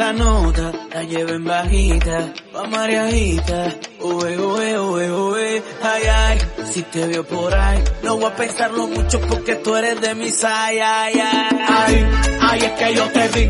La 0.00 0.14
nota 0.14 0.72
la 0.94 1.02
lleven 1.02 1.44
bajita, 1.44 2.32
pa' 2.52 2.66
mariajita, 2.68 3.58
ué, 4.00 4.38
ué, 4.38 4.80
ué, 4.80 5.12
ué, 5.12 5.62
ay, 5.82 6.02
ay, 6.06 6.38
si 6.72 6.82
te 6.84 7.06
veo 7.06 7.22
por 7.22 7.54
ahí, 7.54 7.84
no 8.02 8.16
voy 8.16 8.24
a 8.24 8.34
pensarlo 8.34 8.86
mucho 8.86 9.20
porque 9.20 9.56
tú 9.56 9.76
eres 9.76 10.00
de 10.00 10.14
mis 10.14 10.42
ay, 10.42 10.78
ay, 10.78 11.20
ay, 11.20 11.48
ay, 11.68 12.06
ay, 12.40 12.60
es 12.64 12.72
que 12.78 12.94
yo 12.94 13.04
te 13.10 13.28
vi 13.28 13.42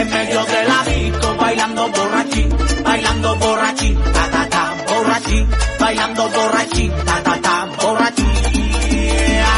en 0.00 0.10
medio 0.10 0.44
de 0.44 0.64
la 0.70 0.84
disco, 0.84 1.34
bailando 1.40 1.88
borrachín, 1.88 2.48
bailando 2.84 3.36
borrachín, 3.36 3.98
ta, 4.14 4.30
ta, 4.30 4.48
ta, 4.48 4.74
borrachín, 4.88 5.48
bailando 5.80 6.28
borrachín, 6.28 6.92
ta, 7.04 7.22
ta, 7.24 7.40
ta, 7.42 7.66
borrachín, 7.82 8.30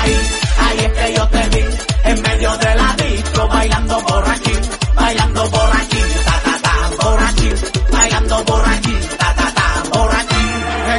ay, 0.01 0.17
ay, 0.65 0.79
es 0.79 0.93
que 0.99 1.15
yo 1.15 1.29
te 1.29 1.49
vi 1.51 1.65
en 2.05 2.23
medio 2.23 2.57
de 2.57 2.75
la 2.75 2.97
disco, 2.97 3.49
bailando 3.49 4.01
borrachín, 4.01 4.61
bailando 4.95 5.51
borrachín, 5.51 5.78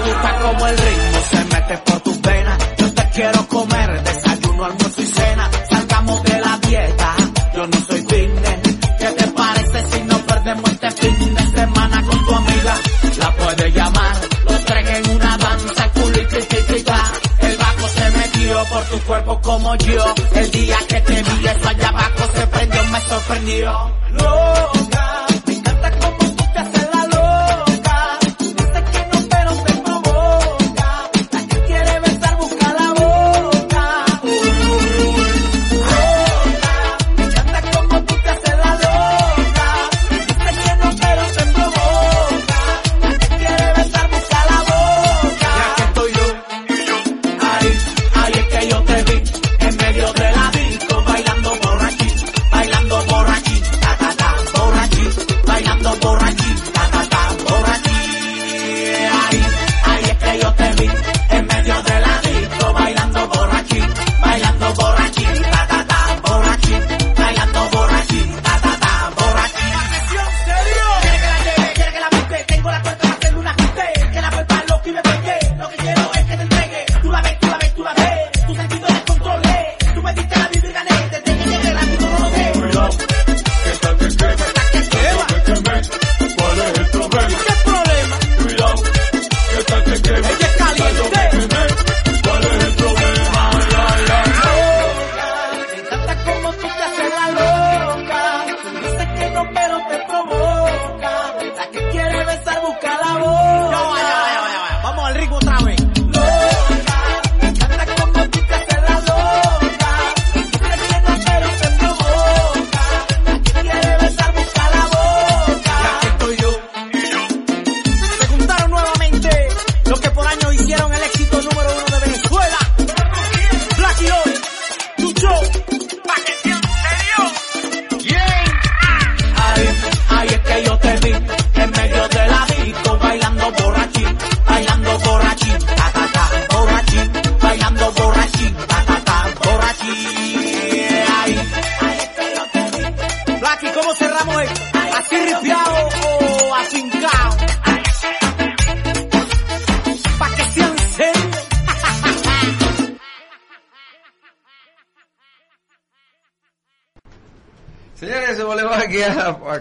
gusta 0.09 0.35
como 0.41 0.67
el 0.67 0.77
ritmo 0.77 1.19
se 1.29 1.45
mete 1.45 1.77
por 1.77 1.99
tus 2.01 2.21
venas, 2.21 2.57
yo 2.77 2.93
te 2.93 3.09
quiero 3.09 3.47
comer, 3.47 4.03
desayuno, 4.03 4.65
almuerzo 4.65 5.01
y 5.01 5.05
cena, 5.05 5.49
salgamos 5.69 6.23
de 6.23 6.39
la 6.39 6.57
dieta, 6.57 7.15
yo 7.55 7.67
no 7.67 7.77
soy 7.87 8.01
fitness, 8.01 8.77
¿qué 8.99 9.07
te 9.17 9.27
parece 9.27 9.85
si 9.91 10.03
nos 10.03 10.19
perdemos 10.21 10.71
este 10.71 10.91
fin 10.91 11.35
de 11.35 11.43
semana 11.43 12.03
con 12.03 12.25
tu 12.25 12.35
amiga? 12.35 12.73
La 13.19 13.35
puedes 13.35 13.75
llamar, 13.75 14.15
los 14.45 14.65
tres 14.65 14.89
en 14.89 15.09
una 15.15 15.37
danza, 15.37 15.89
culo 15.91 16.19
el 17.41 17.57
bajo 17.57 17.87
se 17.87 18.11
metió 18.11 18.65
por 18.65 18.83
tu 18.85 18.99
cuerpo 19.05 19.41
como 19.41 19.75
yo, 19.75 20.05
el 20.35 20.51
día 20.51 20.77
que 20.87 21.01
te 21.01 21.23
vi 21.23 21.47
eso 21.47 21.69
allá 21.69 21.89
abajo 21.89 22.23
se 22.33 22.47
prendió, 22.47 22.83
me 22.85 23.01
sorprendió. 23.01 23.91
Loca, 24.11 24.58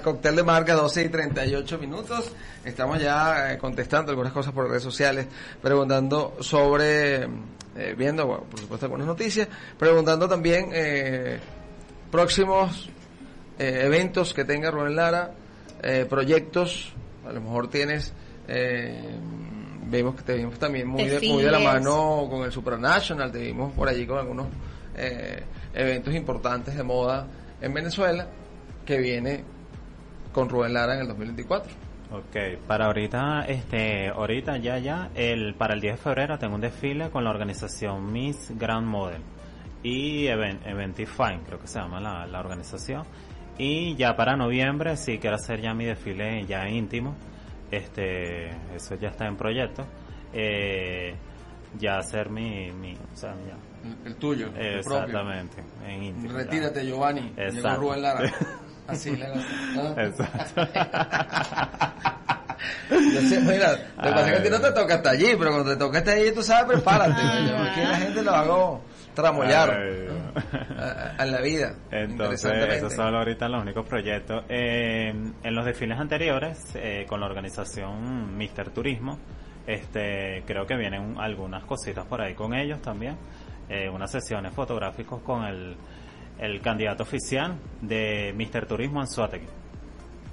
Cóctel 0.09 0.37
de 0.37 0.43
Marca, 0.43 0.73
12 0.73 1.05
y 1.05 1.09
38 1.11 1.79
minutos. 1.79 2.33
Estamos 2.65 2.99
ya 2.99 3.53
eh, 3.53 3.59
contestando 3.59 4.11
algunas 4.11 4.33
cosas 4.33 4.55
por 4.55 4.67
redes 4.67 4.83
sociales, 4.83 5.27
preguntando 5.61 6.35
sobre, 6.41 7.25
eh, 7.25 7.95
viendo, 7.95 8.27
bueno, 8.27 8.45
por 8.45 8.59
supuesto, 8.59 8.87
algunas 8.87 9.07
noticias, 9.07 9.47
preguntando 9.79 10.27
también 10.27 10.71
eh, 10.73 11.39
próximos 12.11 12.89
eh, 13.59 13.83
eventos 13.85 14.33
que 14.33 14.47
tenga 14.47 14.71
Rubén 14.71 14.97
Lara, 14.97 15.35
eh, 15.83 16.07
proyectos, 16.09 16.95
a 17.27 17.33
lo 17.35 17.43
mejor 17.43 17.69
tienes, 17.69 18.15
eh, 18.49 19.15
vemos 19.91 20.15
que 20.15 20.23
te 20.23 20.35
vimos 20.37 20.59
también 20.59 20.89
muy 20.89 21.05
de, 21.05 21.21
muy 21.21 21.43
de 21.43 21.51
la 21.51 21.59
mano 21.59 22.27
con 22.31 22.45
el 22.45 22.51
Supranational, 22.51 23.31
te 23.31 23.41
vimos 23.41 23.75
por 23.75 23.87
allí 23.87 24.07
con 24.07 24.17
algunos 24.17 24.47
eh, 24.97 25.43
eventos 25.75 26.15
importantes 26.15 26.75
de 26.75 26.83
moda 26.83 27.27
en 27.61 27.75
Venezuela, 27.75 28.27
que 28.87 28.97
viene 28.97 29.58
con 30.39 30.49
Rubén 30.49 30.73
Lara 30.73 30.95
en 30.95 31.01
el 31.01 31.09
2024. 31.09 31.73
Ok, 32.13 32.63
para 32.69 32.87
ahorita, 32.87 33.45
este, 33.49 34.07
ahorita 34.07 34.57
ya, 34.59 34.79
ya, 34.79 35.11
el, 35.17 35.57
para 35.57 35.75
el 35.75 35.81
10 35.81 35.97
de 35.97 36.01
febrero 36.01 36.39
tengo 36.39 36.55
un 36.55 36.61
desfile 36.61 37.11
con 37.11 37.25
la 37.25 37.31
organización 37.31 38.13
Miss 38.13 38.53
Grand 38.57 38.87
Model 38.87 39.21
y 39.83 40.29
Event, 40.29 40.65
Eventify, 40.65 41.41
creo 41.45 41.59
que 41.59 41.67
se 41.67 41.81
llama 41.81 41.99
la, 41.99 42.25
la 42.29 42.39
organización. 42.39 43.03
Y 43.59 43.97
ya 43.97 44.15
para 44.15 44.37
noviembre 44.37 44.97
sí 44.97 45.19
quiero 45.19 45.35
hacer 45.35 45.61
ya 45.61 45.75
mi 45.75 45.87
desfile 45.87 46.47
ya 46.47 46.69
íntimo, 46.69 47.17
este, 47.73 48.51
eso 48.77 48.95
ya 48.95 49.09
está 49.09 49.27
en 49.27 49.37
proyecto. 49.37 49.85
Eh, 50.33 51.17
ya 51.77 51.99
hacer 51.99 52.31
mi, 52.31 52.71
mi, 52.71 52.95
o 52.95 53.17
sea, 53.17 53.35
ya. 53.35 53.59
El, 53.85 54.07
el 54.07 54.15
tuyo. 54.17 54.51
Exactamente, 54.57 55.65
en 55.85 56.03
íntimo. 56.05 56.33
ya. 56.33 56.39
Retírate, 56.39 56.87
Giovanni. 56.87 57.23
Llegó 57.23 57.43
Exacto. 57.43 57.81
Rubén 57.81 58.03
Lara. 58.03 58.21
Así 58.89 59.15
le 59.17 59.27
¿no? 59.75 60.01
Exacto. 60.01 60.67
Yo 62.91 63.21
sé, 63.23 63.41
mira, 63.41 63.73
lo 63.97 64.03
que 64.03 64.11
pasa 64.11 64.27
es 64.27 64.33
que 64.33 64.37
a 64.39 64.43
ti 64.43 64.51
no 64.51 64.61
te 64.61 64.73
toca 64.73 64.95
hasta 64.97 65.11
allí, 65.11 65.27
pero 65.39 65.51
cuando 65.53 65.71
te 65.71 65.77
toca 65.77 65.99
hasta 65.99 66.13
allí, 66.13 66.33
tú 66.33 66.43
sabes, 66.43 66.67
prepárate. 66.77 67.21
Ah. 67.23 67.69
Aquí 67.71 67.81
la 67.81 67.97
gente 67.97 68.23
lo 68.23 68.31
hago 68.33 68.83
tramoyar 69.15 69.71
Ay, 69.71 70.09
a, 70.77 70.83
a- 70.83 71.23
a 71.23 71.27
la 71.27 71.41
vida. 71.41 71.75
Entonces, 71.91 72.51
esos 72.73 72.93
son 72.95 73.15
ahorita 73.15 73.49
los 73.49 73.63
únicos 73.63 73.87
proyectos. 73.87 74.45
Eh, 74.49 75.09
en 75.11 75.55
los 75.55 75.65
desfiles 75.65 75.99
anteriores, 75.99 76.59
eh, 76.75 77.05
con 77.09 77.21
la 77.21 77.27
organización 77.27 78.37
Mister 78.37 78.71
Turismo, 78.71 79.19
este, 79.67 80.43
creo 80.47 80.67
que 80.67 80.77
vienen 80.77 81.15
algunas 81.19 81.65
cositas 81.65 82.07
por 82.07 82.21
ahí 82.23 82.35
con 82.35 82.55
ellos 82.55 82.81
también. 82.83 83.17
Eh, 83.69 83.89
unas 83.89 84.11
sesiones 84.11 84.53
fotográficas 84.55 85.21
con 85.21 85.45
el, 85.45 85.77
el 86.39 86.61
candidato 86.61 87.03
oficial 87.03 87.57
de 87.81 88.33
Mister 88.37 88.67
Turismo 88.67 89.01
en 89.01 89.07
Suátequi. 89.09 89.47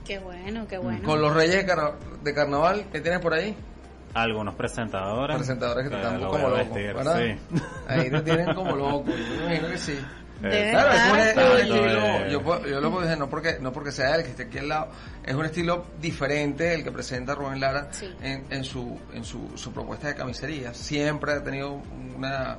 Qué 0.05 0.19
bueno, 0.19 0.67
qué 0.67 0.77
bueno. 0.77 1.01
Con 1.03 1.21
los 1.21 1.33
reyes 1.33 1.55
de, 1.57 1.65
carna- 1.65 1.93
de 2.23 2.33
carnaval 2.33 2.85
que 2.91 3.01
tienes 3.01 3.19
por 3.21 3.33
ahí, 3.33 3.55
Algunos 4.13 4.53
presentadores. 4.55 5.35
presentadores 5.37 5.85
que 5.85 5.89
te 5.89 5.95
están 5.97 6.21
lo 6.21 6.29
como 6.29 6.43
voy 6.49 6.59
a 6.59 6.63
loco, 6.63 6.73
vestir, 6.75 6.93
¿verdad? 6.93 7.19
sí. 7.19 7.59
Ahí 7.87 8.09
te 8.11 8.21
tienen 8.21 8.53
como 8.53 8.75
loco, 8.75 9.05
yo 9.07 9.15
me 9.17 9.43
imagino 9.55 9.67
que 9.69 9.77
sí. 9.77 9.99
De 10.41 10.69
Claro, 10.71 10.91
es 10.91 10.99
un, 11.11 11.17
es 11.19 11.29
un 11.29 11.35
verdad, 11.37 11.59
estilo, 11.59 11.75
Eh. 11.77 12.27
yo, 12.29 12.65
yo 12.67 12.81
lo 12.81 12.91
puedo 12.91 13.03
decir, 13.05 13.17
no 13.17 13.29
porque, 13.29 13.57
no 13.61 13.71
porque 13.71 13.91
sea 13.91 14.15
él 14.15 14.23
que 14.23 14.29
esté 14.31 14.43
aquí 14.43 14.57
al 14.59 14.67
lado, 14.67 14.89
es 15.23 15.33
un 15.33 15.45
estilo 15.45 15.85
diferente 15.99 16.73
el 16.75 16.83
que 16.83 16.91
presenta 16.91 17.33
Rubén 17.33 17.59
Lara 17.61 17.87
Sí. 17.91 18.13
en, 18.21 18.45
en 18.51 18.63
su, 18.65 18.99
en 19.13 19.23
su, 19.23 19.57
su 19.57 19.71
propuesta 19.73 20.09
de 20.09 20.15
camisería. 20.15 20.73
Siempre 20.73 21.31
ha 21.33 21.43
tenido 21.43 21.81
una, 22.15 22.57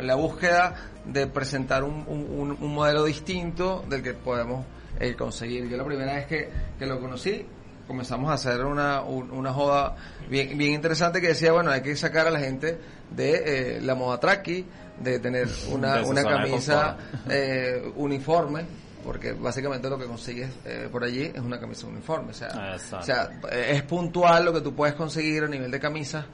la 0.00 0.14
búsqueda 0.14 0.74
de 1.04 1.26
presentar 1.26 1.82
un, 1.84 2.04
un, 2.08 2.72
modelo 2.74 3.04
distinto 3.04 3.84
del 3.88 4.02
que 4.02 4.14
podemos 4.14 4.64
eh, 5.00 5.14
conseguir. 5.14 5.68
Yo 5.68 5.76
la 5.76 5.84
primera 5.84 6.14
vez 6.14 6.26
que, 6.26 6.48
que 6.78 6.86
lo 6.86 7.00
conocí, 7.00 7.44
comenzamos 7.86 8.30
a 8.30 8.34
hacer 8.34 8.64
una, 8.64 9.02
un- 9.02 9.30
una 9.32 9.52
joda 9.52 9.96
bien, 10.30 10.56
bien 10.56 10.72
interesante 10.72 11.20
que 11.20 11.28
decía, 11.28 11.52
bueno, 11.52 11.70
hay 11.70 11.82
que 11.82 11.96
sacar 11.96 12.26
a 12.26 12.30
la 12.30 12.38
gente 12.38 12.78
de 13.10 13.76
eh, 13.76 13.80
la 13.80 13.94
moda 13.94 14.18
traqui, 14.20 14.64
de 15.00 15.18
tener 15.18 15.48
una, 15.70 15.96
De 15.96 16.04
una 16.04 16.22
camisa 16.22 16.96
eh, 17.28 17.92
uniforme, 17.96 18.64
porque 19.04 19.32
básicamente 19.32 19.90
lo 19.90 19.98
que 19.98 20.04
consigues 20.06 20.48
eh, 20.64 20.88
por 20.92 21.02
allí 21.02 21.24
es 21.34 21.40
una 21.40 21.58
camisa 21.58 21.88
uniforme. 21.88 22.30
O 22.30 22.34
sea, 22.34 22.74
Exacto. 22.74 22.98
o 22.98 23.02
sea, 23.02 23.30
es 23.50 23.82
puntual 23.82 24.44
lo 24.44 24.52
que 24.52 24.60
tú 24.60 24.72
puedes 24.74 24.94
conseguir 24.94 25.42
a 25.42 25.48
nivel 25.48 25.72
de 25.72 25.80
camisas 25.80 26.24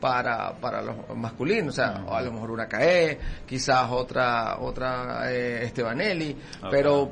para, 0.00 0.52
para 0.60 0.82
los 0.82 0.96
masculinos. 1.16 1.68
O 1.74 1.76
sea, 1.76 2.04
a 2.08 2.22
lo 2.22 2.32
mejor 2.32 2.50
una 2.52 2.66
CAE, 2.68 3.18
quizás 3.46 3.88
otra, 3.90 4.58
otra 4.60 5.30
eh, 5.32 5.64
Estebanelli, 5.64 6.36
Ok. 6.62 6.68
pero 6.70 7.10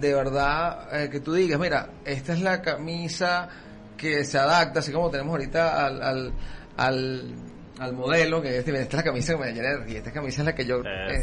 de 0.00 0.14
verdad 0.14 0.88
eh, 1.02 1.10
que 1.10 1.20
tú 1.20 1.34
digas, 1.34 1.60
mira, 1.60 1.88
esta 2.04 2.32
es 2.32 2.40
la 2.40 2.62
camisa 2.62 3.48
que 3.96 4.24
se 4.24 4.38
adapta, 4.38 4.80
así 4.80 4.92
como 4.92 5.10
tenemos 5.10 5.32
ahorita 5.32 5.86
al, 5.86 6.02
al, 6.02 6.32
al, 6.76 7.34
al 7.78 7.92
modelo, 7.92 8.40
que 8.42 8.58
es, 8.58 8.66
esta 8.66 8.80
es 8.82 8.92
la 8.94 9.02
camisa 9.02 9.32
que 9.34 9.38
me 9.38 9.52
llena 9.52 9.68
de 9.68 9.74
energía, 9.76 9.98
esta 9.98 10.12
camisa 10.12 10.42
es 10.42 10.46
la 10.46 10.54
que 10.54 10.64
yo... 10.66 10.76
eh, 10.84 11.14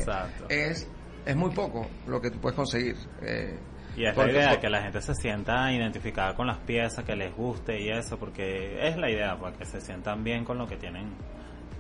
es, 0.50 0.88
es 1.26 1.36
muy 1.36 1.52
poco 1.52 1.88
lo 2.08 2.20
que 2.22 2.30
tú 2.32 2.40
puedes 2.40 2.56
conseguir. 2.56 2.96
eh, 3.22 3.58
Y 3.96 4.06
es 4.06 4.18
la 4.18 4.32
idea, 4.32 4.50
por- 4.52 4.60
que 4.62 4.70
la 4.70 4.82
gente 4.82 5.02
se 5.02 5.14
sienta 5.16 5.72
identificada 5.72 6.34
con 6.36 6.48
las 6.48 6.58
piezas, 6.60 7.04
que 7.06 7.16
les 7.16 7.36
guste 7.36 7.80
y 7.80 7.90
eso, 7.90 8.18
porque 8.18 8.88
es 8.88 8.98
la 8.98 9.10
idea, 9.12 9.38
para 9.38 9.56
que 9.56 9.66
se 9.66 9.80
sientan 9.82 10.24
bien 10.24 10.44
con 10.46 10.58
lo 10.58 10.68
que 10.68 10.78
tienen 10.78 11.08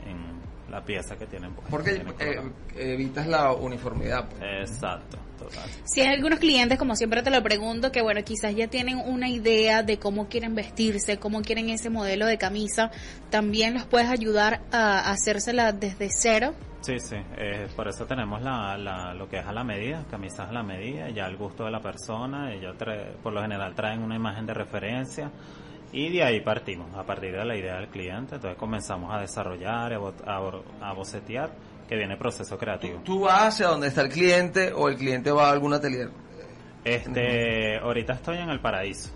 en 0.08 0.44
la 0.72 0.84
pieza 0.84 1.16
que 1.18 1.26
tienen. 1.28 1.54
pues, 1.54 1.68
Porque 1.70 1.92
tienen 1.94 2.14
eh, 2.20 2.94
evitas 2.94 3.28
la 3.28 3.52
uniformidad. 3.54 4.28
pues. 4.30 4.70
Exacto, 4.72 5.18
total. 5.38 5.70
Si 5.86 6.02
hay 6.02 6.08
algunos 6.16 6.40
clientes, 6.40 6.78
como 6.80 6.96
siempre 6.96 7.22
te 7.24 7.30
lo 7.30 7.42
pregunto, 7.44 7.92
que 7.92 8.02
bueno, 8.02 8.24
quizás 8.24 8.56
ya 8.56 8.68
tienen 8.68 8.98
una 8.98 9.30
idea 9.30 9.84
de 9.84 9.98
cómo 10.00 10.28
quieren 10.30 10.56
vestirse, 10.56 11.18
cómo 11.18 11.42
quieren 11.42 11.70
ese 11.70 11.90
modelo 11.90 12.26
de 12.26 12.38
camisa, 12.38 12.92
también 13.30 13.74
los 13.76 13.86
puedes 13.86 14.10
ayudar 14.10 14.62
a 14.72 15.12
hacérsela 15.12 15.72
desde 15.74 16.10
cero. 16.12 16.54
Sí, 16.84 17.00
sí, 17.00 17.16
eh, 17.38 17.68
por 17.78 17.88
eso 17.88 18.06
tenemos 18.06 18.42
la, 18.42 18.78
la, 18.78 19.14
lo 19.14 19.30
que 19.30 19.38
es 19.40 19.46
a 19.46 19.54
la 19.54 19.64
medida, 19.64 20.04
camisas 20.12 20.50
a 20.50 20.52
la 20.52 20.64
medida, 20.64 21.10
ya 21.10 21.26
al 21.26 21.38
gusto 21.38 21.64
de 21.64 21.72
la 21.72 21.80
persona, 21.80 22.54
ellos 22.54 22.76
trae- 22.78 23.14
por 23.24 23.32
lo 23.32 23.42
general 23.42 23.74
traen 23.74 24.02
una 24.04 24.18
imagen 24.18 24.46
de 24.46 24.54
referencia 24.54 25.32
y 25.94 26.12
de 26.12 26.24
ahí 26.24 26.42
partimos, 26.42 26.94
a 26.98 27.04
partir 27.06 27.32
de 27.32 27.46
la 27.46 27.56
idea 27.56 27.76
del 27.78 27.88
cliente, 27.88 28.36
entonces 28.36 28.60
comenzamos 28.60 29.14
a 29.16 29.20
desarrollar, 29.22 29.94
a, 29.94 29.98
bo- 29.98 30.14
a, 30.28 30.90
a 30.90 30.94
bocetear, 30.94 31.52
que 31.88 31.96
viene 31.96 32.14
el 32.14 32.20
proceso 32.20 32.58
creativo. 32.58 33.00
Tú 33.06 33.22
vas 33.22 33.48
hacia 33.54 33.68
donde 33.68 33.88
está 33.88 34.02
el 34.02 34.10
cliente 34.10 34.74
o 34.74 34.90
el 34.90 34.98
cliente 34.98 35.32
va 35.32 35.48
a 35.48 35.52
algún 35.54 35.74
atelier. 35.74 36.10
Este, 36.84 37.78
ahorita 37.80 38.14
estoy 38.14 38.40
en 38.40 38.50
el 38.50 38.60
paraíso. 38.60 39.10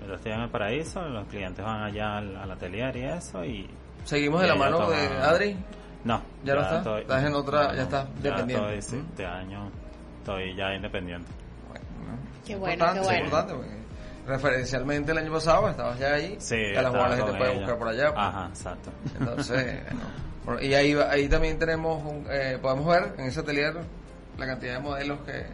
Ahorita 0.00 0.16
estoy 0.16 0.32
en 0.32 0.40
el 0.40 0.50
paraíso, 0.50 1.00
los 1.08 1.26
clientes 1.28 1.64
van 1.64 1.82
allá 1.84 2.18
al, 2.18 2.36
al 2.36 2.50
atelier 2.50 2.94
y 2.96 3.04
eso 3.04 3.42
y... 3.44 3.66
Seguimos 4.04 4.40
de 4.42 4.48
la 4.48 4.54
mano 4.54 4.90
de 4.90 4.96
Adri. 5.22 5.56
No. 6.04 6.22
¿Ya 6.44 6.54
no 6.54 6.62
está? 6.62 6.98
Estás 7.00 7.24
en 7.24 7.34
otra- 7.34 7.74
ya 7.74 7.82
estás 7.82 8.06
ya 8.22 8.30
dependiente. 8.30 8.78
estoy, 8.78 9.00
sí, 9.00 9.06
este 9.10 9.26
año 9.26 9.70
estoy 10.18 10.54
ya 10.56 10.74
independiente. 10.74 11.30
Qué 12.46 12.56
bueno, 12.56 12.72
importante, 12.74 13.00
qué 13.00 13.06
bueno. 13.06 13.24
importante, 13.24 13.54
porque 13.54 13.78
referencialmente 14.26 15.12
el 15.12 15.18
año 15.18 15.32
pasado 15.32 15.68
estabas 15.68 15.98
ya 15.98 16.14
ahí. 16.14 16.36
Sí, 16.38 16.56
que 16.56 16.78
a 16.78 16.82
las 16.82 16.92
gente 17.14 17.22
con 17.30 17.38
puede 17.38 17.54
buscar 17.58 17.78
por 17.78 17.88
allá. 17.88 18.14
pues. 18.14 18.18
Ajá, 18.26 18.46
exacto. 18.48 18.90
Entonces, 19.18 19.80
bueno, 19.90 20.00
bueno, 20.44 20.60
y 20.62 20.74
ahí, 20.74 20.94
ahí 20.94 21.28
también 21.28 21.58
tenemos, 21.58 22.02
un, 22.02 22.26
eh, 22.30 22.58
podemos 22.60 22.86
ver 22.86 23.14
en 23.18 23.26
ese 23.26 23.40
atelier 23.40 23.74
la 24.38 24.46
cantidad 24.46 24.74
de 24.74 24.80
modelos 24.80 25.18
que, 25.26 25.46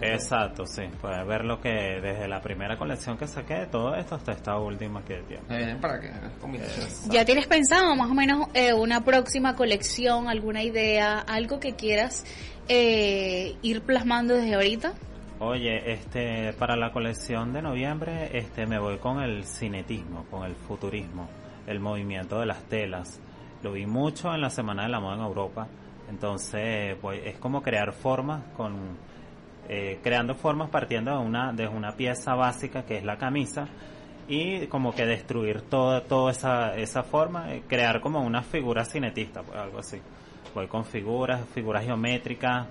Exacto, 0.00 0.66
sí. 0.66 0.82
Puedes 1.00 1.26
ver 1.26 1.44
lo 1.44 1.60
que 1.60 1.70
desde 1.70 2.28
la 2.28 2.40
primera 2.40 2.76
colección 2.76 3.16
que 3.16 3.26
saqué, 3.26 3.66
todo 3.70 3.94
esto 3.94 4.14
hasta 4.14 4.32
esta 4.32 4.58
última 4.58 5.04
que 5.04 5.22
tiene. 5.22 5.76
para 5.76 6.00
que 6.00 6.10
combinaciones. 6.40 7.08
¿Ya 7.08 7.24
tienes 7.24 7.46
pensado 7.46 7.94
más 7.96 8.10
o 8.10 8.14
menos 8.14 8.48
eh, 8.54 8.72
una 8.72 9.04
próxima 9.04 9.54
colección, 9.54 10.28
alguna 10.28 10.62
idea, 10.62 11.18
algo 11.20 11.60
que 11.60 11.74
quieras 11.74 12.24
eh, 12.68 13.56
ir 13.62 13.82
plasmando 13.82 14.34
desde 14.34 14.54
ahorita? 14.54 14.92
Oye, 15.38 15.92
este, 15.92 16.54
para 16.54 16.76
la 16.76 16.92
colección 16.92 17.52
de 17.52 17.60
noviembre, 17.60 18.30
este, 18.32 18.66
me 18.66 18.78
voy 18.78 18.98
con 18.98 19.20
el 19.20 19.44
cinetismo, 19.44 20.24
con 20.30 20.44
el 20.44 20.54
futurismo, 20.54 21.28
el 21.66 21.78
movimiento 21.78 22.40
de 22.40 22.46
las 22.46 22.62
telas. 22.64 23.20
Lo 23.62 23.72
vi 23.72 23.84
mucho 23.84 24.32
en 24.32 24.40
la 24.40 24.48
Semana 24.48 24.84
de 24.84 24.88
la 24.88 25.00
Moda 25.00 25.16
en 25.16 25.22
Europa. 25.22 25.68
Entonces, 26.08 26.96
pues, 27.02 27.20
es 27.24 27.36
como 27.38 27.62
crear 27.62 27.92
formas 27.92 28.44
con, 28.56 28.96
eh, 29.68 29.98
creando 30.02 30.34
formas 30.34 30.70
partiendo 30.70 31.10
de 31.10 31.18
una, 31.18 31.52
de 31.52 31.68
una 31.68 31.92
pieza 31.92 32.34
básica 32.34 32.84
que 32.84 32.98
es 32.98 33.04
la 33.04 33.16
camisa 33.16 33.68
y 34.28 34.66
como 34.66 34.94
que 34.94 35.06
destruir 35.06 35.62
toda, 35.62 36.02
toda 36.02 36.32
esa, 36.32 36.76
esa 36.76 37.02
forma, 37.02 37.54
eh, 37.54 37.62
crear 37.68 38.00
como 38.00 38.20
una 38.20 38.42
figura 38.42 38.84
cinetista, 38.84 39.42
pues 39.42 39.58
algo 39.58 39.78
así. 39.78 39.98
Voy 40.54 40.66
con 40.66 40.84
figuras, 40.84 41.46
figuras 41.54 41.84
geométricas, 41.84 42.66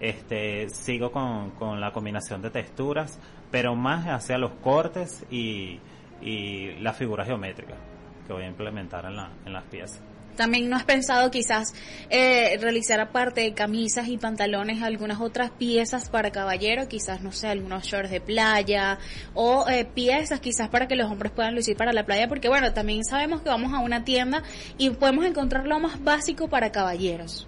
este, 0.00 0.68
sigo 0.68 1.10
con, 1.10 1.50
con 1.52 1.80
la 1.80 1.92
combinación 1.92 2.42
de 2.42 2.50
texturas, 2.50 3.18
pero 3.50 3.74
más 3.74 4.06
hacia 4.06 4.38
los 4.38 4.52
cortes 4.62 5.24
y, 5.30 5.78
y 6.20 6.72
las 6.80 6.96
figuras 6.96 7.26
geométricas 7.26 7.78
que 8.26 8.32
voy 8.32 8.42
a 8.42 8.48
implementar 8.48 9.06
en, 9.06 9.16
la, 9.16 9.30
en 9.46 9.52
las 9.52 9.64
piezas. 9.64 10.02
También 10.38 10.70
no 10.70 10.76
has 10.76 10.84
pensado 10.84 11.30
quizás 11.30 11.74
eh, 12.08 12.56
realizar 12.60 13.00
aparte 13.00 13.42
de 13.42 13.52
camisas 13.52 14.08
y 14.08 14.16
pantalones 14.16 14.82
algunas 14.82 15.20
otras 15.20 15.50
piezas 15.50 16.08
para 16.08 16.30
caballero, 16.30 16.88
quizás 16.88 17.20
no 17.20 17.32
sé, 17.32 17.48
algunos 17.48 17.84
shorts 17.84 18.10
de 18.10 18.20
playa 18.20 18.98
o 19.34 19.68
eh, 19.68 19.84
piezas 19.84 20.40
quizás 20.40 20.68
para 20.68 20.88
que 20.88 20.96
los 20.96 21.10
hombres 21.10 21.32
puedan 21.32 21.54
lucir 21.54 21.76
para 21.76 21.92
la 21.92 22.04
playa, 22.06 22.28
porque 22.28 22.48
bueno, 22.48 22.72
también 22.72 23.04
sabemos 23.04 23.42
que 23.42 23.48
vamos 23.50 23.74
a 23.74 23.80
una 23.80 24.04
tienda 24.04 24.42
y 24.78 24.90
podemos 24.90 25.26
encontrar 25.26 25.66
lo 25.66 25.78
más 25.80 26.02
básico 26.02 26.48
para 26.48 26.70
caballeros. 26.72 27.46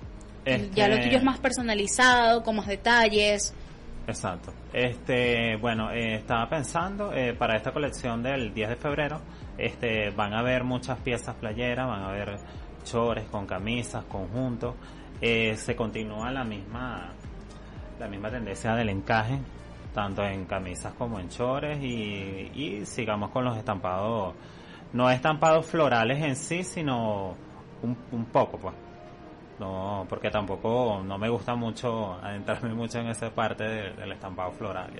Ya 0.74 0.88
lo 0.88 0.94
Este- 0.94 1.06
tuyo 1.06 1.18
es 1.18 1.22
más 1.24 1.38
personalizado, 1.38 2.42
con 2.42 2.56
más 2.56 2.66
detalles. 2.66 3.54
Exacto. 4.08 4.52
Este, 4.72 5.56
bueno, 5.56 5.92
eh, 5.92 6.16
estaba 6.16 6.48
pensando 6.48 7.12
eh, 7.12 7.34
para 7.34 7.56
esta 7.56 7.70
colección 7.72 8.22
del 8.22 8.52
10 8.52 8.70
de 8.70 8.76
febrero, 8.76 9.20
este, 9.58 10.10
van 10.10 10.32
a 10.32 10.40
haber 10.40 10.64
muchas 10.64 10.98
piezas 10.98 11.36
playeras, 11.36 11.86
van 11.86 12.02
a 12.02 12.08
haber 12.08 12.38
chores 12.90 13.24
con 13.28 13.46
camisas, 13.46 14.04
conjuntos. 14.04 14.74
Eh, 15.20 15.54
se 15.56 15.76
continúa 15.76 16.30
la 16.30 16.44
misma, 16.44 17.12
la 17.98 18.08
misma 18.08 18.30
tendencia 18.30 18.74
del 18.74 18.88
encaje, 18.88 19.38
tanto 19.94 20.24
en 20.24 20.46
camisas 20.46 20.94
como 20.94 21.20
en 21.20 21.28
chores 21.28 21.78
y, 21.82 22.84
sigamos 22.86 23.30
con 23.30 23.44
los 23.44 23.56
estampados, 23.56 24.34
no 24.92 25.10
estampados 25.10 25.66
florales 25.66 26.22
en 26.22 26.36
sí, 26.36 26.64
sino 26.64 27.34
un, 27.82 28.24
poco, 28.26 28.58
pues. 28.58 28.74
No, 29.58 30.06
porque 30.08 30.30
tampoco 30.30 31.02
no 31.04 31.18
me 31.18 31.28
gusta 31.28 31.54
mucho 31.54 32.14
adentrarme 32.14 32.72
mucho 32.72 32.98
en 32.98 33.08
esa 33.08 33.30
parte 33.30 33.64
de- 33.64 33.92
del 33.92 34.12
estampado 34.12 34.52
floral. 34.52 34.90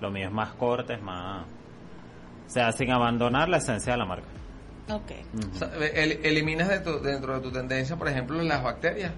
Lo 0.00 0.10
mío 0.10 0.28
es 0.28 0.32
más 0.32 0.54
cortes, 0.54 1.00
más... 1.02 1.44
O 2.46 2.48
sea, 2.48 2.72
sin 2.72 2.90
abandonar 2.90 3.50
la 3.50 3.58
esencia 3.58 3.92
de 3.92 3.98
la 3.98 4.06
marca. 4.06 4.28
Ok. 4.88 5.10
Ujú. 5.34 5.48
O 5.54 5.58
sea, 5.58 5.68
el- 5.94 6.24
eliminas 6.24 6.68
de 6.68 6.80
tu- 6.80 7.00
dentro 7.00 7.34
de 7.34 7.40
tu 7.40 7.50
tendencia, 7.50 7.96
por 7.96 8.08
ejemplo, 8.08 8.40
las 8.42 8.62
bacterias. 8.62 9.12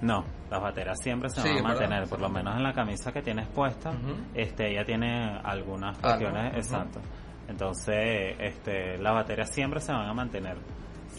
No, 0.00 0.24
las 0.50 0.60
baterías 0.60 0.98
siempre 1.00 1.28
se 1.30 1.40
Sí, 1.42 1.48
van 1.48 1.50
a 1.50 1.54
¿verdad? 1.62 1.68
mantener, 1.80 2.08
por 2.08 2.20
lo 2.20 2.28
menos 2.28 2.56
en 2.56 2.62
la 2.62 2.72
camisa 2.72 3.12
que 3.12 3.22
tienes 3.22 3.46
puesta, 3.48 3.92
este, 4.34 4.70
ella 4.72 4.84
tiene 4.84 5.38
algunas 5.44 5.96
Algo, 6.02 6.18
cuestiones, 6.18 6.54
exacto. 6.56 7.00
Entonces, 7.48 8.34
este, 8.38 8.98
las 8.98 9.14
baterías 9.14 9.50
siempre 9.50 9.80
se 9.80 9.92
van 9.92 10.08
a 10.08 10.14
mantener. 10.14 10.56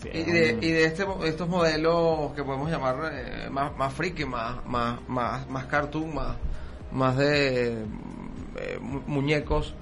Sí, 0.01 0.09
Y 0.13 0.17
es 0.19 0.25
de, 0.25 0.53
un- 0.55 0.63
y 0.63 0.71
de 0.71 0.85
este, 0.85 1.05
mo- 1.05 1.23
estos 1.23 1.47
modelos 1.47 2.33
que 2.33 2.43
podemos 2.43 2.69
llamar 2.69 2.95
eh, 3.13 3.49
más, 3.49 3.75
más 3.77 3.93
friki, 3.93 4.25
más, 4.25 4.65
más, 4.65 4.99
más, 5.07 5.47
más 5.49 5.65
cartoon, 5.65 6.13
más, 6.15 6.35
más 6.91 7.15
de 7.17 7.83
eh, 8.57 8.79
mu- 8.81 9.01
muñecos 9.07 9.75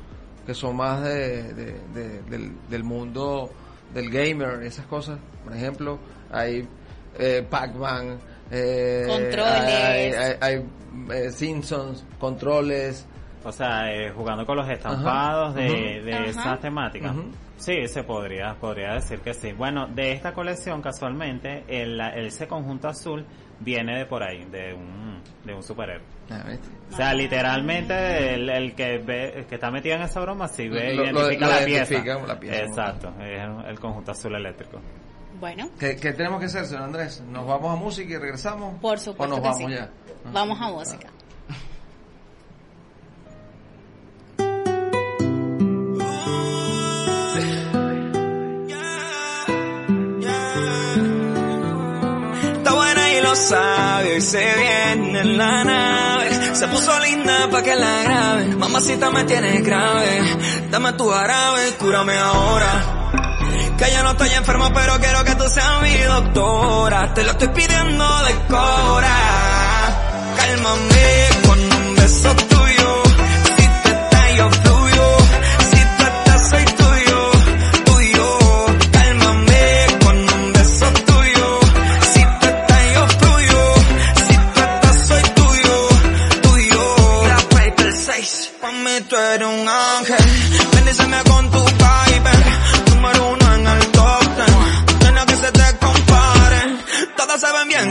que 0.45 0.53
son 0.53 0.75
más 0.75 1.01
de, 1.03 1.53
de- 1.53 1.79
de- 1.93 2.21
del, 2.23 2.51
del 2.69 2.83
mundo 2.83 3.49
del 3.93 4.09
gamer, 4.09 4.63
esas 4.63 4.85
cosas. 4.85 5.17
Por 5.43 5.55
ejemplo, 5.55 5.99
hay 6.31 6.67
eh, 7.19 7.45
Pac-Man, 7.49 8.19
eh, 8.51 9.05
Controles. 9.07 9.45
hay, 9.45 10.11
hay- 10.13 10.37
hay, 10.39 10.65
eh, 11.11 11.31
Simpsons, 11.31 12.03
controles. 12.19 13.05
O 13.43 13.51
sea, 13.51 13.91
eh, 13.91 14.11
jugando 14.11 14.45
con 14.45 14.55
los 14.57 14.69
estampados 14.69 15.55
de, 15.55 16.01
de 16.03 16.13
Ajá. 16.13 16.25
esas 16.25 16.59
temáticas. 16.59 17.15
Sí, 17.57 17.87
se 17.87 18.03
podría, 18.03 18.55
podría 18.59 18.93
decir 18.93 19.19
que 19.19 19.33
sí. 19.33 19.51
Bueno, 19.53 19.87
de 19.87 20.11
esta 20.11 20.33
colección 20.33 20.81
casualmente, 20.81 21.63
el, 21.67 21.99
el- 21.99 22.25
ese 22.27 22.47
conjunto 22.47 22.87
azul 22.87 23.25
viene 23.59 23.97
de 23.97 24.05
por 24.05 24.23
ahí, 24.23 24.45
de 24.45 24.73
un, 24.73 25.21
de 25.43 25.53
un 25.53 25.61
superhéroe. 25.63 26.03
Ah. 26.29 26.43
O 26.91 26.95
sea, 26.95 27.13
literalmente 27.13 28.33
el, 28.35 28.49
el 28.49 28.73
que 28.75 28.97
ve, 28.99 29.39
el 29.39 29.45
que 29.45 29.55
está 29.55 29.69
metido 29.71 29.95
en 29.95 30.01
esa 30.03 30.19
broma 30.21 30.47
sí 30.47 30.67
ve, 30.69 30.93
Lo- 30.93 31.03
identifica 31.03 31.45
lo 31.47 31.51
la 31.53 31.61
identifica 31.69 32.01
pieza. 32.03 32.13
como 32.15 32.27
la 32.27 32.39
pieza. 32.39 32.63
Exacto, 32.63 33.13
es 33.21 33.67
el, 33.67 33.79
conjunto 33.79 34.11
azul 34.11 34.35
eléctrico. 34.35 34.79
Bueno, 35.39 35.69
¿Qué, 35.79 35.95
qué 35.95 36.13
tenemos 36.13 36.39
que 36.39 36.45
hacer, 36.45 36.65
señor 36.65 36.83
Andrés? 36.83 37.21
¿Nos 37.27 37.47
vamos 37.47 37.71
a 37.73 37.75
música 37.75 38.13
y 38.13 38.17
regresamos? 38.17 38.79
por 38.79 38.97
¿O 38.97 38.99
supuesto 38.99 39.35
nos 39.35 39.41
que 39.43 39.49
vamos 39.49 39.71
sí. 39.71 39.77
ya? 39.77 39.89
Vamos 40.31 40.61
a 40.61 40.69
música. 40.69 41.07
Lo 53.31 53.35
sabe, 53.37 54.19
se 54.19 54.43
viene 54.55 55.19
en 55.21 55.37
la 55.37 55.63
nave. 55.63 56.55
Se 56.55 56.67
puso 56.67 56.99
linda 56.99 57.49
pa' 57.49 57.61
que 57.63 57.75
la 57.75 58.03
grabe. 58.03 58.45
Mamacita 58.57 59.09
me 59.09 59.23
tiene 59.23 59.61
grave. 59.61 60.11
Dame 60.69 60.91
tu 60.93 61.07
jarabe, 61.09 61.63
cúrame 61.79 62.17
ahora. 62.17 62.71
Que 63.77 63.85
yo 63.93 64.03
no 64.03 64.11
estoy 64.11 64.31
enfermo, 64.31 64.69
pero 64.73 64.99
quiero 64.99 65.23
que 65.23 65.35
tú 65.35 65.45
seas 65.47 65.81
mi 65.81 65.97
doctora. 65.97 67.13
Te 67.13 67.23
lo 67.23 67.31
estoy 67.31 67.47
pidiendo 67.49 68.05
de 68.25 68.33
cora. 68.49 69.17
Cálmame 70.37 71.29
con 71.47 71.59
un 71.59 71.95
beso 71.95 72.50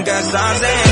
Todas 0.05 0.25
saben 0.33 0.61
bien 0.61 0.90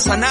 Solo 0.00 0.29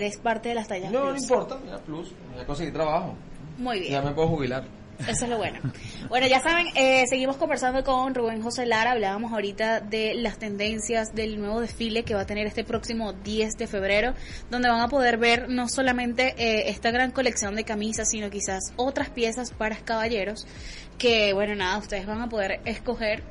eres, 0.00 0.16
parte 0.18 0.48
de 0.50 0.54
las 0.54 0.68
tallas 0.68 0.90
No, 0.90 1.04
no 1.06 1.10
plus. 1.12 1.22
importa, 1.22 1.58
mira, 1.64 1.78
plus. 1.78 2.12
Ya 2.36 2.44
conseguí 2.46 2.72
trabajo. 2.72 3.14
Muy 3.58 3.80
Ya 3.88 4.00
bien. 4.00 4.04
me 4.04 4.10
puedo 4.12 4.28
jubilar. 4.28 4.64
Eso 5.08 5.24
es 5.24 5.30
lo 5.30 5.38
bueno. 5.38 5.58
Bueno, 6.10 6.26
ya 6.26 6.40
saben, 6.40 6.66
eh, 6.74 7.04
seguimos 7.08 7.38
conversando 7.38 7.82
con 7.84 8.14
Rubén 8.14 8.42
José 8.42 8.66
Lara. 8.66 8.90
Hablábamos 8.92 9.32
ahorita 9.32 9.80
de 9.80 10.12
las 10.14 10.36
tendencias 10.38 11.14
del 11.14 11.40
nuevo 11.40 11.60
desfile 11.62 12.02
que 12.02 12.14
va 12.14 12.20
a 12.22 12.26
tener 12.26 12.46
este 12.46 12.64
próximo 12.64 13.14
10 13.14 13.56
de 13.56 13.66
febrero, 13.66 14.12
donde 14.50 14.68
van 14.68 14.80
a 14.82 14.88
poder 14.88 15.16
ver 15.16 15.48
no 15.48 15.68
solamente 15.70 16.34
eh, 16.36 16.68
esta 16.68 16.90
gran 16.90 17.12
colección 17.12 17.56
de 17.56 17.64
camisas, 17.64 18.10
sino 18.10 18.28
quizás 18.28 18.60
otras 18.76 19.08
piezas 19.08 19.52
para 19.52 19.76
caballeros 19.76 20.46
que, 20.98 21.32
bueno, 21.32 21.54
nada, 21.54 21.78
ustedes 21.78 22.04
van 22.06 22.20
a 22.20 22.28
poder 22.28 22.60
escoger 22.66 23.22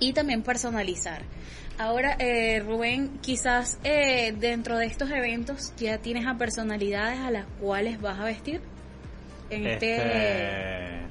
y 0.00 0.14
también 0.14 0.42
personalizar. 0.42 1.20
Ahora, 1.78 2.16
eh, 2.18 2.60
Rubén, 2.60 3.18
quizás 3.20 3.78
eh, 3.84 4.32
dentro 4.38 4.78
de 4.78 4.86
estos 4.86 5.10
eventos 5.10 5.74
ya 5.76 5.98
tienes 5.98 6.26
a 6.26 6.38
personalidades 6.38 7.20
a 7.20 7.30
las 7.30 7.46
cuales 7.60 8.00
vas 8.00 8.18
a 8.18 8.24
vestir. 8.24 8.62
En 9.50 9.66
este... 9.66 9.96
Este, 9.96 11.06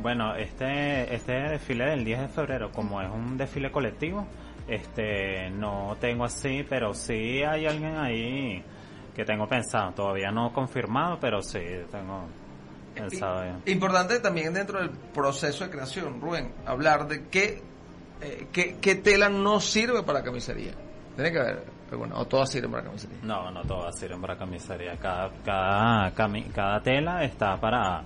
bueno, 0.00 0.34
este, 0.34 1.14
este 1.14 1.32
desfile 1.32 1.84
del 1.84 2.04
10 2.04 2.20
de 2.20 2.28
febrero, 2.28 2.72
como 2.72 3.02
es 3.02 3.10
un 3.10 3.36
desfile 3.36 3.70
colectivo, 3.70 4.26
este, 4.66 5.50
no 5.50 5.96
tengo 6.00 6.24
así, 6.24 6.64
pero 6.68 6.94
sí 6.94 7.42
hay 7.42 7.66
alguien 7.66 7.96
ahí 7.98 8.64
que 9.14 9.24
tengo 9.24 9.46
pensado, 9.46 9.92
todavía 9.92 10.30
no 10.30 10.52
confirmado, 10.52 11.18
pero 11.20 11.42
sí 11.42 11.60
tengo 11.90 12.24
pensado 12.94 13.44
ya. 13.44 13.60
Importante 13.70 14.20
también 14.20 14.54
dentro 14.54 14.78
del 14.78 14.90
proceso 14.90 15.64
de 15.64 15.70
creación, 15.70 16.20
Rubén, 16.20 16.52
hablar 16.64 17.06
de 17.06 17.28
qué, 17.28 17.62
eh, 18.22 18.46
qué, 18.52 18.94
tela 18.96 19.28
no 19.28 19.60
sirve 19.60 20.02
para 20.02 20.22
camisería. 20.22 20.72
Tiene 21.14 21.32
que 21.32 21.38
haber 21.38 21.64
alguna, 21.90 22.16
o 22.16 22.26
todas 22.26 22.50
sirven 22.50 22.70
para 22.70 22.84
camisería. 22.84 23.18
No, 23.22 23.50
no 23.50 23.62
todas 23.62 23.98
sirven 23.98 24.20
para 24.20 24.36
camisería. 24.36 24.96
Cada, 24.98 25.30
cada, 25.44 26.12
cada 26.54 26.82
tela 26.82 27.24
está 27.24 27.58
para 27.60 28.02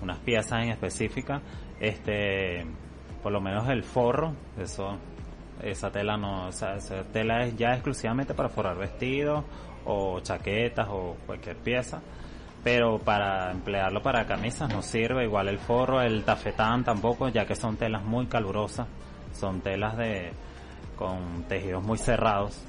unas 0.00 0.18
piezas 0.18 0.62
en 0.62 0.70
específica. 0.70 1.40
Este, 1.80 2.66
por 3.22 3.32
lo 3.32 3.40
menos 3.40 3.68
el 3.68 3.84
forro, 3.84 4.32
eso, 4.58 4.96
esa 5.62 5.90
tela 5.90 6.16
no, 6.16 6.48
o 6.48 6.52
sea, 6.52 6.76
esa 6.76 7.02
tela 7.04 7.44
es 7.44 7.56
ya 7.56 7.72
exclusivamente 7.74 8.34
para 8.34 8.48
forrar 8.48 8.76
vestidos 8.76 9.44
o 9.84 10.20
chaquetas 10.20 10.88
o 10.90 11.16
cualquier 11.26 11.56
pieza. 11.56 12.00
Pero 12.64 12.98
para 12.98 13.52
emplearlo 13.52 14.02
para 14.02 14.26
camisas 14.26 14.72
no 14.72 14.82
sirve, 14.82 15.24
igual 15.24 15.48
el 15.48 15.58
forro, 15.58 16.00
el 16.02 16.24
tafetán 16.24 16.84
tampoco, 16.84 17.28
ya 17.28 17.46
que 17.46 17.54
son 17.54 17.76
telas 17.76 18.04
muy 18.04 18.26
calurosas, 18.26 18.88
son 19.38 19.60
telas 19.60 19.96
de, 19.96 20.32
con 20.96 21.44
tejidos 21.48 21.82
muy 21.84 21.98
cerrados. 21.98 22.62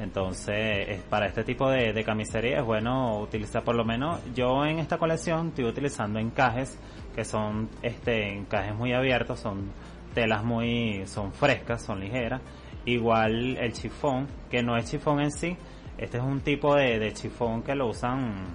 Entonces, 0.00 0.88
es- 0.88 1.02
para 1.02 1.26
este 1.26 1.44
tipo 1.44 1.70
de, 1.70 1.92
de 1.92 2.04
camisería 2.04 2.58
es 2.58 2.64
bueno 2.64 3.18
utilizar 3.20 3.62
por 3.62 3.76
lo 3.76 3.84
menos, 3.84 4.20
yo 4.34 4.64
en 4.66 4.78
esta 4.78 4.98
colección 4.98 5.48
estoy 5.48 5.64
utilizando 5.66 6.18
encajes 6.18 6.78
que 7.14 7.24
son 7.24 7.68
este 7.82 8.32
encajes 8.34 8.74
muy 8.74 8.92
abiertos, 8.92 9.38
son 9.40 9.70
telas 10.14 10.42
muy, 10.44 11.06
son 11.06 11.32
frescas, 11.32 11.84
son 11.84 12.00
ligeras. 12.00 12.40
Igual 12.86 13.56
el 13.56 13.72
chifón, 13.72 14.26
que 14.50 14.62
no 14.62 14.76
es 14.76 14.90
chifón 14.90 15.20
en 15.20 15.30
sí, 15.30 15.56
este 15.96 16.18
es 16.18 16.22
un 16.24 16.40
tipo 16.40 16.74
de, 16.74 16.98
de 16.98 17.12
chifón 17.12 17.62
que 17.62 17.74
lo 17.76 17.86
usan 17.86 18.46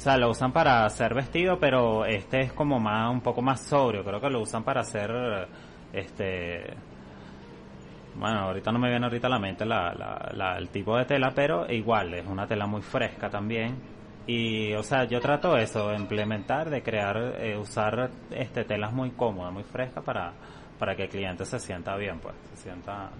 o 0.00 0.02
sea, 0.02 0.16
lo 0.16 0.30
usan 0.30 0.50
para 0.50 0.86
hacer 0.86 1.12
vestido, 1.12 1.58
pero 1.60 2.06
este 2.06 2.40
es 2.40 2.54
como 2.54 2.80
más, 2.80 3.12
un 3.12 3.20
poco 3.20 3.42
más 3.42 3.60
sobrio. 3.60 4.02
Creo 4.02 4.18
que 4.18 4.30
lo 4.30 4.40
usan 4.40 4.64
para 4.64 4.80
hacer, 4.80 5.10
este, 5.92 6.72
bueno, 8.14 8.40
ahorita 8.40 8.72
no 8.72 8.78
me 8.78 8.88
viene 8.88 9.04
ahorita 9.04 9.26
a 9.26 9.30
la 9.30 9.38
mente 9.38 9.66
la, 9.66 9.92
la- 9.92 10.30
la- 10.34 10.56
el 10.56 10.70
tipo 10.70 10.96
de 10.96 11.04
tela, 11.04 11.32
pero 11.34 11.70
igual 11.70 12.14
es 12.14 12.26
una 12.26 12.46
tela 12.46 12.66
muy 12.66 12.80
fresca 12.80 13.28
también. 13.28 13.76
Y, 14.26 14.72
o 14.72 14.82
sea, 14.82 15.04
yo 15.04 15.20
trato 15.20 15.54
eso, 15.58 15.88
de 15.90 15.96
implementar, 15.96 16.70
de 16.70 16.82
crear, 16.82 17.34
eh, 17.38 17.58
usar, 17.58 18.08
este, 18.30 18.64
telas 18.64 18.94
muy 18.94 19.10
cómodas, 19.10 19.52
muy 19.52 19.64
frescas 19.64 20.02
para, 20.02 20.32
para 20.78 20.96
que 20.96 21.02
el 21.02 21.08
cliente 21.10 21.44
se 21.44 21.58
sienta 21.58 21.94
bien, 21.96 22.18
pues, 22.20 22.34
se 22.54 22.62
sienta 22.62 23.10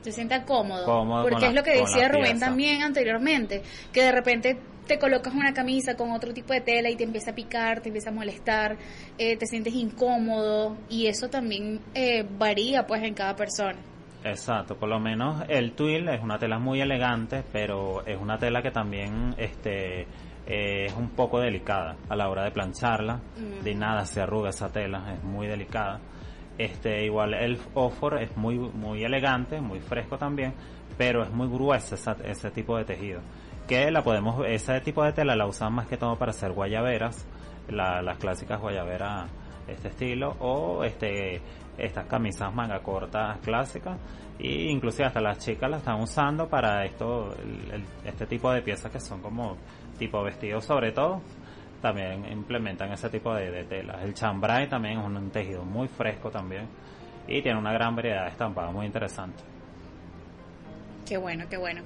se 0.00 0.10
sienta 0.12 0.44
cómodo. 0.44 0.84
Cómodo 0.84 1.22
porque 1.28 1.40
la- 1.42 1.48
es 1.48 1.54
lo 1.54 1.62
que 1.62 1.72
decía 1.72 2.08
Rubén 2.08 2.32
pieza. 2.32 2.46
también 2.46 2.82
anteriormente, 2.82 3.62
que 3.92 4.02
de 4.02 4.12
repente 4.12 4.58
te 4.88 4.98
colocas 4.98 5.32
una 5.34 5.52
camisa 5.54 5.94
con 5.96 6.10
otro 6.10 6.32
tipo 6.34 6.52
de 6.52 6.60
tela 6.62 6.90
y 6.90 6.96
te 6.96 7.04
empieza 7.04 7.30
a 7.30 7.34
picar, 7.34 7.80
te 7.80 7.90
empieza 7.90 8.10
a 8.10 8.12
molestar, 8.12 8.76
eh, 9.18 9.36
te 9.36 9.46
sientes 9.46 9.74
incómodo 9.74 10.76
y 10.88 11.06
eso 11.06 11.28
también 11.28 11.80
eh, 11.94 12.26
varía 12.38 12.86
pues 12.86 13.02
en 13.04 13.14
cada 13.14 13.36
persona. 13.36 13.76
Exacto, 14.24 14.76
por 14.76 14.88
lo 14.88 14.98
menos 14.98 15.44
el 15.48 15.72
twill 15.72 16.08
es 16.08 16.20
una 16.20 16.38
tela 16.38 16.58
muy 16.58 16.80
elegante, 16.80 17.44
pero 17.52 18.04
es 18.04 18.20
una 18.20 18.36
tela 18.38 18.62
que 18.62 18.72
también 18.72 19.34
este 19.38 20.02
eh, 20.46 20.86
es 20.86 20.94
un 20.94 21.10
poco 21.10 21.38
delicada 21.38 21.94
a 22.08 22.16
la 22.16 22.28
hora 22.28 22.42
de 22.44 22.50
plancharla. 22.50 23.16
Mm. 23.36 23.62
De 23.62 23.74
nada 23.74 24.04
se 24.06 24.20
arruga 24.20 24.50
esa 24.50 24.70
tela, 24.72 25.14
es 25.14 25.22
muy 25.22 25.46
delicada. 25.46 26.00
Este 26.56 27.04
igual 27.04 27.34
el 27.34 27.58
ofor 27.74 28.20
es 28.20 28.36
muy 28.36 28.58
muy 28.58 29.04
elegante, 29.04 29.60
muy 29.60 29.78
fresco 29.78 30.18
también, 30.18 30.52
pero 30.96 31.22
es 31.22 31.30
muy 31.30 31.46
gruesa 31.46 31.94
esa- 31.94 32.16
ese 32.24 32.50
tipo 32.50 32.76
de 32.76 32.84
tejido. 32.84 33.20
Que 33.68 33.90
la 33.90 34.02
podemos 34.02 34.44
ese 34.46 34.80
tipo 34.80 35.04
de 35.04 35.12
tela 35.12 35.36
la 35.36 35.46
usan 35.46 35.74
más 35.74 35.86
que 35.86 35.96
todo 35.98 36.16
para 36.16 36.30
hacer 36.30 36.52
guayaberas, 36.52 37.26
la- 37.68 38.00
las 38.02 38.16
clásicas 38.18 38.60
guayaberas 38.60 39.30
este 39.66 39.88
estilo 39.88 40.34
o 40.40 40.82
este 40.84 41.42
estas 41.76 42.06
camisas 42.06 42.52
manga 42.54 42.80
cortas 42.80 43.38
clásicas 43.40 43.98
y 44.38 44.68
inclusive 44.70 45.04
hasta 45.04 45.20
las 45.20 45.38
chicas 45.38 45.70
las 45.70 45.80
están 45.80 46.00
usando 46.00 46.48
para 46.48 46.84
esto 46.86 47.32
el- 47.72 47.84
este 48.06 48.26
tipo 48.26 48.50
de 48.50 48.62
piezas 48.62 48.90
que 48.90 48.98
son 48.98 49.20
como 49.20 49.56
tipo 49.98 50.22
vestidos 50.22 50.64
sobre 50.64 50.92
todo 50.92 51.20
también 51.82 52.24
implementan 52.32 52.90
ese 52.92 53.08
tipo 53.10 53.32
de, 53.34 53.50
de 53.52 53.64
telas. 53.64 54.02
El 54.02 54.14
chambray 54.14 54.66
también 54.68 54.98
es 54.98 55.04
un 55.04 55.30
tejido 55.30 55.62
muy 55.62 55.86
fresco 55.88 56.30
también 56.30 56.66
y 57.28 57.42
tiene 57.42 57.58
una 57.58 57.72
gran 57.72 57.94
variedad 57.94 58.24
de 58.24 58.30
estampados 58.30 58.72
muy 58.72 58.86
interesante 58.86 59.42
Qué 61.08 61.16
bueno, 61.16 61.46
qué 61.48 61.56
bueno. 61.56 61.80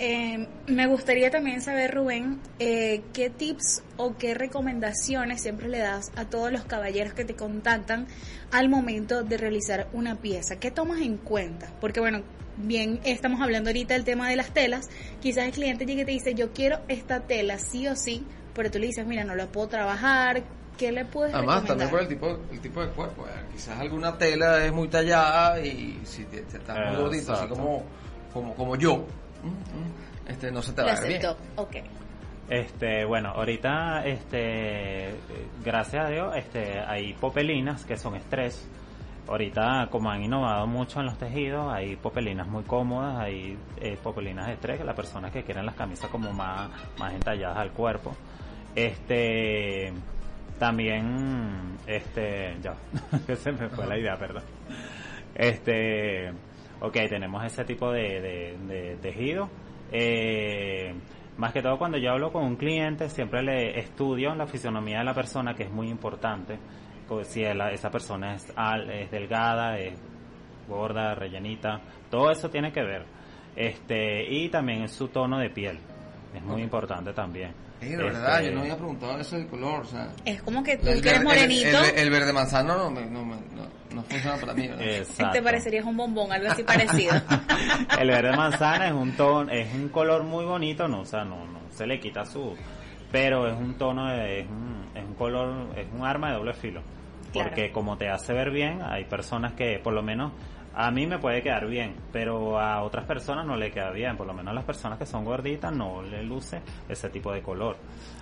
Eh, 0.00 0.48
me 0.66 0.86
gustaría 0.88 1.30
también 1.30 1.62
saber, 1.62 1.94
Rubén, 1.94 2.40
eh, 2.58 3.02
qué 3.12 3.30
tips 3.30 3.84
o 3.96 4.16
qué 4.16 4.34
recomendaciones 4.34 5.42
siempre 5.42 5.68
le 5.68 5.78
das 5.78 6.10
a 6.16 6.24
todos 6.24 6.50
los 6.50 6.64
caballeros 6.64 7.12
que 7.14 7.24
te 7.24 7.34
contactan 7.36 8.08
al 8.50 8.68
momento 8.68 9.22
de 9.22 9.36
realizar 9.36 9.86
una 9.92 10.16
pieza. 10.16 10.56
¿Qué 10.56 10.72
tomas 10.72 11.00
en 11.02 11.18
cuenta? 11.18 11.68
Porque 11.80 12.00
bueno, 12.00 12.22
bien 12.56 12.98
estamos 13.04 13.40
hablando 13.40 13.70
ahorita 13.70 13.94
del 13.94 14.02
tema 14.04 14.28
de 14.28 14.34
las 14.34 14.52
telas. 14.52 14.88
Quizás 15.20 15.44
el 15.44 15.52
cliente 15.52 15.86
llegue 15.86 16.02
y 16.02 16.06
te 16.06 16.10
dice, 16.10 16.34
yo 16.34 16.52
quiero 16.52 16.80
esta 16.88 17.20
tela 17.20 17.58
sí 17.58 17.86
o 17.86 17.94
sí, 17.94 18.26
pero 18.54 18.72
tú 18.72 18.80
le 18.80 18.86
dices, 18.88 19.06
mira, 19.06 19.22
no 19.22 19.36
la 19.36 19.46
puedo 19.46 19.68
trabajar. 19.68 20.42
¿Qué 20.76 20.90
le 20.90 21.04
puedes 21.04 21.32
Además, 21.32 21.64
también 21.64 21.88
recomendar? 21.88 21.90
por 21.90 22.00
el 22.00 22.08
tipo, 22.40 22.52
el 22.52 22.60
tipo 22.60 22.80
de 22.80 22.88
cuerpo. 22.88 23.24
eh, 23.28 23.30
Quizás 23.52 23.78
alguna 23.78 24.18
tela 24.18 24.64
es 24.66 24.72
muy 24.72 24.88
tallada 24.88 25.60
y 25.60 26.00
si 26.04 26.24
te, 26.24 26.40
te 26.40 26.56
estás 26.56 26.76
muy 26.90 26.96
gordito, 27.00 27.32
así 27.32 27.46
como, 27.46 27.84
como, 28.34 28.54
como 28.54 28.76
yo, 28.76 28.96
mm, 28.96 29.48
mm, 29.48 30.28
este 30.28 30.50
no 30.50 30.60
se 30.60 30.72
te 30.72 30.82
va 30.82 30.92
a 30.92 31.00
ver 31.00 31.08
bien. 31.08 31.24
aceptó. 31.24 31.62
Ok. 31.62 31.76
Este, 32.48 33.06
bueno, 33.06 33.30
ahorita, 33.30 34.04
este, 34.04 35.14
gracias 35.64 36.04
a 36.04 36.08
Dios, 36.10 36.36
este, 36.36 36.80
hay 36.80 37.14
popelinas 37.14 37.84
que 37.84 37.96
son 37.96 38.16
estrés. 38.16 38.68
Ahorita, 39.26 39.88
como 39.90 40.10
han 40.10 40.22
innovado 40.22 40.66
mucho 40.66 41.00
en 41.00 41.06
los 41.06 41.16
tejidos, 41.16 41.72
hay 41.72 41.96
popelinas 41.96 42.46
muy 42.46 42.62
cómodas, 42.64 43.18
hay 43.18 43.56
eh, 43.80 43.96
popelinas 44.02 44.48
de 44.48 44.52
estrés, 44.52 44.84
las 44.84 44.94
personas 44.94 45.32
que 45.32 45.42
quieren 45.42 45.64
las 45.64 45.74
camisas 45.74 46.10
como 46.10 46.30
más, 46.34 46.70
más 46.98 47.14
entalladas 47.14 47.56
al 47.56 47.70
cuerpo. 47.70 48.14
Este, 48.74 49.94
también, 50.58 51.78
este, 51.86 52.58
ya, 52.60 52.74
que 53.26 53.36
se 53.36 53.52
me 53.52 53.70
fue 53.70 53.86
la 53.86 53.98
idea, 53.98 54.16
perdón. 54.18 54.42
Este, 55.34 56.30
ok, 56.86 56.92
tenemos 57.08 57.44
ese 57.44 57.64
tipo 57.64 57.90
de, 57.90 58.20
de, 58.20 58.58
de 58.66 58.96
tejido. 58.96 59.48
Eh, 59.92 60.94
más 61.36 61.52
que 61.52 61.62
todo 61.62 61.78
cuando 61.78 61.98
yo 61.98 62.10
hablo 62.12 62.30
con 62.32 62.44
un 62.44 62.56
cliente, 62.56 63.08
siempre 63.08 63.42
le 63.42 63.78
estudio 63.78 64.34
la 64.34 64.46
fisionomía 64.46 64.98
de 64.98 65.04
la 65.04 65.14
persona, 65.14 65.54
que 65.54 65.64
es 65.64 65.70
muy 65.70 65.88
importante. 65.88 66.58
Si 67.24 67.42
esa 67.44 67.90
persona 67.90 68.34
es, 68.34 68.52
al- 68.56 68.90
es 68.90 69.10
delgada, 69.10 69.78
es 69.78 70.00
gorda, 70.68 71.14
rellenita, 71.14 71.80
todo 72.10 72.30
eso 72.30 72.48
tiene 72.48 72.72
que 72.72 72.82
ver. 72.82 73.04
Este, 73.56 74.24
y 74.32 74.48
también 74.48 74.88
su 74.88 75.08
tono 75.08 75.38
de 75.38 75.50
piel, 75.50 75.78
es 76.34 76.42
muy 76.42 76.62
importante 76.62 77.12
también. 77.12 77.52
Sí, 77.84 77.90
de 77.96 78.02
verdad, 78.02 78.34
Este, 78.38 78.46
yo 78.46 78.54
no 78.54 78.60
había 78.62 78.76
preguntado 78.76 79.18
eso 79.20 79.36
del 79.36 79.46
color, 79.46 79.80
o 79.80 79.84
sea... 79.84 80.08
Es 80.24 80.42
como 80.42 80.62
que 80.62 80.76
tú 80.76 80.88
el, 80.88 81.00
que 81.02 81.08
eres 81.10 81.22
morenito, 81.24 81.78
el- 81.78 81.90
el- 81.90 81.98
el 81.98 82.10
verde 82.10 82.32
manzano 82.32 82.76
no, 82.76 82.90
me- 82.90 83.06
no, 83.06 83.24
me- 83.24 83.36
no, 83.54 83.66
no 83.94 84.02
funciona 84.02 84.36
para 84.36 84.54
mí. 84.54 84.68
¿verdad? 84.68 84.82
Exacto. 84.86 85.32
te 85.32 85.42
parecerías 85.42 85.84
un 85.84 85.96
bombón, 85.96 86.32
algo 86.32 86.50
así 86.50 86.62
parecido. 86.62 87.14
el 88.00 88.08
verde 88.08 88.36
manzana 88.36 88.88
es 88.88 88.92
un 88.94 89.12
tono, 89.12 89.50
es 89.52 89.72
un 89.74 89.88
color 89.88 90.22
muy 90.24 90.44
bonito, 90.44 90.88
no, 90.88 91.00
o 91.00 91.04
sea, 91.06 91.24
no, 91.24 91.44
no 91.46 91.60
se 91.70 91.86
le 91.86 91.98
quita 92.00 92.24
su, 92.24 92.54
pero 93.12 93.46
es 93.48 93.56
un 93.56 93.74
tono, 93.78 94.08
de- 94.08 94.40
es 94.40 94.46
un, 94.48 94.86
es 94.94 95.04
un 95.04 95.14
color, 95.14 95.68
es 95.76 95.86
un 95.92 96.04
arma 96.04 96.30
de 96.30 96.36
doble 96.36 96.54
filo, 96.54 96.82
Claro. 97.32 97.48
porque 97.50 97.70
como 97.72 97.96
te 97.98 98.08
hace 98.08 98.32
ver 98.32 98.50
bien, 98.50 98.80
hay 98.82 99.04
personas 99.04 99.52
que, 99.54 99.78
por 99.82 99.92
lo 99.92 100.02
menos, 100.02 100.32
A 100.76 100.90
mí 100.90 101.06
me 101.06 101.18
puede 101.18 101.40
quedar 101.42 101.66
bien, 101.68 101.94
pero 102.12 102.58
a 102.58 102.82
otras 102.82 103.04
personas 103.04 103.46
no 103.46 103.56
le 103.56 103.70
queda 103.70 103.90
bien. 103.90 104.16
Por 104.16 104.26
lo 104.26 104.34
menos 104.34 104.50
a 104.50 104.54
las 104.54 104.64
personas 104.64 104.98
que 104.98 105.06
son 105.06 105.24
gorditas 105.24 105.72
no 105.72 106.02
le 106.02 106.22
luce 106.24 106.62
ese 106.88 107.08
tipo 107.10 107.32
de 107.32 107.42
color. 107.42 107.76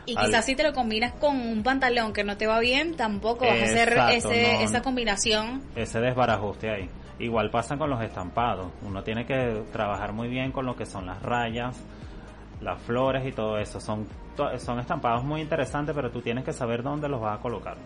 Y 0.05 0.15
Al- 0.17 0.27
quizás 0.27 0.45
si 0.45 0.55
te 0.55 0.63
lo 0.63 0.73
combinas 0.75 1.13
con 1.15 1.35
un 1.35 1.63
pantalón 1.63 2.13
que 2.13 2.25
no 2.25 2.37
te 2.37 2.47
va 2.47 2.61
bien, 2.61 2.95
tampoco 2.95 3.47
vas 3.47 3.59
a 3.61 3.65
hacer 3.65 3.99
ese, 4.11 4.53
no, 4.55 4.61
esa 4.61 4.83
combinación. 4.83 5.63
ese 5.75 6.01
desbarajuste 6.01 6.71
ahí. 6.71 6.91
Igual 7.19 7.51
pasa 7.51 7.77
con 7.79 7.89
los 7.89 8.03
estampados. 8.03 8.67
Uno 8.83 9.03
tiene 9.03 9.25
que 9.25 9.63
trabajar 9.73 10.13
muy 10.13 10.29
bien 10.29 10.53
con 10.53 10.67
lo 10.67 10.77
que 10.77 10.85
son 10.85 11.07
las 11.07 11.23
rayas, 11.23 11.83
las 12.61 12.81
flores 12.83 13.27
y 13.27 13.33
todo 13.33 13.59
eso. 13.59 13.81
Son, 13.81 14.07
son 14.59 14.79
estampados 14.81 15.25
muy 15.25 15.41
interesantes, 15.41 15.95
pero 15.95 16.11
tú 16.11 16.21
tienes 16.21 16.45
que 16.45 16.53
saber 16.53 16.83
dónde 16.83 17.09
los 17.09 17.21
vas 17.21 17.39
a 17.39 17.43
colocar. 17.43 17.77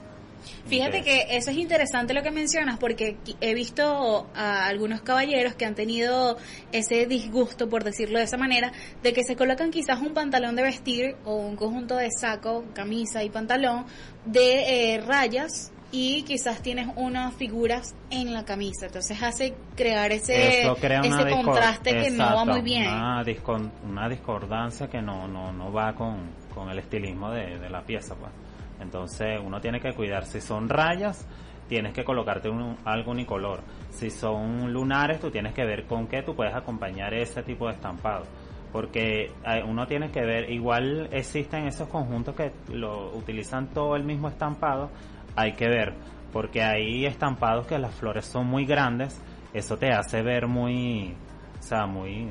Fíjate 0.66 1.02
que 1.04 1.36
eso 1.36 1.50
es 1.50 1.56
interesante 1.56 2.14
lo 2.14 2.22
que 2.22 2.30
mencionas 2.30 2.78
porque 2.78 3.16
he 3.40 3.54
visto 3.54 4.28
a 4.34 4.66
algunos 4.66 5.00
caballeros 5.02 5.54
que 5.54 5.64
han 5.64 5.74
tenido 5.74 6.36
ese 6.72 7.06
disgusto, 7.06 7.68
por 7.68 7.84
decirlo 7.84 8.18
de 8.18 8.24
esa 8.24 8.36
manera, 8.36 8.72
de 9.02 9.12
que 9.12 9.22
se 9.24 9.36
colocan 9.36 9.70
quizás 9.70 10.00
un 10.00 10.14
pantalón 10.14 10.56
de 10.56 10.62
vestir 10.62 11.16
o 11.24 11.36
un 11.36 11.56
conjunto 11.56 11.96
de 11.96 12.10
saco, 12.10 12.64
camisa 12.74 13.22
y 13.24 13.30
pantalón 13.30 13.86
de 14.24 14.94
eh, 14.94 15.00
rayas 15.00 15.72
y 15.92 16.24
quizás 16.24 16.62
tienes 16.62 16.88
unas 16.96 17.32
figuras 17.34 17.94
en 18.10 18.34
la 18.34 18.44
camisa. 18.44 18.86
Entonces 18.86 19.22
hace 19.22 19.54
crear 19.76 20.10
ese, 20.10 20.62
crea 20.80 21.00
contraste 21.44 21.90
que 22.02 22.10
no 22.10 22.24
va 22.34 22.44
muy 22.44 22.60
bien. 22.62 22.86
Una, 22.88 23.22
discon- 23.24 23.70
una 23.88 24.08
discordancia 24.08 24.88
que 24.88 25.00
no, 25.00 25.28
no, 25.28 25.52
no 25.52 25.72
va 25.72 25.94
con, 25.94 26.28
con 26.52 26.68
el 26.70 26.78
estilismo 26.80 27.30
de, 27.30 27.58
de 27.60 27.70
la 27.70 27.82
pieza, 27.82 28.14
pues. 28.16 28.32
Entonces 28.80 29.40
uno 29.44 29.60
tiene 29.60 29.80
que 29.80 29.92
cuidar. 29.92 30.24
Si 30.26 30.40
son 30.40 30.68
rayas, 30.68 31.26
tienes 31.68 31.92
que 31.92 32.04
colocarte 32.04 32.48
un, 32.48 32.76
algo 32.84 33.10
unicolor. 33.10 33.60
Si 33.90 34.10
son 34.10 34.72
lunares, 34.72 35.20
tú 35.20 35.30
tienes 35.30 35.54
que 35.54 35.64
ver 35.64 35.86
con 35.86 36.06
qué 36.06 36.22
tú 36.22 36.34
puedes 36.34 36.54
acompañar 36.54 37.14
ese 37.14 37.42
tipo 37.42 37.66
de 37.66 37.74
estampado. 37.74 38.24
Porque 38.72 39.32
eh, 39.46 39.62
uno 39.66 39.86
tiene 39.86 40.10
que 40.10 40.20
ver, 40.20 40.50
igual 40.50 41.08
existen 41.12 41.66
esos 41.66 41.88
conjuntos 41.88 42.34
que 42.34 42.52
lo 42.72 43.16
utilizan 43.16 43.68
todo 43.68 43.96
el 43.96 44.04
mismo 44.04 44.28
estampado, 44.28 44.90
hay 45.34 45.52
que 45.52 45.68
ver, 45.68 45.94
porque 46.32 46.62
hay 46.62 47.06
estampados 47.06 47.66
que 47.66 47.78
las 47.78 47.94
flores 47.94 48.26
son 48.26 48.46
muy 48.46 48.66
grandes, 48.66 49.22
eso 49.54 49.78
te 49.78 49.92
hace 49.92 50.20
ver 50.20 50.46
muy, 50.46 51.14
o 51.58 51.62
sea, 51.62 51.86
muy 51.86 52.28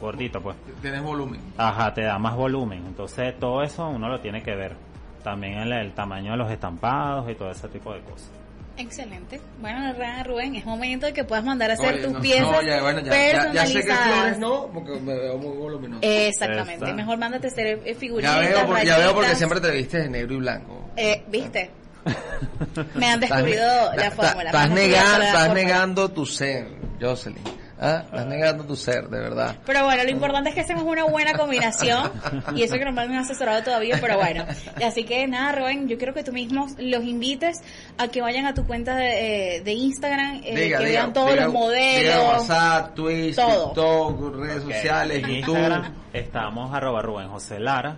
gordito, 0.00 0.40
pues. 0.40 0.56
Tienes 0.80 1.02
volumen. 1.02 1.40
Ajá, 1.56 1.92
te 1.92 2.02
da 2.02 2.18
más 2.18 2.36
volumen. 2.36 2.86
Entonces, 2.86 3.38
todo 3.38 3.62
eso 3.62 3.88
uno 3.88 4.08
lo 4.08 4.20
tiene 4.20 4.42
que 4.42 4.54
ver. 4.54 4.76
También 5.22 5.54
el, 5.58 5.72
el 5.72 5.92
tamaño 5.92 6.32
de 6.32 6.38
los 6.38 6.50
estampados 6.50 7.30
y 7.30 7.34
todo 7.34 7.50
ese 7.50 7.68
tipo 7.68 7.92
de 7.92 8.00
cosas. 8.00 8.30
Excelente. 8.76 9.40
Bueno, 9.60 9.92
Rubén, 10.24 10.54
es 10.54 10.64
momento 10.64 11.04
de 11.06 11.12
que 11.12 11.24
puedas 11.24 11.44
mandar 11.44 11.70
a 11.70 11.74
hacer 11.74 11.94
Oye, 11.94 12.02
tus 12.04 12.12
no, 12.12 12.20
piezas 12.20 12.50
no, 12.50 12.62
ya, 12.62 12.80
bueno, 12.80 13.00
ya, 13.00 13.10
ya, 13.10 13.52
ya 13.52 13.66
sé 13.66 13.72
que 13.74 13.88
personalizadas. 13.88 14.14
flores 14.14 14.38
no, 14.38 14.70
porque 14.72 15.00
me 15.00 15.14
veo 15.14 15.36
muy 15.38 15.56
voluminoso. 15.56 16.00
Exactamente. 16.02 16.74
Exacto. 16.74 16.94
Mejor 16.94 17.18
mándate 17.18 17.46
a 17.46 17.50
hacer 17.50 17.80
eh, 17.84 17.94
figuritas, 17.94 18.34
ya 18.34 18.40
veo, 18.40 18.66
porque, 18.66 18.86
ya 18.86 18.98
veo 18.98 19.14
porque 19.14 19.34
siempre 19.34 19.60
te 19.60 19.70
viste 19.70 19.98
de 19.98 20.08
negro 20.08 20.34
y 20.34 20.38
blanco. 20.38 20.90
Eh, 20.96 21.22
¿Viste? 21.28 21.70
Me 22.94 23.06
han 23.06 23.20
descubrido 23.20 23.92
la 23.94 24.10
fórmula. 24.10 24.44
Estás, 24.46 24.70
negando, 24.70 25.24
estás 25.26 25.52
negando 25.54 26.08
tu 26.08 26.24
ser, 26.24 26.68
Jocelyn. 26.98 27.59
¿Ah? 27.82 28.02
Estás 28.04 28.26
negando 28.26 28.64
tu 28.64 28.76
ser, 28.76 29.08
de 29.08 29.18
verdad. 29.18 29.56
Pero 29.64 29.84
bueno, 29.84 30.04
lo 30.04 30.10
importante 30.10 30.50
es 30.50 30.54
que 30.54 30.60
hacemos 30.60 30.84
una 30.84 31.04
buena 31.04 31.32
combinación 31.32 32.10
y 32.54 32.62
eso 32.62 32.74
que 32.74 32.84
no 32.84 32.92
me 32.92 33.00
han 33.02 33.14
asesorado 33.16 33.62
todavía, 33.62 33.96
pero 34.00 34.16
bueno. 34.18 34.44
Así 34.84 35.04
que 35.04 35.26
nada, 35.26 35.52
Rubén, 35.52 35.88
yo 35.88 35.96
quiero 35.96 36.12
que 36.12 36.22
tú 36.22 36.30
mismo 36.32 36.66
los 36.78 37.02
invites 37.04 37.62
a 37.96 38.08
que 38.08 38.20
vayan 38.20 38.44
a 38.46 38.52
tu 38.52 38.66
cuenta 38.66 38.94
de, 38.96 39.56
eh, 39.56 39.60
de 39.62 39.72
Instagram, 39.72 40.42
eh, 40.44 40.54
Diga, 40.54 40.78
que 40.78 40.84
diga, 40.86 41.00
vean 41.00 41.12
todos 41.14 41.30
diga- 41.30 41.44
los 41.44 41.52
diga 41.52 41.58
modelos. 41.58 42.24
WhatsApp, 42.48 42.94
Twitch, 42.94 43.36
todo. 43.36 43.66
TikTok, 43.68 44.36
redes 44.36 44.62
sociales, 44.62 45.22
YouTube. 45.22 45.56
Instagram 45.56 45.94
estamos 46.12 46.74
arroba 46.74 47.00
Rubén 47.00 47.28
José 47.28 47.58
Lara 47.60 47.96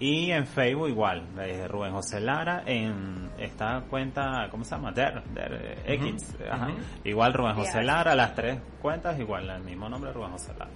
y 0.00 0.30
en 0.32 0.46
Facebook 0.46 0.88
igual, 0.88 1.26
desde 1.36 1.68
Rubén 1.68 1.92
José 1.92 2.20
Lara 2.20 2.62
en 2.66 3.30
esta 3.38 3.82
cuenta, 3.88 4.48
¿cómo 4.50 4.64
se 4.64 4.70
llama? 4.74 4.90
Der, 4.92 5.22
Der, 5.32 5.52
eh, 5.86 5.94
X, 5.94 6.34
ajá. 6.50 6.68
Igual 7.04 7.32
Rubén 7.34 7.54
José. 7.54 7.82
Lara, 7.82 8.14
las 8.14 8.34
tres 8.34 8.58
cuentas 8.80 9.18
igual, 9.20 9.48
el 9.48 9.62
mismo 9.62 9.88
nombre 9.88 10.12
Rubén 10.12 10.32
José 10.32 10.52
Lara. 10.58 10.70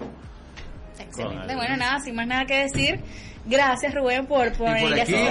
Excelente. 0.98 1.54
Bueno, 1.54 1.76
nada, 1.76 1.98
sin 2.00 2.14
más 2.14 2.26
nada 2.26 2.44
que 2.46 2.62
decir. 2.62 3.00
Gracias, 3.44 3.94
Rubén, 3.94 4.26
por, 4.26 4.50
por 4.56 4.76
Y 4.76 4.80
por 4.80 4.92
a 4.98 5.02
aquí, 5.02 5.12
se 5.12 5.24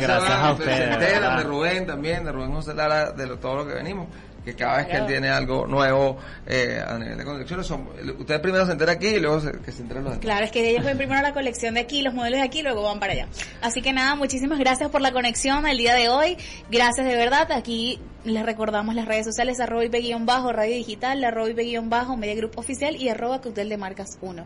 Gracias 0.00 0.30
a 0.30 0.52
ustedes, 0.52 0.98
de 0.98 1.42
Rubén 1.44 1.86
también, 1.86 2.24
de 2.24 2.32
Rubén 2.32 2.52
José 2.52 2.74
Lara, 2.74 3.12
de 3.12 3.26
lo- 3.26 3.38
todo 3.38 3.56
lo 3.56 3.66
que 3.66 3.74
venimos. 3.74 4.08
Que 4.44 4.54
cada 4.54 4.78
vez 4.78 4.86
que 4.86 4.96
él 4.96 5.06
tiene 5.06 5.28
algo 5.28 5.66
nuevo 5.66 6.16
eh, 6.46 6.82
a 6.86 6.98
nivel 6.98 7.18
de 7.18 7.24
colecciones, 7.24 7.66
son, 7.66 7.86
ustedes 8.18 8.40
primero 8.40 8.64
se 8.64 8.72
entera 8.72 8.92
aquí 8.92 9.08
y 9.08 9.20
luego 9.20 9.38
se- 9.40 9.52
que 9.60 9.70
se 9.70 9.82
enteren 9.82 10.02
los 10.04 10.12
demás. 10.14 10.18
Claro, 10.24 10.44
es 10.46 10.50
que 10.50 10.66
ellos 10.70 10.82
ven 10.84 10.96
primero 10.96 11.20
la 11.20 11.34
colección 11.34 11.74
de 11.74 11.80
aquí, 11.80 12.00
los 12.00 12.14
modelos 12.14 12.38
de 12.40 12.46
aquí, 12.46 12.60
y 12.60 12.62
luego 12.62 12.82
van 12.82 12.98
para 13.00 13.12
allá. 13.12 13.28
Así 13.60 13.82
que 13.82 13.92
nada, 13.92 14.14
muchísimas 14.14 14.58
gracias 14.58 14.88
por 14.90 15.02
la 15.02 15.12
conexión 15.12 15.66
el 15.66 15.76
día 15.76 15.94
de 15.94 16.08
hoy. 16.08 16.38
Gracias 16.70 17.06
de 17.06 17.16
verdad. 17.16 17.52
Aquí 17.52 18.00
les 18.24 18.44
recordamos 18.46 18.94
las 18.94 19.06
redes 19.06 19.26
sociales, 19.26 19.60
arroba 19.60 19.84
bajo 20.20 20.52
radio 20.52 20.74
digital, 20.74 21.22
arroba 21.22 21.50
bajo 21.84 22.16
media 22.16 22.34
grupo 22.34 22.60
oficial 22.60 22.96
y 22.96 23.08
arroba 23.10 23.42
cóctel 23.42 23.68
de 23.68 23.76
marcas 23.76 24.08
1. 24.22 24.44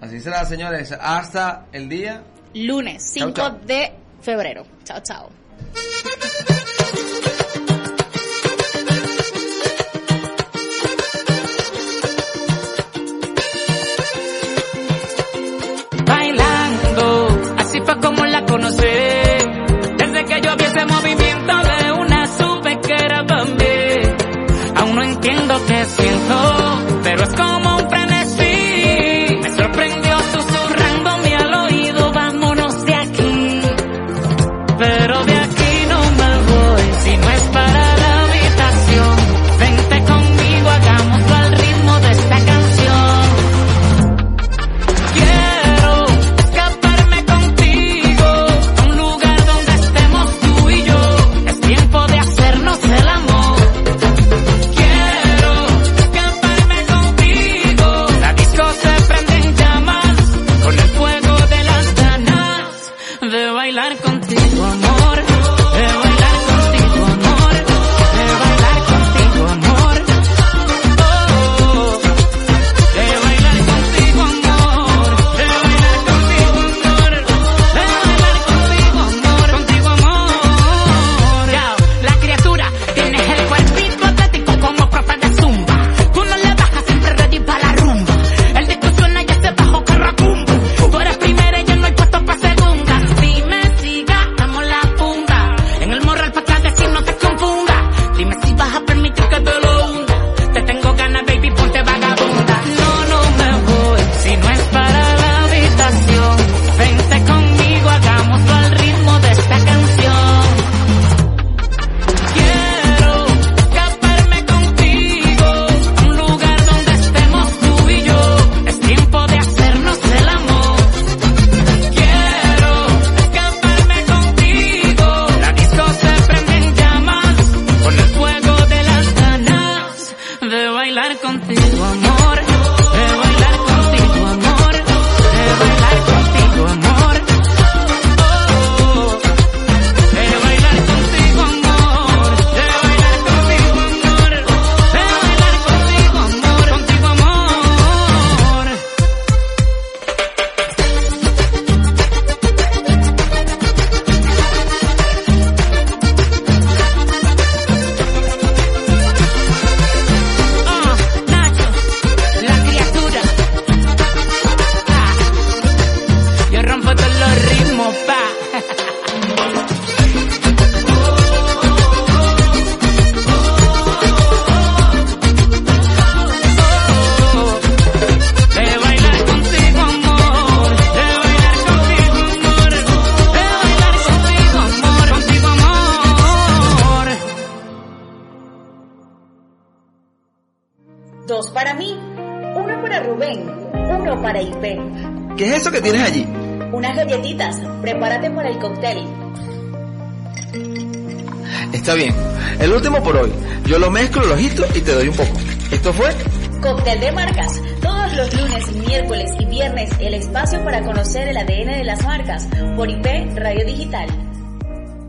Así 0.00 0.20
será, 0.20 0.44
señores. 0.44 0.92
Hasta 0.92 1.66
el 1.72 1.88
día. 1.88 2.22
Lunes 2.54 3.02
5 3.12 3.32
Chau, 3.32 3.50
chau. 3.50 3.66
de 3.66 3.92
febrero. 4.20 4.64
Chao, 4.84 5.00
chao. 5.02 5.41
Desde 18.58 20.24
que 20.26 20.40
yo 20.42 20.56
vi 20.58 20.64
ese 20.64 20.84
movimiento 20.84 21.52
de 21.56 21.92
una 21.92 22.26
supe 22.26 22.80
que 22.80 22.92
era 22.92 23.26
para 23.26 23.44
mí. 23.46 23.54
Aún 24.76 24.94
no 24.94 25.02
entiendo 25.02 25.54
qué 25.66 25.84
siento, 25.86 26.91